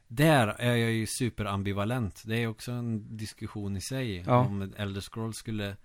[0.08, 2.22] Där är jag ju superambivalent.
[2.24, 4.24] Det är också en diskussion i sig.
[4.26, 4.36] Ja.
[4.36, 5.76] Om Elder Scrolls skulle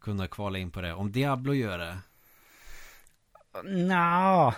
[0.00, 0.92] kunna kvala in på det.
[0.94, 1.98] Om Diablo gör det.
[3.64, 4.54] Nja,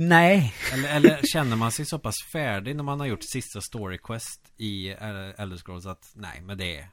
[0.00, 0.54] nej.
[0.72, 4.52] Eller, eller känner man sig så pass färdig när man har gjort sista story quest
[4.56, 6.88] i Elder Scrolls att nej, men det är...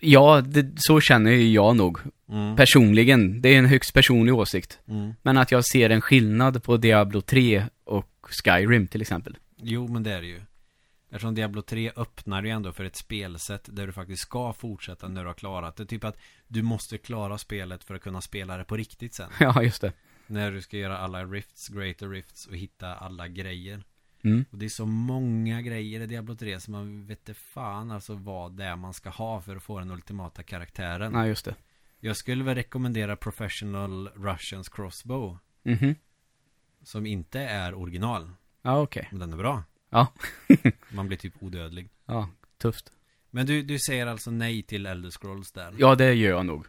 [0.00, 1.98] Ja, det, så känner ju jag nog.
[2.28, 3.40] Mm, Personligen.
[3.40, 4.78] Det är en högst personlig åsikt.
[4.88, 5.14] mm.
[5.22, 9.36] Men att jag ser en skillnad på Diablo 3 och Skyrim till exempel.
[9.56, 10.40] Jo, men det är det ju.
[11.10, 15.22] Eftersom Diablo 3 öppnar ju ändå för ett spelsätt där du faktiskt ska fortsätta när
[15.22, 15.86] du har klarat det.
[15.86, 16.16] Typ att
[16.48, 19.30] du måste klara spelet för att kunna spela det på riktigt sen.
[19.40, 19.92] Ja, just det.
[20.26, 23.82] När du ska göra alla rifts, greater rifts och hitta alla grejer.
[24.24, 24.44] Mm.
[24.50, 28.52] Och det är så många grejer i Diablo 3 så man vet fan alltså vad
[28.52, 31.14] det är man ska ha för att få den ultimata karaktären.
[31.14, 31.54] Ja, just det.
[32.00, 35.38] Jag skulle väl rekommendera Professional Russians Crossbow.
[35.62, 35.94] Mhm.
[36.82, 38.30] Som inte är original.
[38.62, 39.08] Ja, okej.
[39.10, 39.62] Men den är bra.
[39.90, 40.12] Ja.
[40.88, 41.90] Man blir typ odödlig.
[42.06, 42.28] Ja,
[42.58, 42.92] tufft.
[43.30, 45.74] Men du, du säger alltså nej till Elder Scrolls där?
[45.78, 46.66] Ja, det gör jag nog.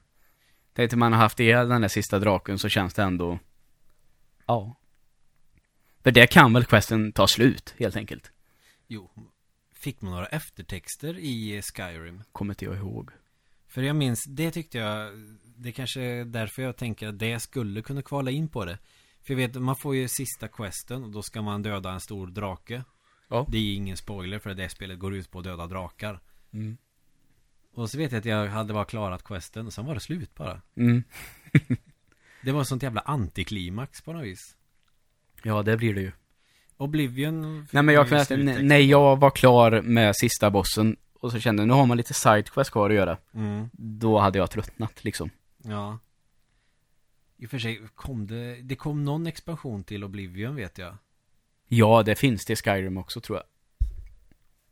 [0.73, 3.39] Tänk till man har haft ihjäl den där sista draken så känns det ändå...
[4.45, 4.75] Ja.
[6.05, 8.31] För det kan väl questen ta slut, helt enkelt.
[8.87, 9.11] Jo.
[9.73, 12.23] Fick man några eftertexter i Skyrim?
[12.31, 13.11] Kommer inte jag ihåg.
[13.67, 15.11] För jag minns, det tyckte jag,
[15.57, 18.77] det kanske är därför jag tänker att det skulle kunna kvala in på det.
[19.21, 22.27] För jag vet, man får ju sista questen och då ska man döda en stor
[22.27, 22.83] drake.
[23.27, 23.47] Ja.
[23.49, 26.19] Det är ingen spoiler för det spelet går ut på att döda drakar.
[26.53, 26.77] Mm.
[27.73, 30.35] Och så vet jag att jag hade bara klarat questen och sen var det slut
[30.35, 30.61] bara.
[30.75, 31.03] Mm.
[32.43, 34.55] Det var sånt jävla antiklimax på något vis.
[35.47, 36.11] Ja, det blir det ju.
[36.77, 38.63] Oblivion Nej, men jag kan sluttext.
[38.63, 42.71] när jag var klar med sista bossen och så kände nu har man lite sidequest
[42.71, 43.17] kvar att göra.
[43.33, 45.29] Mm, Då hade jag tröttnat liksom.
[45.63, 45.99] ja.
[47.37, 50.97] I och för sig kom det, det kom någon expansion till Oblivion vet jag.
[51.67, 53.45] Ja, det finns det i Skyrim också tror jag.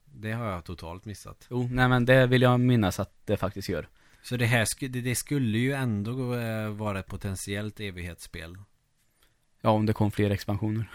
[0.06, 1.48] Det har jag totalt missat.
[1.50, 3.88] Jo, nej men det vill jag minnas att det faktiskt gör.
[4.24, 8.58] Så det här det skulle ju ändå eh, vara ett potentiellt evighetsspel.
[9.66, 10.86] Ja, om det kom fler expansioner.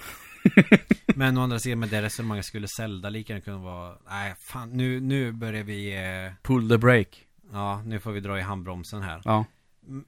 [1.15, 4.71] Men å andra sidan med det resonemanget skulle Zelda lika gärna kunna vara Nej fan
[4.71, 5.97] nu, nu börjar vi
[6.27, 7.27] eh, Pull the break.
[7.53, 9.45] Ja nu får vi dra i handbromsen här Ja.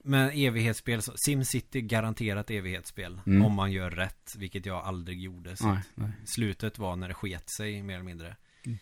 [0.03, 3.45] Men evighetsspel SimCity garanterat evighetsspel Mm.
[3.45, 6.09] Om man gör rätt Vilket jag aldrig gjorde så Nej, nej.
[6.25, 8.35] Slutet var när det sket sig mer eller mindre
[8.65, 8.77] Mm.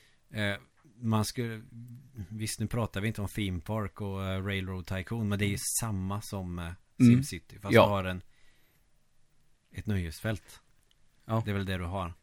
[0.53, 0.59] eh,
[1.01, 1.61] Man skulle
[2.29, 5.49] Visst nu pratar vi inte om Theme Park och eh, Railroad Tycoon Men det är
[5.49, 6.65] ju samma som eh,
[7.01, 7.23] Mm.
[7.23, 7.87] SimCity Fast Ja.
[7.87, 8.21] har en
[9.71, 10.61] Ett nöjesfält
[11.25, 11.41] Ja.
[11.45, 12.13] Det är väl det du har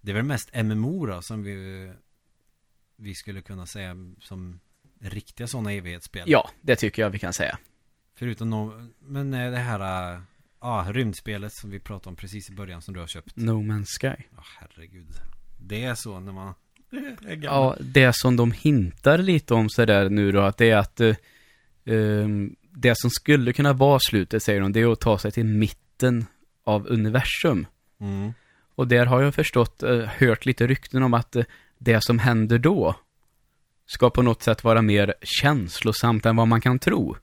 [0.00, 1.92] Det är väl mest MMO då som vi
[2.96, 4.60] Vi skulle kunna säga som
[5.02, 7.58] Riktiga sådana evighetsspel Ja, det tycker jag vi kan säga.
[8.14, 10.20] Förutom no, Men eh, det här äh,
[10.60, 13.98] Ja, rymdspelet som vi pratade om precis i början som du har köpt No Man's
[14.00, 14.22] Sky.
[14.36, 15.08] Ja, herregud
[15.60, 16.54] Det är så när man.
[17.42, 21.16] Ja, det som de hintar lite om sådär nu då, att det är att eh,
[21.84, 25.44] ehm, det som skulle kunna vara slutet, säger de, det är att ta sig till
[25.44, 26.26] mitten
[26.70, 27.66] av universum.
[28.00, 28.32] mm.
[28.74, 31.44] Och där har jag förstått, eh, hört lite rykten om att eh,
[31.78, 32.96] det som händer då
[33.86, 37.16] ska på något sätt vara mer känslosamt än vad man kan tro.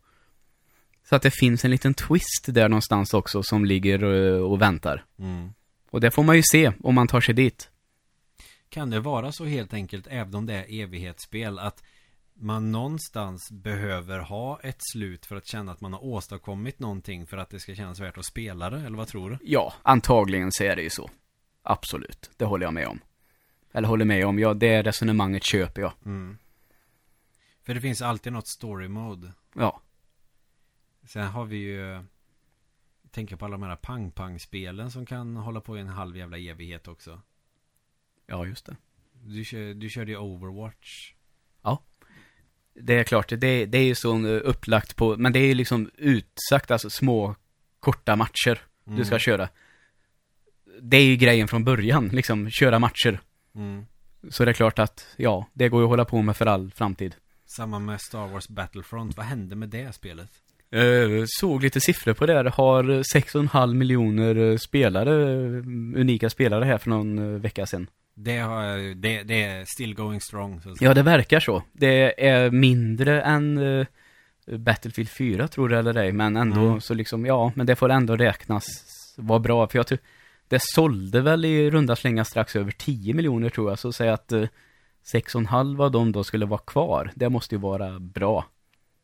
[1.10, 5.06] Så att det finns en liten twist där någonstans också som ligger eh, och väntar.
[5.20, 5.54] Mm.
[5.90, 7.70] Och det får man ju se om man tar sig dit.
[8.70, 11.84] Kan det vara så helt enkelt Även om det är evighetsspel Att
[12.40, 17.38] man någonstans behöver ha ett slut För att känna att man har åstadkommit någonting För
[17.38, 19.38] att det ska kännas värt att spela det Eller vad tror du?
[19.42, 21.10] Ja, antagligen så är det ju så.
[21.64, 23.00] Absolut, det håller jag med om.
[23.72, 25.94] Eller håller med om, ja det resonemanget köper jag.
[26.06, 26.38] Mm.
[27.64, 29.82] För det finns alltid något story mode Ja,
[31.06, 32.04] Sen har vi ju
[33.12, 36.88] Tänker på alla de här pang-pang-spelen som kan hålla på i en halv jävla evighet
[36.88, 37.22] också
[38.28, 38.76] ja just det.
[39.12, 41.14] Du, kör, du körde ju Overwatch
[42.82, 45.90] Det är klart, det, det är ju så upplagt på, men det är ju liksom
[45.98, 47.36] utsagt, alltså små
[47.80, 49.20] korta matcher du ska Mm.
[49.20, 49.50] köra.
[50.82, 53.20] Det är ju grejen från början, liksom, köra matcher.
[53.56, 53.86] mm.
[54.30, 56.72] Så det är klart att, ja, det går ju att hålla på med för all
[56.72, 57.16] framtid.
[57.46, 60.30] Samma med Star Wars Battlefront Vad hände med det spelet?
[60.72, 65.48] Eh, såg lite siffror på det, det har 6,5 miljoner eh, spelare, eh,
[66.02, 67.88] unika spelare här för någon vecka sedan.
[68.20, 70.76] Det, har, det, det är still going strong så.
[70.80, 71.64] Ja, det verkar så.
[71.74, 73.88] Det är mindre än eh,
[74.58, 76.82] Battlefield 4 tror det eller ej, men ändå Mm.
[76.82, 78.66] så liksom, ja, men det får ändå räknas
[79.18, 80.00] vara bra, för jag tror
[80.48, 84.32] det sålde väl i runda slängar strax över 10 miljoner tror jag, så säg att
[84.32, 84.44] eh,
[85.14, 87.12] 6,5 av dem då skulle vara kvar.
[87.16, 88.46] Det måste ju vara bra.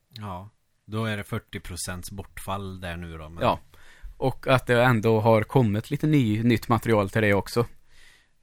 [0.09, 0.49] Ja,
[0.85, 3.29] då är det 40% bortfall där nu då.
[3.29, 3.43] Men...
[3.43, 3.59] Ja.
[4.17, 7.65] Och att det ändå har kommit lite ny, nytt material till det också.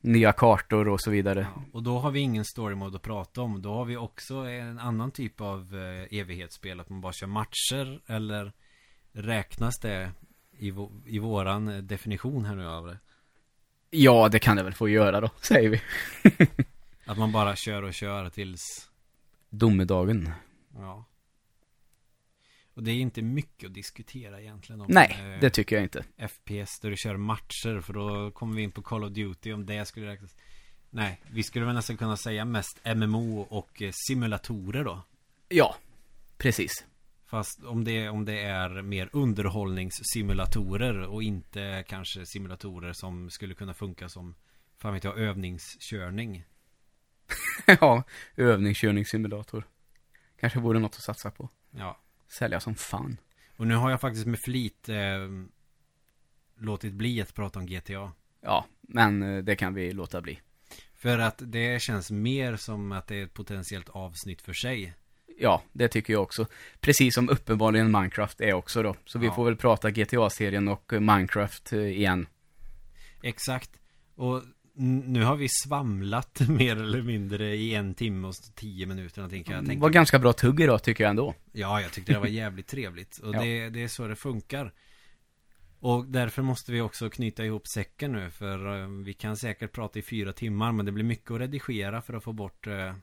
[0.00, 1.46] Nya kartor och så vidare.
[1.54, 3.62] Ja, och då har vi ingen story mode att prata om.
[3.62, 6.80] Då har vi också en annan typ av eh, evighetsspel.
[6.80, 8.00] Att man bara kör matcher.
[8.06, 8.52] Eller
[9.12, 10.12] räknas det
[10.58, 10.72] i,
[11.06, 12.98] i våran definition här nu av det?
[13.90, 15.80] Ja, det kan det väl få göra då, säger vi.
[17.06, 18.90] att man bara kör och kör tills...
[19.50, 20.30] Domedagen.
[20.76, 21.04] Ja.
[22.80, 26.04] Och det är inte mycket att diskutera egentligen om Nej, eh, det tycker jag inte.
[26.28, 29.66] FPS där du kör matcher för då kommer vi in på Call of Duty om
[29.66, 30.36] det skulle räknas.
[30.90, 35.02] Nej, vi skulle väl nästan kunna säga mest MMO och eh, simulatorer då.
[35.48, 35.76] Ja,
[36.36, 36.86] precis.
[37.26, 43.74] Fast om det, om det är mer underhållningssimulatorer och inte kanske simulatorer som skulle kunna
[43.74, 44.34] funka som,
[44.78, 46.44] fan vet jag, övningskörning.
[47.66, 48.02] ja,
[48.36, 49.64] övningskörningssimulator.
[50.40, 51.48] Kanske vore något att satsa på.
[51.70, 52.00] Ja.
[52.30, 53.16] Sälja som fan.
[53.56, 54.96] Och nu har jag faktiskt med flit eh,
[56.58, 58.12] låtit bli att prata om GTA.
[58.42, 60.40] Ja, men eh, det kan vi låta bli.
[60.94, 64.94] För att det känns mer som att det är ett potentiellt avsnitt för sig.
[65.38, 66.46] Ja, det tycker jag också.
[66.80, 68.96] Precis som uppenbarligen Minecraft är också då.
[69.04, 69.34] Så vi Ja.
[69.34, 72.26] får väl prata GTA-serien och Minecraft eh, igen.
[73.22, 73.70] Exakt.
[74.14, 74.42] Och
[74.82, 79.54] nu har vi svamlat mer eller mindre i en timme och tio minuter någonting kan
[79.54, 79.94] jag Det tänka var mig.
[79.94, 81.34] ganska bra tugg idag tycker jag ändå.
[81.52, 83.18] Ja, jag tyckte det var jävligt trevligt.
[83.18, 83.40] Och Ja.
[83.42, 84.72] det, det är så det funkar.
[85.78, 88.30] Och därför måste vi också knyta ihop säcken nu.
[88.30, 90.72] För eh, vi kan säkert prata i fyra timmar.
[90.72, 92.94] Men det blir mycket att redigera för att få bort eh,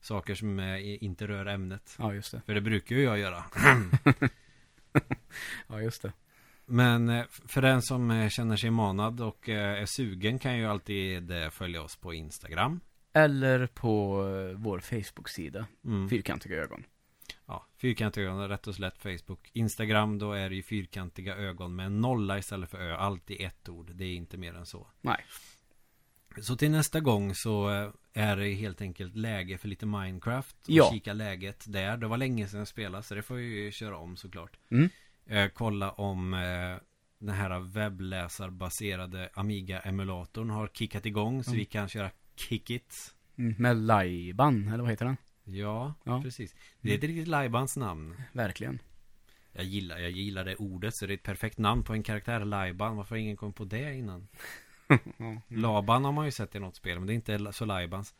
[0.00, 1.96] saker som eh, inte rör ämnet.
[1.98, 2.42] Ja, just det.
[2.46, 3.44] För det brukar ju jag göra.
[5.68, 6.12] Ja, just det.
[6.66, 10.66] Men eh, för den som eh, känner sig manad och eh, är sugen kan ju
[10.66, 12.80] alltid följa oss på Instagram.
[13.12, 14.16] Eller på
[14.56, 15.66] vår Facebook-sida.
[15.84, 16.08] Mm.
[16.08, 16.84] Fyrkantiga ögon.
[17.46, 19.50] Ja, fyrkantiga ögon, rätt och slätt Facebook.
[19.52, 22.96] Instagram, då är det ju fyrkantiga ögon med en nolla istället för ö.
[22.96, 24.86] Alltid ett ord, det är inte mer än så.
[25.00, 25.24] Nej.
[26.40, 27.68] Så till nästa gång så
[28.12, 30.56] är det helt enkelt läge för lite Minecraft.
[30.62, 30.90] Och Ja.
[30.92, 31.96] kika läget där.
[31.96, 34.58] Det var länge sedan jag spelade, så det får vi ju köra om såklart.
[34.70, 34.88] Mm.
[35.26, 36.76] Eh, kolla om eh,
[37.18, 41.44] den här webbläsarbaserade Amiga-emulatorn har kickat igång.
[41.44, 41.58] Så Mm.
[41.58, 43.14] vi kan köra Kickit.
[43.38, 45.16] Mm, Med Lajban, eller vad heter den?
[45.44, 46.22] Ja, Ja.
[46.22, 46.54] precis.
[46.80, 48.16] Det är ett riktigt Laibans namn.
[48.32, 48.78] Verkligen.
[49.52, 52.44] Jag gillar, jag gillar det ordet, så det är ett perfekt namn på en karaktär,
[52.44, 52.96] Laiban.
[52.96, 54.28] Varför har ingen kommit på det innan?
[55.18, 55.40] Ja.
[55.48, 58.14] Laban har man ju sett i något spel, men det är inte så Laibans.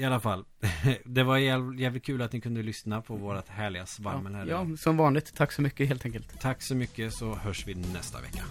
[0.00, 0.44] I alla fall,
[1.04, 4.46] det var jäv- jävligt kul att ni kunde lyssna på vårat härliga svammel här.
[4.46, 5.34] ja, som vanligt.
[5.34, 6.40] Tack så mycket helt enkelt.
[6.40, 8.42] Tack så mycket så hörs vi nästa vecka.